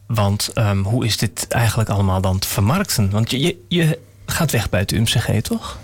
want 0.06 0.50
um, 0.54 0.82
hoe 0.82 1.04
is 1.04 1.16
dit 1.16 1.48
eigenlijk 1.48 1.88
allemaal 1.88 2.20
dan 2.20 2.38
te 2.38 2.48
vermarkten? 2.48 3.10
Want 3.10 3.30
je, 3.30 3.40
je, 3.40 3.56
je 3.68 3.98
gaat 4.26 4.50
weg 4.50 4.68
bij 4.68 4.80
het 4.80 4.92
UMCG, 4.92 5.40
toch? 5.42 5.78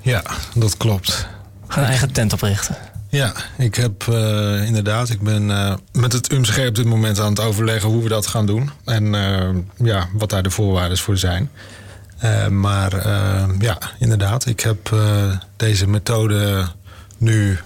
Ja, 0.00 0.22
dat 0.54 0.76
klopt. 0.76 1.28
Ga 1.68 1.80
een 1.80 1.86
eigen 1.86 2.12
tent 2.12 2.32
oprichten. 2.32 2.76
Ja, 3.14 3.32
ik 3.58 3.74
heb 3.74 4.06
uh, 4.10 4.66
inderdaad, 4.66 5.10
ik 5.10 5.20
ben 5.20 5.48
uh, 5.48 5.74
met 5.92 6.12
het 6.12 6.32
UMCG 6.32 6.66
op 6.66 6.74
dit 6.74 6.84
moment 6.84 7.20
aan 7.20 7.28
het 7.28 7.40
overleggen 7.40 7.90
hoe 7.90 8.02
we 8.02 8.08
dat 8.08 8.26
gaan 8.26 8.46
doen. 8.46 8.70
En 8.84 9.04
uh, 9.04 9.48
ja, 9.76 10.08
wat 10.12 10.30
daar 10.30 10.42
de 10.42 10.50
voorwaarden 10.50 10.98
voor 10.98 11.16
zijn. 11.16 11.50
maar 12.50 13.08
ja, 13.58 13.78
inderdaad, 13.98 14.46
ik 14.46 14.60
heb 14.60 14.96
deze 15.56 15.86
methode 15.88 16.66
nu 17.18 17.58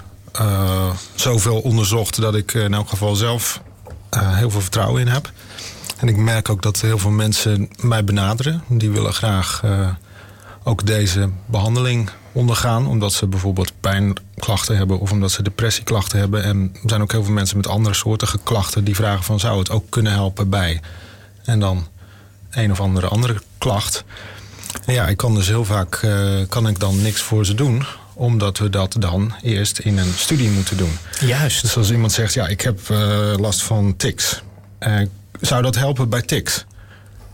zoveel 1.15 1.61
onderzocht 1.61 2.21
dat 2.21 2.35
ik 2.35 2.55
in 2.55 2.75
elk 2.75 2.89
geval 2.89 3.15
zelf 3.15 3.63
heel 4.11 4.51
veel 4.51 4.61
vertrouwen 4.61 5.01
in 5.01 5.09
heb. 5.09 5.31
En 5.97 6.09
ik 6.09 6.17
merk 6.17 6.49
ook 6.49 6.63
dat 6.63 6.81
heel 6.81 6.99
veel 6.99 7.11
mensen 7.11 7.69
mij 7.81 8.05
benaderen. 8.05 8.63
Die 8.69 8.91
willen 8.91 9.13
graag 9.15 9.63
ook 10.63 10.87
deze 10.87 11.31
behandeling 11.47 12.11
ondergaan. 12.39 12.87
Omdat 12.87 13.13
ze 13.13 13.27
bijvoorbeeld 13.27 13.73
pijnklachten 13.81 14.77
hebben 14.77 14.99
of 15.01 15.13
omdat 15.13 15.31
ze 15.31 15.43
depressieklachten 15.43 16.19
hebben. 16.19 16.45
En 16.45 16.71
er 16.83 16.89
zijn 16.89 17.03
ook 17.03 17.13
heel 17.13 17.25
veel 17.25 17.33
mensen 17.33 17.57
met 17.57 17.67
andere 17.67 17.95
soorten 17.95 18.29
klachten 18.43 18.85
die 18.85 18.95
vragen 18.95 19.25
van 19.25 19.41
zou 19.41 19.59
het 19.59 19.71
ook 19.71 19.91
kunnen 19.91 20.13
helpen 20.13 20.49
bij. 20.49 20.81
En 21.45 21.61
dan 21.61 21.87
een 22.51 22.71
of 22.71 22.81
andere 22.81 23.07
andere 23.07 23.41
klacht. 23.59 24.05
En 24.85 24.95
ja, 24.95 25.07
ik 25.07 25.17
kan 25.17 25.35
dus 25.35 25.47
heel 25.47 25.65
vaak 25.65 26.03
uh, 26.03 26.41
kan 26.49 26.69
ik 26.69 26.81
dan 26.81 27.03
niks 27.03 27.21
voor 27.21 27.47
ze 27.47 27.55
doen 27.55 27.85
omdat 28.15 28.59
we 28.59 28.71
dat 28.71 28.97
dan 28.99 29.35
eerst 29.43 29.79
in 29.79 29.99
een 29.99 30.13
studie 30.17 30.51
moeten 30.51 30.77
doen. 30.77 30.99
Juist. 31.21 31.63
Dus 31.63 31.77
als 31.77 31.91
iemand 31.91 32.13
zegt, 32.13 32.35
ja, 32.35 32.47
ik 32.47 32.61
heb 32.61 32.81
uh, 32.89 33.35
last 33.37 33.63
van 33.63 33.97
tics. 33.97 34.43
Uh, 34.81 35.01
zou 35.41 35.63
dat 35.63 35.75
helpen 35.75 36.09
bij 36.09 36.23
tics? 36.23 36.65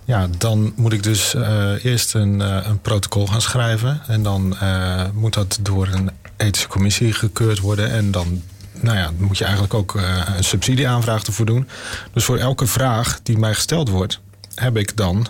Ja, 0.04 0.28
dan 0.38 0.72
moet 0.76 0.92
ik 0.92 1.02
dus 1.02 1.34
uh, 1.34 1.84
eerst 1.84 2.14
een, 2.14 2.40
uh, 2.40 2.58
een, 2.64 2.80
protocol 2.80 3.26
gaan 3.26 3.40
schrijven. 3.40 4.00
En 4.06 4.22
dan 4.22 4.56
uh, 4.62 5.02
moet 5.12 5.34
dat 5.34 5.58
door 5.60 5.88
een 5.88 6.10
ethische 6.36 6.68
commissie 6.68 7.12
gekeurd 7.12 7.58
worden. 7.58 7.90
En 7.90 8.10
dan 8.10 8.42
nou 8.80 8.96
ja, 8.96 9.10
moet 9.16 9.38
je 9.38 9.44
eigenlijk 9.44 9.74
ook 9.74 9.94
een 9.94 10.44
subsidieaanvraag 10.44 11.24
ervoor 11.24 11.46
doen. 11.46 11.68
Dus 12.12 12.24
voor 12.24 12.38
elke 12.38 12.66
vraag 12.66 13.20
die 13.22 13.38
mij 13.38 13.54
gesteld 13.54 13.88
wordt, 13.88 14.20
heb 14.54 14.76
ik 14.76 14.96
dan 14.96 15.26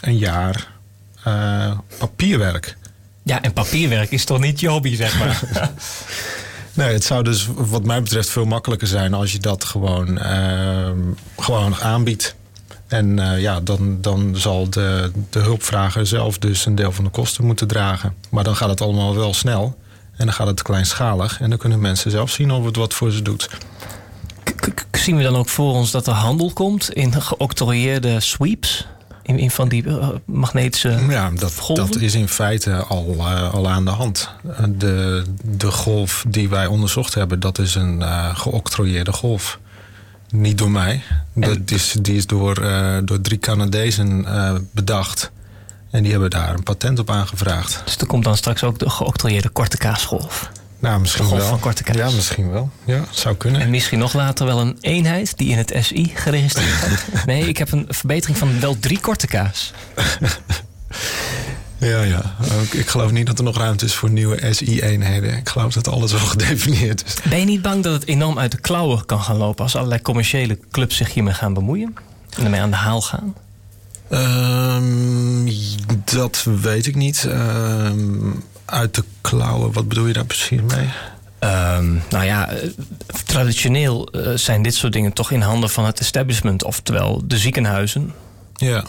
een 0.00 0.18
jaar 0.18 0.70
papierwerk. 1.98 2.76
Ja, 3.22 3.42
en 3.42 3.52
papierwerk 3.52 4.10
is 4.10 4.24
toch 4.24 4.38
niet 4.38 4.60
je 4.60 4.68
hobby, 4.68 4.96
zeg 4.96 5.18
maar? 5.18 5.40
Nee, 6.74 6.92
het 6.92 7.04
zou 7.04 7.24
dus 7.24 7.48
wat 7.56 7.84
mij 7.84 8.02
betreft 8.02 8.30
veel 8.30 8.44
makkelijker 8.44 8.86
zijn 8.86 9.14
als 9.14 9.32
je 9.32 9.38
dat 9.38 9.64
gewoon, 9.64 10.18
gewoon 11.36 11.76
aanbiedt. 11.76 12.34
En 12.92 13.18
uh, 13.18 13.40
ja, 13.40 13.60
dan, 13.60 13.98
dan 14.00 14.36
zal 14.36 14.70
de, 14.70 15.10
de 15.30 15.38
hulpvrager 15.38 16.06
zelf 16.06 16.38
dus 16.38 16.66
een 16.66 16.74
deel 16.74 16.92
van 16.92 17.04
de 17.04 17.10
kosten 17.10 17.44
moeten 17.44 17.66
dragen. 17.66 18.14
Maar 18.30 18.44
dan 18.44 18.56
gaat 18.56 18.68
het 18.68 18.80
allemaal 18.80 19.14
wel 19.14 19.34
snel. 19.34 19.78
En 20.16 20.24
dan 20.26 20.34
gaat 20.34 20.46
het 20.46 20.62
kleinschalig. 20.62 21.40
En 21.40 21.48
dan 21.50 21.58
kunnen 21.58 21.80
mensen 21.80 22.10
zelf 22.10 22.30
zien 22.30 22.50
of 22.50 22.64
het 22.64 22.76
wat 22.76 22.94
voor 22.94 23.10
ze 23.10 23.22
doet. 23.22 23.50
K 24.90 24.96
zien 24.96 25.16
we 25.16 25.22
dan 25.22 25.36
ook 25.36 25.48
voor 25.48 25.72
ons 25.72 25.90
dat 25.90 26.06
er 26.06 26.12
handel 26.12 26.50
komt 26.52 26.92
in 26.92 27.22
geoctrooieerde 27.22 28.20
sweeps? 28.20 28.86
In, 29.22 29.38
in 29.38 29.50
van 29.50 29.68
die 29.68 29.84
uh, 29.84 30.08
magnetische 30.24 31.00
Ja, 31.08 31.30
dat, 31.30 31.58
golven? 31.58 31.86
dat 31.86 32.00
is 32.00 32.14
in 32.14 32.28
feite 32.28 32.74
al, 32.74 33.14
uh, 33.18 33.54
al 33.54 33.68
aan 33.68 33.84
de 33.84 33.90
hand. 33.90 34.30
De, 34.76 35.24
de 35.42 35.70
golf 35.70 36.24
die 36.28 36.48
wij 36.48 36.66
onderzocht 36.66 37.14
hebben, 37.14 37.40
dat 37.40 37.58
is 37.58 37.74
een 37.74 38.02
geoctrooieerde 38.36 39.12
golf. 39.12 39.58
Niet 40.32 40.58
door 40.58 40.70
mij. 40.70 41.02
Dat 41.32 41.58
is, 41.66 41.96
die 42.00 42.16
is 42.16 42.26
door, 42.26 42.62
uh, 42.62 42.98
door 43.04 43.20
drie 43.20 43.38
Canadezen 43.38 44.20
uh, 44.20 44.54
bedacht. 44.70 45.30
En 45.90 46.02
die 46.02 46.12
hebben 46.12 46.30
daar 46.30 46.54
een 46.54 46.62
patent 46.62 46.98
op 46.98 47.10
aangevraagd. 47.10 47.82
Dus 47.84 47.96
er 47.96 48.06
komt 48.06 48.24
dan 48.24 48.36
straks 48.36 48.64
ook 48.64 48.78
de 48.78 48.90
geoctrooieerde 48.90 49.48
korte 49.48 49.76
kaasgolf. 49.76 50.50
Nou, 50.78 51.00
misschien 51.00 51.24
golf 51.24 51.38
wel. 51.38 51.48
Van 51.48 51.60
korte 51.60 51.82
kaas. 51.82 51.96
Ja, 51.96 52.10
misschien 52.10 52.50
wel. 52.50 52.70
Ja, 52.84 53.04
zou 53.10 53.36
kunnen. 53.36 53.60
En 53.60 53.70
misschien 53.70 53.98
nog 53.98 54.12
later 54.12 54.46
wel 54.46 54.60
een 54.60 54.76
eenheid 54.80 55.38
die 55.38 55.50
in 55.50 55.58
het 55.58 55.74
SI 55.80 56.12
geregistreerd 56.14 56.68
gaat. 56.68 57.24
nee, 57.26 57.48
ik 57.48 57.56
heb 57.56 57.72
een 57.72 57.86
verbetering 57.88 58.38
van 58.38 58.60
wel 58.60 58.78
drie 58.78 59.00
korte 59.00 59.26
kaas. 59.26 59.72
Ja, 61.86 62.02
ja. 62.02 62.34
Ik 62.70 62.88
geloof 62.88 63.10
niet 63.10 63.26
dat 63.26 63.38
er 63.38 63.44
nog 63.44 63.56
ruimte 63.56 63.84
is 63.84 63.94
voor 63.94 64.10
nieuwe 64.10 64.54
SI-eenheden. 64.54 65.36
Ik 65.36 65.48
geloof 65.48 65.72
dat 65.72 65.88
alles 65.88 66.12
wel 66.12 66.20
gedefinieerd 66.36 67.04
is. 67.06 67.14
Ben 67.30 67.38
je 67.38 67.44
niet 67.44 67.62
bang 67.62 67.82
dat 67.82 67.92
het 67.92 68.06
enorm 68.06 68.38
uit 68.38 68.50
de 68.50 68.60
klauwen 68.60 69.06
kan 69.06 69.20
gaan 69.20 69.36
lopen... 69.36 69.64
als 69.64 69.76
allerlei 69.76 70.02
commerciële 70.02 70.58
clubs 70.70 70.96
zich 70.96 71.14
hiermee 71.14 71.34
gaan 71.34 71.54
bemoeien? 71.54 71.94
En 72.36 72.44
ermee 72.44 72.60
aan 72.60 72.70
de 72.70 72.76
haal 72.76 73.02
gaan? 73.02 73.34
Um, 74.10 75.48
dat 76.04 76.46
weet 76.62 76.86
ik 76.86 76.94
niet. 76.94 77.24
Um, 77.28 78.44
uit 78.64 78.94
de 78.94 79.04
klauwen, 79.20 79.72
wat 79.72 79.88
bedoel 79.88 80.06
je 80.06 80.12
daar 80.12 80.24
precies 80.24 80.60
mee? 80.60 80.88
Um, 81.40 82.02
nou 82.10 82.24
ja, 82.24 82.48
traditioneel 83.26 84.08
uh, 84.16 84.32
zijn 84.34 84.62
dit 84.62 84.74
soort 84.74 84.92
dingen 84.92 85.12
toch 85.12 85.30
in 85.30 85.40
handen 85.40 85.70
van 85.70 85.84
het 85.84 86.00
establishment... 86.00 86.64
oftewel 86.64 87.22
de 87.24 87.38
ziekenhuizen. 87.38 88.12
Ja. 88.56 88.84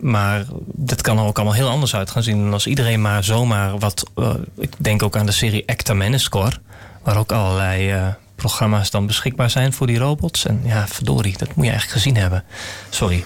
Maar 0.00 0.44
dat 0.64 1.00
kan 1.00 1.18
er 1.18 1.24
ook 1.24 1.36
allemaal 1.36 1.54
heel 1.54 1.68
anders 1.68 1.94
uit 1.94 2.10
gaan 2.10 2.22
zien. 2.22 2.46
En 2.46 2.52
als 2.52 2.66
iedereen 2.66 3.00
maar 3.00 3.24
zomaar 3.24 3.78
wat. 3.78 4.10
Uh, 4.16 4.34
ik 4.58 4.72
denk 4.76 5.02
ook 5.02 5.16
aan 5.16 5.26
de 5.26 5.32
serie 5.32 5.68
Acta 5.68 5.94
Menescore. 5.94 6.56
Waar 7.02 7.16
ook 7.16 7.32
allerlei 7.32 7.94
uh, 7.94 8.06
programma's 8.34 8.90
dan 8.90 9.06
beschikbaar 9.06 9.50
zijn 9.50 9.72
voor 9.72 9.86
die 9.86 9.98
robots. 9.98 10.46
En 10.46 10.60
ja, 10.64 10.88
verdorie, 10.88 11.38
dat 11.38 11.54
moet 11.54 11.64
je 11.64 11.70
eigenlijk 11.70 12.02
gezien 12.02 12.16
hebben. 12.16 12.44
Sorry. 12.90 13.24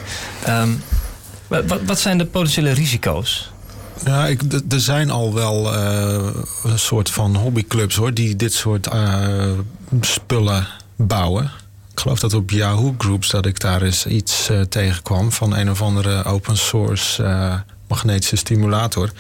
Um, 0.48 0.83
wat, 1.46 1.64
wat, 1.87 1.98
zijn 1.98 2.18
de 2.18 2.26
potentiële 2.26 2.70
risico's? 2.70 3.50
Ja, 4.04 4.26
ik, 4.26 4.42
er 4.70 4.80
zijn 4.80 5.11
al 5.11 5.35
wel 5.35 5.74
uh, 5.74 6.28
een 6.64 6.78
soort 6.78 7.11
van 7.11 7.37
hobbyclubs 7.37 7.96
hoor, 7.96 8.14
die 8.14 8.37
dit 8.37 8.52
soort 8.52 8.88
spullen 10.00 10.66
bouwen. 10.96 11.50
Ik 12.00 12.06
geloof 12.06 12.20
dat 12.20 12.34
op 12.34 12.50
Yahoo 12.50 12.94
Groups 12.98 13.30
dat 13.30 13.46
ik 13.46 13.60
daar 13.60 13.82
eens 13.82 14.06
iets 14.06 14.50
uh, 14.50 14.60
tegenkwam 14.60 15.32
van 15.32 15.56
een 15.56 15.70
of 15.70 15.82
andere 15.82 16.24
open 16.24 16.56
source 16.56 17.22
uh, 17.22 17.54
magnetische 17.88 18.36
stimulator. 18.36 19.12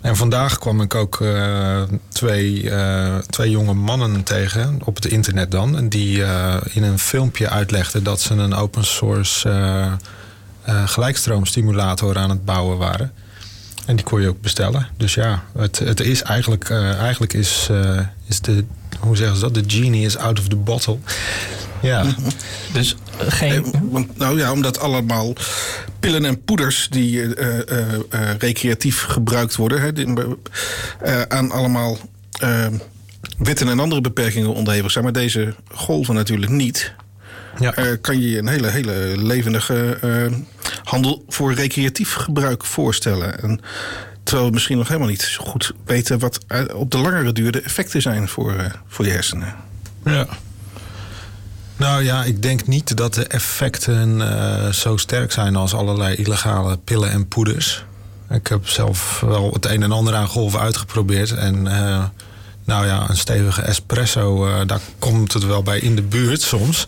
En 0.00 0.16
vandaag 0.16 0.58
kwam 0.58 0.80
ik 0.80 0.94
ook 0.94 1.20
uh, 1.20 1.82
twee, 2.08 2.70
twee 3.30 3.50
jonge 3.50 3.74
mannen 3.74 4.22
tegen 4.22 4.80
op 4.84 4.94
het 4.94 5.04
internet 5.04 5.50
dan. 5.50 5.76
En 5.76 5.88
die 5.88 6.24
in 6.72 6.82
een 6.82 6.98
filmpje 6.98 7.48
uitlegden 7.48 8.02
dat 8.02 8.20
ze 8.20 8.34
een 8.34 8.54
open 8.54 8.84
source 8.84 9.48
gelijkstroomstimulator 10.84 12.18
aan 12.18 12.30
het 12.30 12.44
bouwen 12.44 12.78
waren. 12.78 13.12
En 13.86 13.96
die 13.96 14.04
kon 14.04 14.20
je 14.20 14.28
ook 14.28 14.40
bestellen. 14.40 14.88
Dus 14.96 15.14
ja, 15.14 15.42
het, 15.58 15.78
het 15.78 16.00
is 16.00 16.22
eigenlijk, 16.22 16.70
eigenlijk 16.70 17.32
is, 17.32 17.68
is 18.26 18.40
de, 18.40 18.64
hoe 19.04 19.16
zeggen 19.16 19.36
ze 19.36 19.42
dat? 19.42 19.54
De 19.54 19.64
genie 19.66 20.04
is 20.04 20.16
out 20.16 20.38
of 20.38 20.48
the 20.48 20.56
bottle. 20.56 20.98
Ja. 21.82 22.06
Dus 22.72 22.96
geen. 23.18 23.64
Nou 24.14 24.38
ja, 24.38 24.52
omdat 24.52 24.78
allemaal 24.78 25.32
pillen 26.00 26.24
en 26.24 26.44
poeders 26.44 26.88
die 26.90 27.12
uh, 27.12 27.28
uh, 27.36 27.58
uh, 28.14 28.30
recreatief 28.38 29.02
gebruikt 29.02 29.56
worden, 29.56 29.80
hè, 29.80 29.92
die, 29.92 30.14
aan 31.28 31.50
allemaal 31.50 31.98
wetten 33.38 33.68
en 33.68 33.80
andere 33.80 34.00
beperkingen 34.00 34.54
onderhevig 34.54 34.90
zijn. 34.90 35.04
Maar 35.04 35.12
deze 35.12 35.54
golven 35.72 36.14
natuurlijk 36.14 36.52
niet. 36.52 36.92
Ja. 37.58 37.96
kan 38.00 38.20
je 38.20 38.38
een 38.38 38.48
hele, 38.48 38.68
hele 38.68 39.12
levendige 39.16 39.98
handel 40.84 41.24
voor 41.28 41.54
recreatief 41.54 42.12
gebruik 42.12 42.64
voorstellen. 42.64 43.42
En, 43.42 43.60
terwijl 44.24 44.46
we 44.46 44.54
misschien 44.54 44.78
nog 44.78 44.88
helemaal 44.88 45.08
niet 45.08 45.22
zo 45.22 45.44
goed 45.44 45.72
weten 45.84 46.18
wat 46.18 46.38
op 46.74 46.90
de 46.90 46.98
langere 46.98 47.32
duur 47.32 47.52
de 47.52 47.60
effecten 47.60 48.02
zijn 48.02 48.28
voor, 48.28 48.80
voor 48.88 49.04
je 49.04 49.10
hersenen. 49.10 49.54
Ja. 50.04 50.26
Nou 51.76 52.02
ja, 52.02 52.24
ik 52.24 52.42
denk 52.42 52.66
niet 52.66 52.96
dat 52.96 53.14
de 53.14 53.26
effecten 53.26 54.18
uh, 54.18 54.68
zo 54.68 54.96
sterk 54.96 55.32
zijn 55.32 55.56
als 55.56 55.74
allerlei 55.74 56.16
illegale 56.16 56.76
pillen 56.76 57.10
en 57.10 57.28
poeders. 57.28 57.84
Ik 58.30 58.46
heb 58.46 58.68
zelf 58.68 59.20
wel 59.20 59.52
het 59.52 59.66
een 59.66 59.82
en 59.82 59.92
ander 59.92 60.14
aan 60.14 60.26
golven 60.26 60.60
uitgeprobeerd. 60.60 61.30
En 61.30 61.66
uh, 61.66 62.04
nou 62.64 62.86
ja, 62.86 63.08
een 63.08 63.16
stevige 63.16 63.62
espresso, 63.62 64.64
daar 64.66 64.80
komt 64.98 65.32
het 65.32 65.44
wel 65.44 65.62
bij 65.62 65.78
in 65.78 65.96
de 65.96 66.02
buurt 66.02 66.42
soms. 66.42 66.86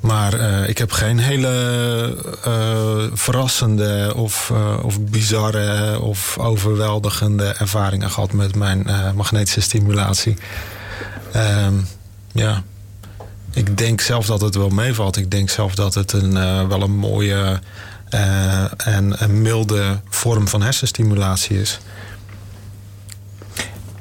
Maar 0.00 0.34
ik 0.68 0.78
heb 0.78 0.92
geen 0.92 1.18
hele 1.18 3.10
verrassende 3.14 4.12
of, 4.16 4.52
of 4.82 5.00
bizarre 5.00 6.00
of 6.00 6.38
overweldigende 6.38 7.44
ervaringen 7.44 8.10
gehad 8.10 8.32
met 8.32 8.54
mijn 8.54 8.86
magnetische 9.14 9.60
stimulatie. 9.60 10.36
Ehm, 11.32 11.74
ja, 12.32 12.62
ik 13.52 13.76
denk 13.76 14.00
zelf 14.00 14.26
dat 14.26 14.40
het 14.40 14.54
wel 14.54 14.68
meevalt. 14.68 15.16
Ik 15.16 15.30
denk 15.30 15.50
zelf 15.50 15.74
dat 15.74 15.94
het 15.94 16.12
een, 16.12 16.32
wel 16.68 16.82
een 16.82 16.96
mooie 16.96 17.60
en 18.76 19.22
een 19.22 19.42
milde 19.42 20.00
vorm 20.08 20.48
van 20.48 20.62
hersenstimulatie 20.62 21.60
is. 21.60 21.78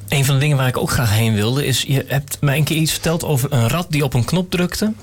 Een 0.08 0.26
van 0.26 0.34
de 0.36 0.42
dingen 0.42 0.58
waar 0.58 0.68
ik 0.68 0.78
ook 0.78 0.92
graag 0.92 1.12
heen 1.12 1.34
wilde 1.34 1.66
is... 1.66 1.82
je 1.82 2.06
hebt 2.08 2.38
mij 2.42 2.58
een 2.58 2.64
keer 2.64 2.78
iets 2.78 2.92
verteld 2.92 3.24
over 3.24 3.52
een 3.54 3.70
rat 3.70 3.86
die 3.90 4.04
op 4.04 4.14
een 4.14 4.26
knop 4.26 4.52
drukte... 4.52 4.94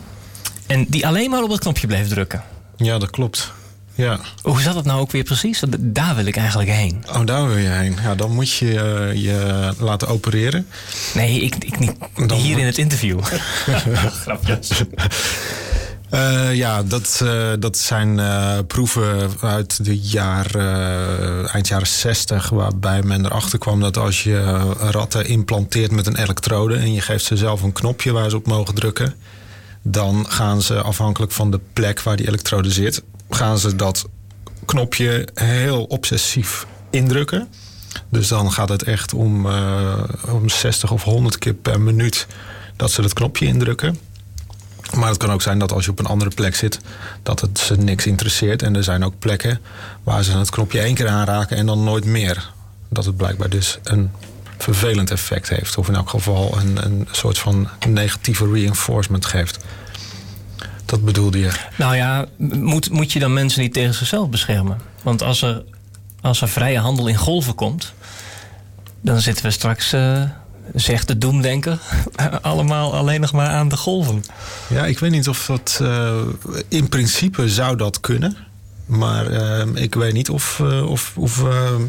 en 0.67 0.87
die 0.89 1.07
alleen 1.07 1.31
maar 1.31 1.43
op 1.43 1.51
dat 1.51 1.59
knopje 1.59 1.87
bleef 1.87 2.09
drukken. 2.09 2.43
Ja, 2.77 2.99
dat 2.99 3.11
klopt. 3.11 3.53
Ja. 3.95 4.19
Hoe 4.43 4.61
zat 4.61 4.75
het 4.75 4.85
nou 4.85 5.01
ook 5.01 5.11
weer 5.11 5.23
precies? 5.23 5.63
Daar 5.79 6.15
wil 6.15 6.27
ik 6.27 6.37
eigenlijk 6.37 6.71
heen. 6.71 7.05
Oh, 7.09 7.27
daar 7.27 7.47
wil 7.47 7.57
je 7.57 7.69
heen. 7.69 7.97
Ja, 8.03 8.15
dan 8.15 8.33
moet 8.35 8.51
je 8.51 8.73
uh, 8.73 9.23
je 9.23 9.71
laten 9.79 10.09
opereren. 10.09 10.67
Nee, 11.15 11.41
ik, 11.41 11.55
ik 11.55 11.79
niet. 11.79 11.93
Dan 12.27 12.39
hier 12.39 12.59
in 12.59 12.67
het 12.67 12.79
interview. 12.79 13.21
Grapjes. 14.23 14.83
Uh, 16.11 16.55
ja, 16.55 16.83
dat, 16.83 17.21
uh, 17.23 17.53
dat 17.59 17.79
zijn 17.79 18.19
uh, 18.19 18.59
proeven 18.67 19.31
uit 19.41 19.85
de 19.85 19.99
jaar, 19.99 20.55
eind 21.47 21.69
jaren 21.69 21.87
60, 21.87 22.49
waarbij 22.49 23.03
men 23.03 23.25
erachter 23.25 23.59
kwam 23.59 23.81
dat 23.81 23.97
als 23.97 24.23
je 24.23 24.73
ratten 24.79 25.27
implanteert 25.27 25.91
met 25.91 26.07
een 26.07 26.17
elektrode 26.17 26.77
en 26.77 26.93
je 26.93 27.01
geeft 27.01 27.25
ze 27.25 27.37
zelf 27.37 27.63
een 27.63 27.73
knopje 27.73 28.13
waar 28.13 28.31
ze 28.31 28.37
op 28.37 28.47
mogen 28.47 28.75
drukken, 28.75 29.15
dan 29.87 30.27
gaan 30.29 30.63
ze 30.63 30.83
afhankelijk 30.83 31.33
van 31.33 31.51
de 31.51 31.61
plek 31.73 32.03
waar 32.03 32.17
die 32.17 32.27
elektrode 32.27 32.71
zit, 32.71 33.03
gaan 33.31 33.59
ze 33.59 33.77
dat 33.77 34.09
knopje 34.65 35.29
heel 35.35 35.85
obsessief 35.85 36.67
indrukken. 36.91 37.49
Dus 38.09 38.29
dan 38.29 38.53
gaat 38.53 38.69
het 38.69 38.83
echt 38.83 39.15
om, 39.15 39.47
uh, 39.47 40.03
om 40.29 40.49
60 40.49 40.91
of 40.91 41.03
100 41.03 41.39
keer 41.39 41.55
per 41.55 41.81
minuut 41.81 42.27
dat 42.77 42.91
ze 42.91 43.03
dat 43.03 43.13
knopje 43.13 43.47
indrukken. 43.47 43.99
Maar 44.97 45.09
het 45.09 45.19
kan 45.19 45.33
ook 45.33 45.43
zijn 45.43 45.59
dat 45.59 45.73
als 45.73 45.85
je 45.85 45.91
op 45.91 45.99
een 45.99 46.07
andere 46.07 46.31
plek 46.31 46.55
zit, 46.55 46.79
dat 47.23 47.41
het 47.41 47.59
ze 47.59 47.77
niks 47.77 48.07
interesseert. 48.07 48.63
En 48.63 48.77
er 48.77 48.85
zijn 48.85 49.05
ook 49.05 49.19
plekken 49.19 49.61
waar 50.03 50.23
ze 50.23 50.37
het 50.37 50.51
knopje 50.51 50.81
één 50.81 50.95
keer 50.95 51.09
aanraken 51.09 51.57
en 51.57 51.67
dan 51.67 51.85
nooit 51.85 52.05
meer. 52.05 52.53
Dat 52.89 53.05
het 53.05 53.17
blijkbaar 53.17 53.49
dus 53.49 53.79
een 53.83 54.11
vervelend 54.59 55.11
effect 55.11 55.49
heeft. 55.49 55.79
Of 55.79 55.89
in 55.89 55.95
elk 55.95 56.11
geval 56.11 56.59
een, 56.59 56.85
een 56.85 57.09
soort 57.11 57.39
van 57.39 57.69
negatieve 57.89 58.51
reinforcement 58.53 59.27
geeft. 59.27 59.59
Dat 60.85 61.05
bedoelde 61.05 61.39
je? 61.39 61.51
Nou 61.77 61.97
ja, 61.97 62.27
moet, 62.37 62.91
moet 62.91 63.13
je 63.13 63.19
dan 63.19 63.33
mensen 63.33 63.61
niet 63.61 63.73
tegen 63.73 63.95
zichzelf 63.95 64.29
beschermen? 64.29 64.81
Want 65.03 65.23
als 65.23 65.43
er, 65.43 65.63
als 66.21 66.41
er 66.41 66.49
vrije 66.49 66.79
handel 66.79 67.07
in 67.07 67.17
golven 67.17 67.55
komt, 67.55 67.93
dan 69.01 69.21
zitten 69.21 69.45
we 69.45 69.51
straks, 69.51 69.93
uh, 69.93 70.23
zegt 70.75 71.09
de 71.09 71.19
doemdenker, 71.19 71.79
allemaal 72.43 72.95
alleen 72.95 73.21
nog 73.21 73.33
maar 73.33 73.49
aan 73.49 73.69
de 73.69 73.77
golven. 73.77 74.25
Ja, 74.69 74.87
ik 74.87 74.99
weet 74.99 75.11
niet 75.11 75.29
of 75.29 75.47
dat. 75.47 75.79
Uh, 75.83 76.21
in 76.69 76.89
principe 76.89 77.49
zou 77.49 77.77
dat 77.77 78.01
kunnen. 78.01 78.37
Maar 78.87 79.31
uh, 79.31 79.83
ik 79.83 79.95
weet 79.95 80.13
niet 80.13 80.31
of, 80.31 80.61
of, 80.61 81.13
of 81.17 81.37
we 81.37 81.87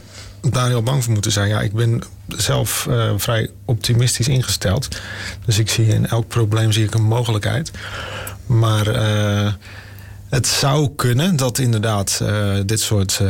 daar 0.53 0.67
heel 0.67 0.83
bang 0.83 1.03
voor 1.03 1.13
moeten 1.13 1.31
zijn. 1.31 1.47
Ja, 1.47 1.61
ik 1.61 1.73
ben 1.73 2.01
zelf 2.27 2.87
vrij 3.17 3.49
optimistisch 3.65 4.27
ingesteld. 4.27 4.87
Dus 5.45 5.57
ik 5.57 5.69
zie 5.69 5.87
in 5.87 6.07
elk 6.07 6.27
probleem 6.27 6.71
zie 6.71 6.83
ik 6.83 6.93
een 6.93 7.03
mogelijkheid. 7.03 7.71
Maar 8.45 8.87
uh, 8.87 9.53
het 10.29 10.47
zou 10.47 10.89
kunnen 10.95 11.35
dat 11.35 11.57
inderdaad 11.57 12.19
uh, 12.21 12.53
dit 12.65 12.79
soort 12.79 13.21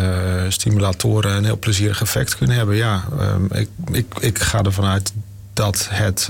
stimulatoren 0.49 1.35
een 1.35 1.45
heel 1.45 1.59
plezierig 1.59 2.01
effect 2.01 2.37
kunnen 2.37 2.55
hebben. 2.55 2.75
Ja, 2.75 3.03
ik, 3.51 3.69
ik, 3.91 4.05
ik 4.19 4.39
ga 4.39 4.61
ervan 4.61 4.85
uit 4.85 5.13
dat 5.53 5.87
het 5.91 6.29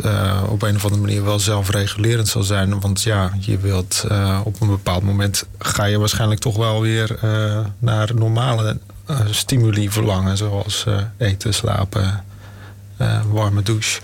op 0.49 0.61
een 0.61 0.75
of 0.75 0.83
andere 0.83 1.01
manier 1.01 1.23
wel 1.23 1.39
zelfregulerend 1.39 2.27
zal 2.27 2.43
zijn. 2.43 2.79
Want 2.79 3.01
ja, 3.01 3.31
je 3.39 3.57
wilt 3.57 4.05
op 4.43 4.61
een 4.61 4.67
bepaald 4.67 5.03
moment 5.03 5.45
ga 5.59 5.83
je 5.83 5.99
waarschijnlijk 5.99 6.41
toch 6.41 6.55
wel 6.55 6.81
weer 6.81 7.19
naar 7.79 8.11
normale 8.15 8.77
stimuli 9.29 9.89
verlangen. 9.89 10.37
Zoals 10.37 10.85
eten, 11.17 11.53
slapen, 11.53 12.23
warme 13.31 13.61
douche. 13.61 14.01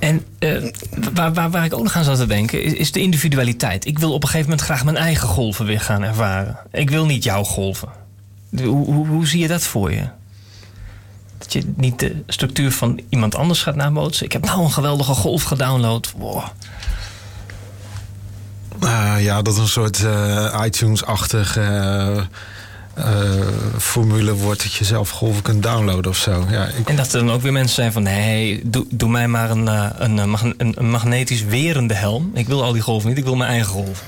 En 0.00 0.24
uh, 0.38 0.70
waar, 1.14 1.32
waar, 1.32 1.50
waar 1.50 1.64
ik 1.64 1.74
ook 1.74 1.82
nog 1.82 1.96
aan 1.96 2.04
zat 2.04 2.16
te 2.16 2.26
denken, 2.26 2.62
is, 2.62 2.72
is, 2.72 2.92
de 2.92 3.00
individualiteit. 3.00 3.86
Ik 3.86 3.98
wil 3.98 4.12
op 4.12 4.22
een 4.22 4.28
gegeven 4.28 4.50
moment 4.50 4.66
graag 4.66 4.84
mijn 4.84 4.96
eigen 4.96 5.28
golven 5.28 5.66
weer 5.66 5.80
gaan 5.80 6.02
ervaren. 6.02 6.58
Ik 6.72 6.90
wil 6.90 7.06
niet 7.06 7.24
jouw 7.24 7.44
golven. 7.44 7.88
Hoe, 8.56 8.84
hoe, 8.84 9.06
hoe 9.06 9.26
zie 9.26 9.40
je 9.40 9.48
dat 9.48 9.62
voor 9.62 9.92
je? 9.92 10.08
Dat 11.38 11.52
je 11.52 11.72
niet 11.76 11.98
de 11.98 12.22
structuur 12.26 12.72
van 12.72 13.00
iemand 13.08 13.34
anders 13.34 13.62
gaat 13.62 13.74
nabootsen. 13.74 14.24
Ik 14.24 14.32
heb 14.32 14.44
nou 14.44 14.62
een 14.62 14.72
geweldige 14.72 15.14
golf 15.14 15.42
gedownload. 15.42 16.12
Wow. 16.16 16.44
Uh, 18.82 19.14
ja, 19.18 19.42
dat 19.42 19.54
is 19.54 19.60
een 19.60 19.68
soort 19.68 20.00
uh, 20.00 20.62
iTunes-achtig 20.64 21.58
formule 23.78 24.34
wordt 24.34 24.62
dat 24.62 24.72
je 24.72 24.84
zelf 24.84 25.10
golven 25.10 25.42
kunt 25.42 25.62
downloaden 25.62 26.10
of 26.10 26.16
zo. 26.16 26.46
Ja, 26.50 26.66
ik... 26.66 26.88
En 26.88 26.96
dat 26.96 27.12
er 27.12 27.20
dan 27.20 27.30
ook 27.30 27.42
weer 27.42 27.52
mensen 27.52 27.74
zijn 27.74 27.92
van... 27.92 28.02
nee, 28.02 28.60
doe, 28.64 28.86
doe 28.90 29.10
mij 29.10 29.28
maar 29.28 29.50
een, 29.50 29.64
uh, 29.64 29.86
een, 29.98 30.18
een, 30.18 30.74
een, 30.76 30.90
magnetisch 30.90 31.44
werende 31.44 31.94
helm. 31.94 32.30
Ik 32.34 32.46
wil 32.46 32.62
al 32.62 32.72
die 32.72 32.82
golven 32.82 33.08
niet, 33.08 33.18
ik 33.18 33.24
wil 33.24 33.36
mijn 33.36 33.50
eigen 33.50 33.68
golf. 33.68 34.02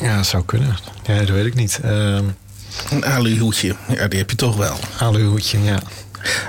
Ja, 0.00 0.16
dat 0.16 0.26
zou 0.26 0.44
kunnen. 0.44 0.76
Ja, 1.02 1.18
dat 1.18 1.28
weet 1.28 1.46
ik 1.46 1.54
niet. 1.54 1.80
Uh... 1.84 2.18
Een 2.90 3.04
aluhoedje, 3.04 3.74
ja, 3.88 4.08
die 4.08 4.18
heb 4.18 4.30
je 4.30 4.36
toch 4.36 4.56
wel. 4.56 4.76
Aluhoedje, 4.98 5.62
ja. 5.62 5.78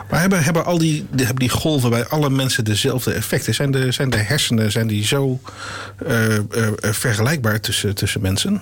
Maar 0.09 0.19
hebben, 0.19 0.43
hebben 0.43 0.65
al 0.65 0.77
die, 0.77 1.05
hebben 1.15 1.35
die 1.35 1.49
golven 1.49 1.89
bij 1.89 2.07
alle 2.07 2.29
mensen 2.29 2.65
dezelfde 2.65 3.13
effecten? 3.13 3.55
Zijn 3.55 3.71
de, 3.71 3.91
zijn 3.91 4.09
de 4.09 4.17
hersenen 4.17 4.71
zijn 4.71 4.87
die 4.87 5.05
zo 5.05 5.39
uh, 6.07 6.37
vergelijkbaar 6.81 7.59
tussen, 7.59 7.95
tussen 7.95 8.21
mensen? 8.21 8.61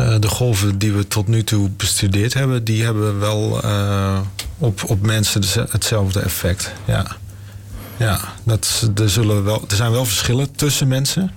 Uh, 0.00 0.14
de 0.20 0.28
golven 0.28 0.78
die 0.78 0.92
we 0.92 1.08
tot 1.08 1.28
nu 1.28 1.44
toe 1.44 1.70
bestudeerd 1.70 2.34
hebben, 2.34 2.64
die 2.64 2.84
hebben 2.84 3.18
wel 3.18 3.64
uh, 3.64 4.20
op, 4.58 4.82
op 4.86 5.06
mensen 5.06 5.42
hetzelfde 5.70 6.20
effect. 6.20 6.72
Ja, 6.84 7.06
ja 7.96 8.20
dat, 8.42 8.90
er, 8.94 9.10
zullen 9.10 9.44
wel, 9.44 9.64
er 9.68 9.76
zijn 9.76 9.90
wel 9.90 10.04
verschillen 10.04 10.52
tussen 10.52 10.88
mensen. 10.88 11.30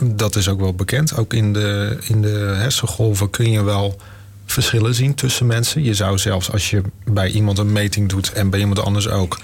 Dat 0.00 0.36
is 0.36 0.48
ook 0.48 0.60
wel 0.60 0.74
bekend. 0.74 1.16
Ook 1.16 1.32
in 1.32 1.52
de, 1.52 1.98
in 2.00 2.22
de 2.22 2.54
hersengolven 2.56 3.30
kun 3.30 3.50
je 3.50 3.62
wel 3.62 4.00
verschillen 4.46 4.94
zien 4.94 5.14
tussen 5.14 5.46
mensen. 5.46 5.82
Je 5.82 5.94
zou 5.94 6.18
zelfs 6.18 6.52
als 6.52 6.70
je 6.70 6.82
bij 7.04 7.30
iemand 7.30 7.58
een 7.58 7.72
meting 7.72 8.08
doet 8.08 8.32
en 8.32 8.50
bij 8.50 8.60
iemand 8.60 8.78
anders 8.78 9.08
ook. 9.08 9.40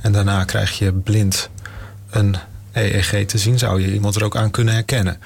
En 0.00 0.12
daarna 0.12 0.44
krijg 0.44 0.78
je 0.78 0.92
blind 0.92 1.50
een 2.10 2.36
EEG 2.72 3.26
te 3.26 3.38
zien, 3.38 3.58
zou 3.58 3.80
je 3.80 3.92
iemand 3.92 4.14
er 4.14 4.24
ook 4.24 4.36
aan 4.36 4.50
kunnen 4.50 4.74
herkennen. 4.74 5.18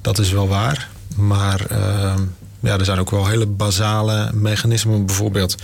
Dat 0.00 0.18
is 0.18 0.30
wel 0.30 0.48
waar. 0.48 0.88
Maar 1.26 1.66
uh, 1.72 2.14
ja, 2.60 2.78
er 2.78 2.84
zijn 2.84 2.98
ook 2.98 3.10
wel 3.10 3.26
hele 3.26 3.46
basale 3.46 4.30
mechanismen. 4.32 5.06
Bijvoorbeeld 5.06 5.56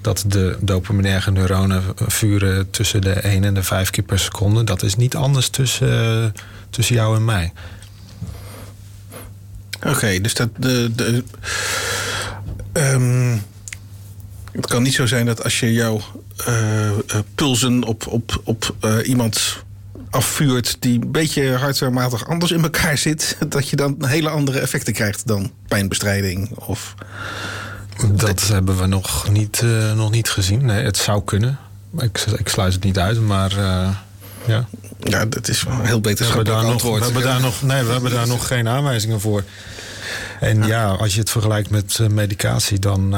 dat 0.00 0.24
de 0.26 0.56
dopaminerge 0.60 1.30
neuronen 1.30 1.82
vuren 1.96 2.70
tussen 2.70 3.00
de 3.00 3.12
1 3.12 3.44
en 3.44 3.54
de 3.54 3.62
5 3.62 3.90
keer 3.90 4.04
per 4.04 4.18
seconde. 4.18 4.64
Dat 4.64 4.82
is 4.82 4.96
niet 4.96 5.16
anders 5.16 5.48
tussen, 5.48 6.34
tussen 6.70 6.94
jou 6.94 7.16
en 7.16 7.24
mij. 7.24 7.52
Oké, 9.86 10.20
dus 10.20 10.34
dat. 10.34 10.48
De, 10.56 10.90
de, 10.94 11.24
um, 12.72 13.42
het 14.52 14.66
kan 14.66 14.82
niet 14.82 14.94
zo 14.94 15.06
zijn 15.06 15.26
dat 15.26 15.44
als 15.44 15.60
je 15.60 15.72
jouw 15.72 16.00
uh, 16.48 16.90
pulsen 17.34 17.84
op, 17.84 18.06
op, 18.06 18.40
op 18.44 18.74
iemand 19.04 19.64
afvuurt 20.10 20.76
die 20.78 21.00
een 21.00 21.12
beetje 21.12 21.56
hardwarematig 21.56 22.28
anders 22.28 22.50
in 22.50 22.62
elkaar 22.62 22.98
zit, 22.98 23.36
dat 23.48 23.68
je 23.68 23.76
dan 23.76 23.96
hele 24.06 24.28
andere 24.28 24.58
effecten 24.58 24.92
krijgt 24.92 25.26
dan 25.26 25.52
pijnbestrijding 25.68 26.50
of. 26.58 26.94
Dat 28.12 28.48
hebben 28.48 28.78
we 28.78 28.86
nog 28.86 29.30
niet, 29.30 29.60
uh, 29.64 29.92
nog 29.92 30.10
niet 30.10 30.30
gezien. 30.30 30.64
Nee, 30.64 30.84
het 30.84 30.96
zou 30.96 31.24
kunnen. 31.24 31.58
Ik, 31.98 32.20
ik 32.20 32.48
sluit 32.48 32.72
het 32.72 32.84
niet 32.84 32.98
uit, 32.98 33.20
maar 33.20 33.52
uh, 33.58 33.90
ja. 34.46 34.68
Ja, 35.00 35.24
dat 35.24 35.48
is 35.48 35.62
wel 35.62 35.74
een 35.74 35.86
heel 35.86 36.00
wetenschappelijk 36.00 36.64
antwoord. 36.64 37.00
Nog, 37.00 37.08
we 37.08 37.14
hebben 37.14 37.22
daar 37.22 37.40
nog, 37.40 37.62
nee, 37.62 37.82
we 37.82 37.92
hebben 37.92 38.10
daar 38.10 38.26
nog 38.26 38.46
geen 38.46 38.68
aanwijzingen 38.68 39.20
voor. 39.20 39.44
En 40.40 40.62
ja, 40.66 40.86
als 40.86 41.14
je 41.14 41.20
het 41.20 41.30
vergelijkt 41.30 41.70
met 41.70 41.98
uh, 42.00 42.08
medicatie, 42.08 42.78
dan 42.78 43.14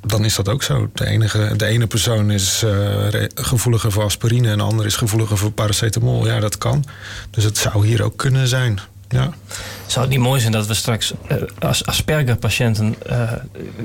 dan 0.00 0.24
is 0.24 0.34
dat 0.34 0.48
ook 0.48 0.62
zo. 0.62 0.90
De, 0.92 1.06
enige, 1.06 1.56
de 1.56 1.66
ene 1.66 1.86
persoon 1.86 2.30
is 2.30 2.62
uh, 2.64 3.24
gevoeliger 3.34 3.92
voor 3.92 4.04
aspirine 4.04 4.50
en 4.50 4.58
de 4.58 4.64
ander 4.64 4.86
is 4.86 4.96
gevoeliger 4.96 5.38
voor 5.38 5.50
paracetamol. 5.50 6.26
Ja, 6.26 6.40
dat 6.40 6.58
kan. 6.58 6.84
Dus 7.30 7.44
het 7.44 7.58
zou 7.58 7.86
hier 7.86 8.02
ook 8.02 8.16
kunnen 8.16 8.48
zijn. 8.48 8.78
Ja. 9.08 9.30
Zou 9.86 10.00
het 10.04 10.14
niet 10.14 10.24
mooi 10.24 10.40
zijn 10.40 10.52
dat 10.52 10.66
we 10.66 10.74
straks 10.74 11.12
uh, 11.30 11.36
als 11.58 11.86
Asperger-patiënten 11.86 12.94
uh, 13.10 13.32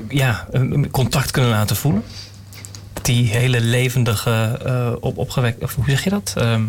ja, 0.08 0.48
contact 0.90 1.30
kunnen 1.30 1.50
laten 1.50 1.76
voelen? 1.76 2.02
Die 3.02 3.28
hele 3.28 3.60
levendige, 3.60 4.58
op, 5.00 5.18
opgewekt, 5.18 5.62
of 5.62 5.74
hoe 5.74 5.84
zeg 5.88 6.04
je 6.04 6.10
dat? 6.10 6.34
Ehm, 6.36 6.62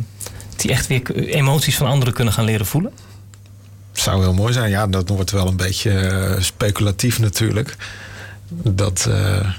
die 0.56 0.72
echt 0.72 0.88
weer 0.88 1.16
emoties 1.16 1.78
van 1.78 1.88
anderen 1.88 2.14
kunnen 2.14 2.34
gaan 2.34 2.46
leren 2.46 2.66
voelen? 2.66 2.92
Zou 3.92 4.22
heel 4.22 4.34
mooi 4.34 4.54
zijn. 4.54 4.70
Ja, 4.70 4.88
dat 4.88 5.10
wordt 5.10 5.32
wel 5.32 5.48
een 5.48 5.58
beetje 5.58 6.36
speculatief 6.40 7.20
natuurlijk. 7.20 7.76
Dat, 8.50 9.06
uh... 9.10 9.52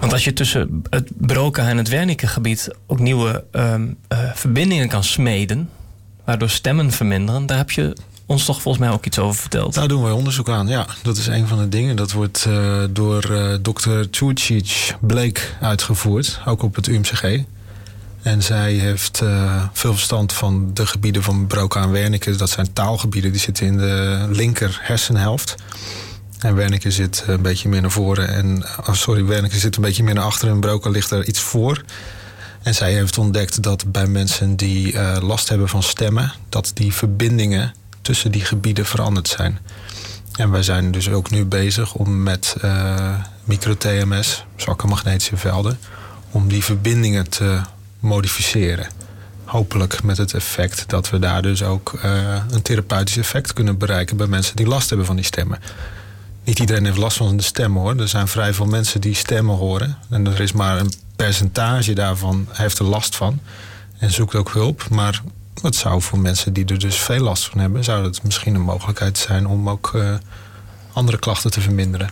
Want 0.00 0.12
als 0.12 0.24
je 0.24 0.32
tussen 0.32 0.82
het 0.90 1.10
Broca 1.16 1.68
en 1.68 1.76
het 1.76 1.88
Wernicke 1.88 2.26
gebied 2.26 2.68
ook 2.86 2.98
nieuwe 2.98 3.44
um, 3.52 3.96
uh, 4.12 4.18
verbindingen 4.34 4.88
kan 4.88 5.04
smeden, 5.04 5.70
waardoor 6.24 6.50
stemmen 6.50 6.90
verminderen, 6.90 7.46
daar 7.46 7.56
heb 7.56 7.70
je 7.70 7.96
ons 8.26 8.44
toch 8.44 8.62
volgens 8.62 8.84
mij 8.84 8.94
ook 8.94 9.06
iets 9.06 9.18
over 9.18 9.40
verteld. 9.40 9.74
Daar 9.74 9.88
doen 9.88 10.02
wij 10.02 10.12
onderzoek 10.12 10.48
aan, 10.48 10.66
ja. 10.66 10.86
Dat 11.02 11.16
is 11.16 11.26
een 11.26 11.46
van 11.46 11.58
de 11.58 11.68
dingen. 11.68 11.96
Dat 11.96 12.12
wordt 12.12 12.44
uh, 12.48 12.84
door 12.90 13.30
uh, 13.30 13.54
dokter 13.62 14.10
Tjurcic 14.10 14.96
Bleek 15.00 15.56
uitgevoerd, 15.60 16.40
ook 16.44 16.62
op 16.62 16.74
het 16.74 16.86
UMCG. 16.86 17.42
En 18.22 18.42
zij 18.42 18.72
heeft 18.72 19.20
uh, 19.22 19.62
veel 19.72 19.92
verstand 19.92 20.32
van 20.32 20.70
de 20.74 20.86
gebieden 20.86 21.22
van 21.22 21.46
Broca 21.46 21.82
en 21.82 21.90
Wernicke. 21.90 22.36
Dat 22.36 22.50
zijn 22.50 22.72
taalgebieden, 22.72 23.32
die 23.32 23.40
zitten 23.40 23.66
in 23.66 23.76
de 23.76 24.26
linker 24.30 24.78
hersenhelft. 24.82 25.54
En 26.44 26.54
Wernicke 26.54 26.90
zit 26.90 27.24
een 27.26 27.42
beetje 27.42 27.68
meer 27.68 27.80
naar 27.80 27.90
voren. 27.90 28.28
En, 28.28 28.64
oh 28.86 28.94
sorry, 28.94 29.24
Wernicke 29.24 29.58
zit 29.58 29.76
een 29.76 29.82
beetje 29.82 30.02
meer 30.02 30.14
naar 30.14 30.24
achteren. 30.24 30.54
En 30.54 30.60
Broca 30.60 30.90
ligt 30.90 31.10
er 31.10 31.26
iets 31.26 31.40
voor. 31.40 31.82
En 32.62 32.74
zij 32.74 32.92
heeft 32.92 33.18
ontdekt 33.18 33.62
dat 33.62 33.92
bij 33.92 34.06
mensen 34.06 34.56
die 34.56 34.92
uh, 34.92 35.16
last 35.20 35.48
hebben 35.48 35.68
van 35.68 35.82
stemmen... 35.82 36.32
dat 36.48 36.70
die 36.74 36.92
verbindingen 36.92 37.74
tussen 38.02 38.32
die 38.32 38.44
gebieden 38.44 38.86
veranderd 38.86 39.28
zijn. 39.28 39.58
En 40.36 40.50
wij 40.50 40.62
zijn 40.62 40.90
dus 40.90 41.08
ook 41.08 41.30
nu 41.30 41.44
bezig 41.44 41.94
om 41.94 42.22
met 42.22 42.56
uh, 42.64 43.14
micro-TMS, 43.44 44.44
zwakke 44.56 44.86
magnetische 44.86 45.36
velden... 45.36 45.78
om 46.30 46.48
die 46.48 46.64
verbindingen 46.64 47.28
te 47.28 47.60
modificeren. 48.00 48.86
Hopelijk 49.44 50.02
met 50.02 50.16
het 50.16 50.34
effect 50.34 50.84
dat 50.88 51.10
we 51.10 51.18
daar 51.18 51.42
dus 51.42 51.62
ook 51.62 51.98
een 52.50 52.62
therapeutisch 52.62 53.16
effect 53.16 53.52
kunnen 53.52 53.78
bereiken... 53.78 54.16
bij 54.16 54.26
mensen 54.26 54.56
die 54.56 54.66
last 54.66 54.88
hebben 54.88 55.06
van 55.06 55.16
die 55.16 55.24
stemmen. 55.24 55.58
Niet 56.44 56.58
iedereen 56.58 56.84
heeft 56.84 56.96
last 56.96 57.16
van 57.16 57.36
de 57.36 57.42
stem 57.42 57.76
hoor. 57.76 57.96
Er 57.96 58.08
zijn 58.08 58.28
vrij 58.28 58.54
veel 58.54 58.66
mensen 58.66 59.00
die 59.00 59.14
stemmen 59.14 59.56
horen. 59.56 59.98
En 60.10 60.26
er 60.26 60.40
is 60.40 60.52
maar 60.52 60.78
een 60.78 60.92
percentage 61.16 61.92
daarvan 61.92 62.48
heeft 62.52 62.78
er 62.78 62.84
last 62.84 63.16
van. 63.16 63.40
En 63.98 64.10
zoekt 64.10 64.34
ook 64.34 64.52
hulp. 64.52 64.88
Maar 64.90 65.22
het 65.62 65.76
zou 65.76 66.02
voor 66.02 66.18
mensen 66.18 66.52
die 66.52 66.64
er 66.64 66.78
dus 66.78 66.96
veel 66.96 67.20
last 67.20 67.44
van 67.44 67.60
hebben, 67.60 67.84
zou 67.84 68.04
het 68.04 68.22
misschien 68.22 68.54
een 68.54 68.60
mogelijkheid 68.60 69.18
zijn 69.18 69.46
om 69.46 69.68
ook 69.68 69.92
uh, 69.94 70.14
andere 70.92 71.18
klachten 71.18 71.50
te 71.50 71.60
verminderen. 71.60 72.10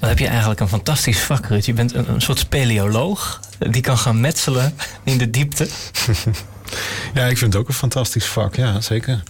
Dan 0.00 0.08
heb 0.08 0.18
je 0.18 0.26
eigenlijk 0.26 0.60
een 0.60 0.68
fantastisch 0.68 1.20
vak, 1.20 1.46
Ruud. 1.46 1.64
Je 1.64 1.72
bent 1.72 1.94
een, 1.94 2.10
een 2.10 2.20
soort 2.20 2.38
speleoloog 2.38 3.40
die 3.58 3.82
kan 3.82 3.98
gaan 3.98 4.20
metselen 4.20 4.74
in 5.02 5.18
de 5.18 5.30
diepte. 5.30 5.68
ja, 7.14 7.26
ik 7.26 7.38
vind 7.38 7.52
het 7.52 7.62
ook 7.62 7.68
een 7.68 7.74
fantastisch 7.74 8.26
vak, 8.26 8.54
ja, 8.54 8.80
zeker. 8.80 9.22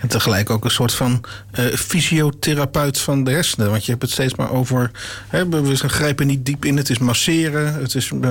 En 0.00 0.08
tegelijk 0.08 0.50
ook 0.50 0.64
een 0.64 0.70
soort 0.70 0.94
van 0.94 1.24
uh, 1.58 1.74
fysiotherapeut 1.74 2.98
van 2.98 3.24
de 3.24 3.30
hersenen. 3.30 3.70
Want 3.70 3.84
je 3.84 3.90
hebt 3.90 4.02
het 4.02 4.10
steeds 4.10 4.34
maar 4.34 4.50
over. 4.50 4.90
Hè, 5.28 5.48
we 5.48 5.76
grijpen 5.76 6.26
niet 6.26 6.46
diep 6.46 6.64
in, 6.64 6.76
het 6.76 6.90
is 6.90 6.98
masseren. 6.98 7.74
Het 7.74 7.94
is 7.94 8.10
uh, 8.10 8.30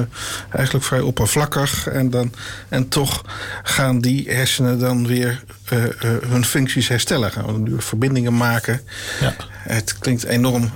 eigenlijk 0.50 0.86
vrij 0.86 1.00
oppervlakkig. 1.00 1.88
En, 1.88 2.10
dan, 2.10 2.34
en 2.70 2.88
toch 2.88 3.24
gaan 3.64 4.00
die 4.00 4.30
hersenen 4.30 4.80
dan 4.80 5.08
weer 5.08 5.44
uh, 5.74 5.84
hun 6.28 6.46
functies 6.46 6.88
herstellen. 6.88 7.32
Gaan 7.32 7.46
we 7.46 7.70
nu 7.70 7.82
verbindingen 7.82 8.38
maken. 8.38 8.82
Ja. 9.20 9.36
Het 9.50 10.00
klinkt 10.00 10.24
enorm 10.24 10.72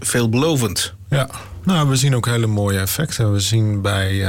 veelbelovend. 0.00 0.94
Ja, 1.08 1.28
nou, 1.64 1.88
we 1.88 1.96
zien 1.96 2.16
ook 2.16 2.26
hele 2.26 2.46
mooie 2.46 2.78
effecten. 2.78 3.32
We 3.32 3.40
zien 3.40 3.80
bij 3.80 4.26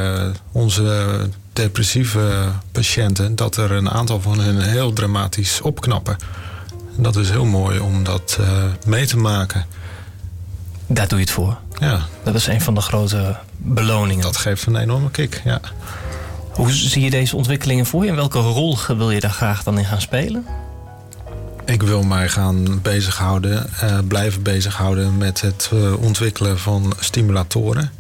onze 0.51 1.17
depressieve 1.53 2.51
patiënten 2.71 3.35
dat 3.35 3.57
er 3.57 3.71
een 3.71 3.89
aantal 3.89 4.21
van 4.21 4.39
hen 4.39 4.61
heel 4.61 4.93
dramatisch 4.93 5.61
opknappen. 5.61 6.17
En 6.97 7.03
dat 7.03 7.15
is 7.15 7.29
heel 7.29 7.45
mooi 7.45 7.79
om 7.79 8.03
dat 8.03 8.37
uh, 8.39 8.47
mee 8.85 9.05
te 9.05 9.17
maken. 9.17 9.65
Daar 10.87 11.07
doe 11.07 11.17
je 11.17 11.23
het 11.23 11.33
voor. 11.33 11.57
Ja. 11.79 12.01
Dat 12.23 12.35
is 12.35 12.47
een 12.47 12.61
van 12.61 12.73
de 12.73 12.81
grote 12.81 13.37
beloningen. 13.57 14.23
Dat 14.23 14.37
geeft 14.37 14.65
een 14.65 14.75
enorme 14.75 15.11
kick, 15.11 15.41
ja. 15.43 15.59
Hoe 16.51 16.71
zie 16.71 17.03
je 17.03 17.09
deze 17.09 17.35
ontwikkelingen 17.35 17.85
voor 17.85 18.03
je 18.03 18.09
en 18.09 18.15
welke 18.15 18.39
rol 18.39 18.77
wil 18.87 19.11
je 19.11 19.19
daar 19.19 19.31
graag 19.31 19.63
dan 19.63 19.77
in 19.77 19.85
gaan 19.85 20.01
spelen? 20.01 20.45
Ik 21.65 21.83
wil 21.83 22.03
mij 22.03 22.29
gaan 22.29 22.81
bezighouden, 22.81 23.69
uh, 23.83 23.99
blijven 24.07 24.41
bezighouden 24.41 25.17
met 25.17 25.41
het 25.41 25.69
uh, 25.73 26.01
ontwikkelen 26.01 26.59
van 26.59 26.93
stimulatoren. 26.99 27.91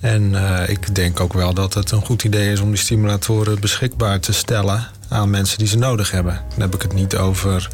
En 0.00 0.32
uh, 0.32 0.68
ik 0.68 0.94
denk 0.94 1.20
ook 1.20 1.32
wel 1.32 1.54
dat 1.54 1.74
het 1.74 1.90
een 1.90 2.04
goed 2.04 2.24
idee 2.24 2.52
is 2.52 2.60
om 2.60 2.68
die 2.68 2.78
stimulatoren 2.78 3.60
beschikbaar 3.60 4.20
te 4.20 4.32
stellen 4.32 4.86
aan 5.08 5.30
mensen 5.30 5.58
die 5.58 5.66
ze 5.66 5.78
nodig 5.78 6.10
hebben. 6.10 6.40
Dan 6.50 6.60
heb 6.60 6.74
ik 6.74 6.82
het 6.82 6.92
niet 6.92 7.16
over, 7.16 7.68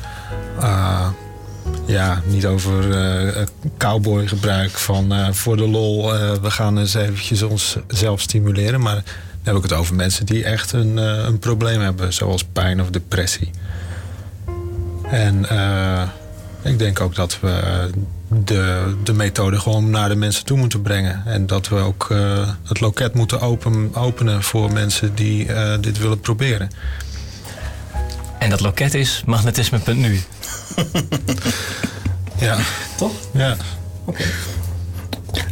ja, 1.86 2.22
niet 2.26 2.46
over 2.46 2.84
cowboygebruik 3.78 4.70
van 4.70 5.34
voor 5.34 5.56
de 5.56 5.68
lol, 5.68 6.12
we 6.42 6.50
gaan 6.50 6.78
eens 6.78 6.94
eventjes 6.94 7.42
onszelf 7.42 8.20
stimuleren. 8.20 8.80
Maar 8.80 8.94
dan 8.94 9.54
heb 9.54 9.56
ik 9.56 9.62
het 9.62 9.72
over 9.72 9.94
mensen 9.94 10.26
die 10.26 10.44
echt 10.44 10.72
een, 10.72 10.96
een 10.96 11.38
probleem 11.38 11.80
hebben, 11.80 12.12
zoals 12.12 12.44
pijn 12.44 12.80
of 12.80 12.90
depressie. 12.90 13.50
En 15.12 15.46
ik 16.62 16.78
denk 16.78 17.00
ook 17.00 17.14
dat 17.14 17.40
we 17.40 17.90
de, 18.28 18.94
de 19.04 19.12
methode 19.12 19.60
gewoon 19.60 19.90
naar 19.90 20.08
de 20.08 20.14
mensen 20.14 20.44
toe 20.44 20.58
moeten 20.58 20.82
brengen. 20.82 21.22
En 21.26 21.46
dat 21.46 21.68
we 21.68 21.76
ook 21.76 22.08
uh, 22.12 22.48
het 22.64 22.80
loket 22.80 23.14
moeten 23.14 23.40
open, 23.40 23.94
openen 23.94 24.42
voor 24.42 24.72
mensen 24.72 25.14
die 25.14 25.46
uh, 25.46 25.74
dit 25.80 25.98
willen 25.98 26.20
proberen. 26.20 26.70
En 28.38 28.50
dat 28.50 28.60
loket 28.60 28.94
is 28.94 29.22
magnetisme.nu. 29.26 30.20
ja. 32.38 32.58
Toch? 32.96 33.12
Ja. 33.32 33.52
Oké. 34.04 34.10
Okay. 34.10 34.26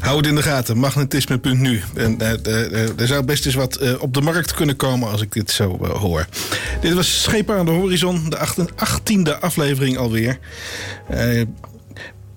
Hou 0.01 0.16
het 0.16 0.26
in 0.26 0.34
de 0.34 0.42
gaten, 0.42 0.78
magnetisme.nu. 0.78 1.82
En 1.94 2.16
uh, 2.20 3.01
er 3.01 3.07
zou 3.07 3.24
best 3.24 3.46
eens 3.46 3.55
wat 3.55 3.82
uh, 3.82 4.03
op 4.03 4.14
de 4.14 4.20
markt 4.20 4.55
kunnen 4.55 4.76
komen 4.76 5.11
als 5.11 5.20
ik 5.20 5.32
dit 5.32 5.51
zo 5.51 5.78
uh, 5.82 5.88
hoor. 5.90 6.26
Dit 6.80 6.92
was 6.92 7.22
Schepen 7.22 7.57
aan 7.57 7.64
de 7.64 7.70
Horizon, 7.70 8.30
de 8.30 8.38
18e 8.66 9.40
aflevering 9.40 9.98
alweer. 9.98 10.38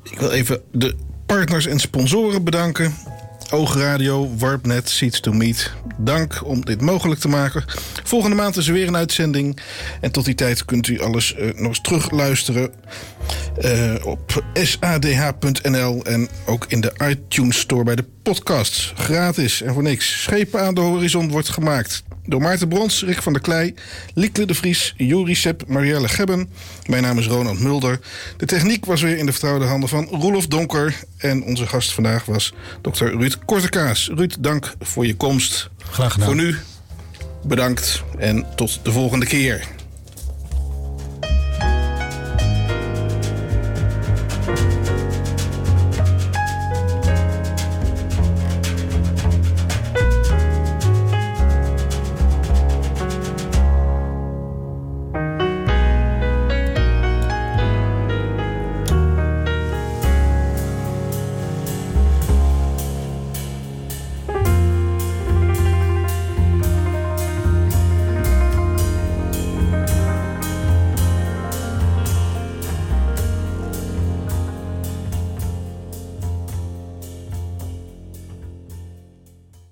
Ik 0.03 0.19
wil 0.19 0.31
even 0.31 0.61
de 0.71 0.95
partners 1.25 1.65
en 1.65 1.79
sponsoren 1.79 2.43
bedanken. 2.43 2.93
Oogradio, 3.53 4.29
Warpnet, 4.37 4.89
Seeds 4.89 5.19
to 5.19 5.31
Meet. 5.31 5.71
Dank 5.97 6.45
om 6.45 6.65
dit 6.65 6.81
mogelijk 6.81 7.19
te 7.19 7.27
maken. 7.27 7.63
Volgende 8.03 8.35
maand 8.35 8.57
is 8.57 8.67
er 8.67 8.73
weer 8.73 8.87
een 8.87 8.95
uitzending. 8.95 9.59
En 10.01 10.11
tot 10.11 10.25
die 10.25 10.35
tijd 10.35 10.65
kunt 10.65 10.87
u 10.87 10.99
alles 10.99 11.35
uh, 11.35 11.45
nog 11.45 11.67
eens 11.67 11.81
terugluisteren 11.81 12.71
uh, 13.61 14.05
op 14.05 14.43
sadh.nl 14.53 16.03
en 16.03 16.29
ook 16.45 16.65
in 16.67 16.81
de 16.81 16.93
iTunes 17.07 17.59
Store 17.59 17.83
bij 17.83 17.95
de 17.95 18.05
podcasts. 18.23 18.93
Gratis 18.95 19.61
en 19.61 19.73
voor 19.73 19.83
niks. 19.83 20.21
Schepen 20.21 20.61
aan 20.61 20.73
de 20.73 20.81
horizon 20.81 21.29
wordt 21.29 21.49
gemaakt 21.49 22.03
door 22.25 22.41
Maarten 22.41 22.67
Brons, 22.67 23.03
Rick 23.03 23.21
van 23.21 23.33
der 23.33 23.41
Klei, 23.41 23.73
Liekle 24.13 24.45
de 24.45 24.53
Vries, 24.53 24.93
Juri 24.97 25.37
Marielle 25.67 26.07
Gebben. 26.07 26.49
Mijn 26.85 27.03
naam 27.03 27.17
is 27.17 27.27
Ronald 27.27 27.59
Mulder. 27.59 27.99
De 28.37 28.45
techniek 28.45 28.85
was 28.85 29.01
weer 29.01 29.17
in 29.17 29.25
de 29.25 29.31
vertrouwde 29.31 29.65
handen 29.65 29.89
van 29.89 30.07
Roelof 30.07 30.47
Donker. 30.47 30.95
En 31.17 31.43
onze 31.43 31.67
gast 31.67 31.93
vandaag 31.93 32.25
was 32.25 32.53
dokter 32.81 33.17
Ruud 33.17 33.37
Kortekaas. 33.45 34.09
Ruud, 34.15 34.35
dank 34.39 34.73
voor 34.79 35.05
je 35.05 35.15
komst. 35.15 35.69
Graag 35.77 36.11
gedaan. 36.11 36.27
Voor 36.27 36.35
nu, 36.35 36.57
bedankt 37.43 38.03
en 38.17 38.45
tot 38.55 38.79
de 38.83 38.91
volgende 38.91 39.25
keer. 39.25 39.67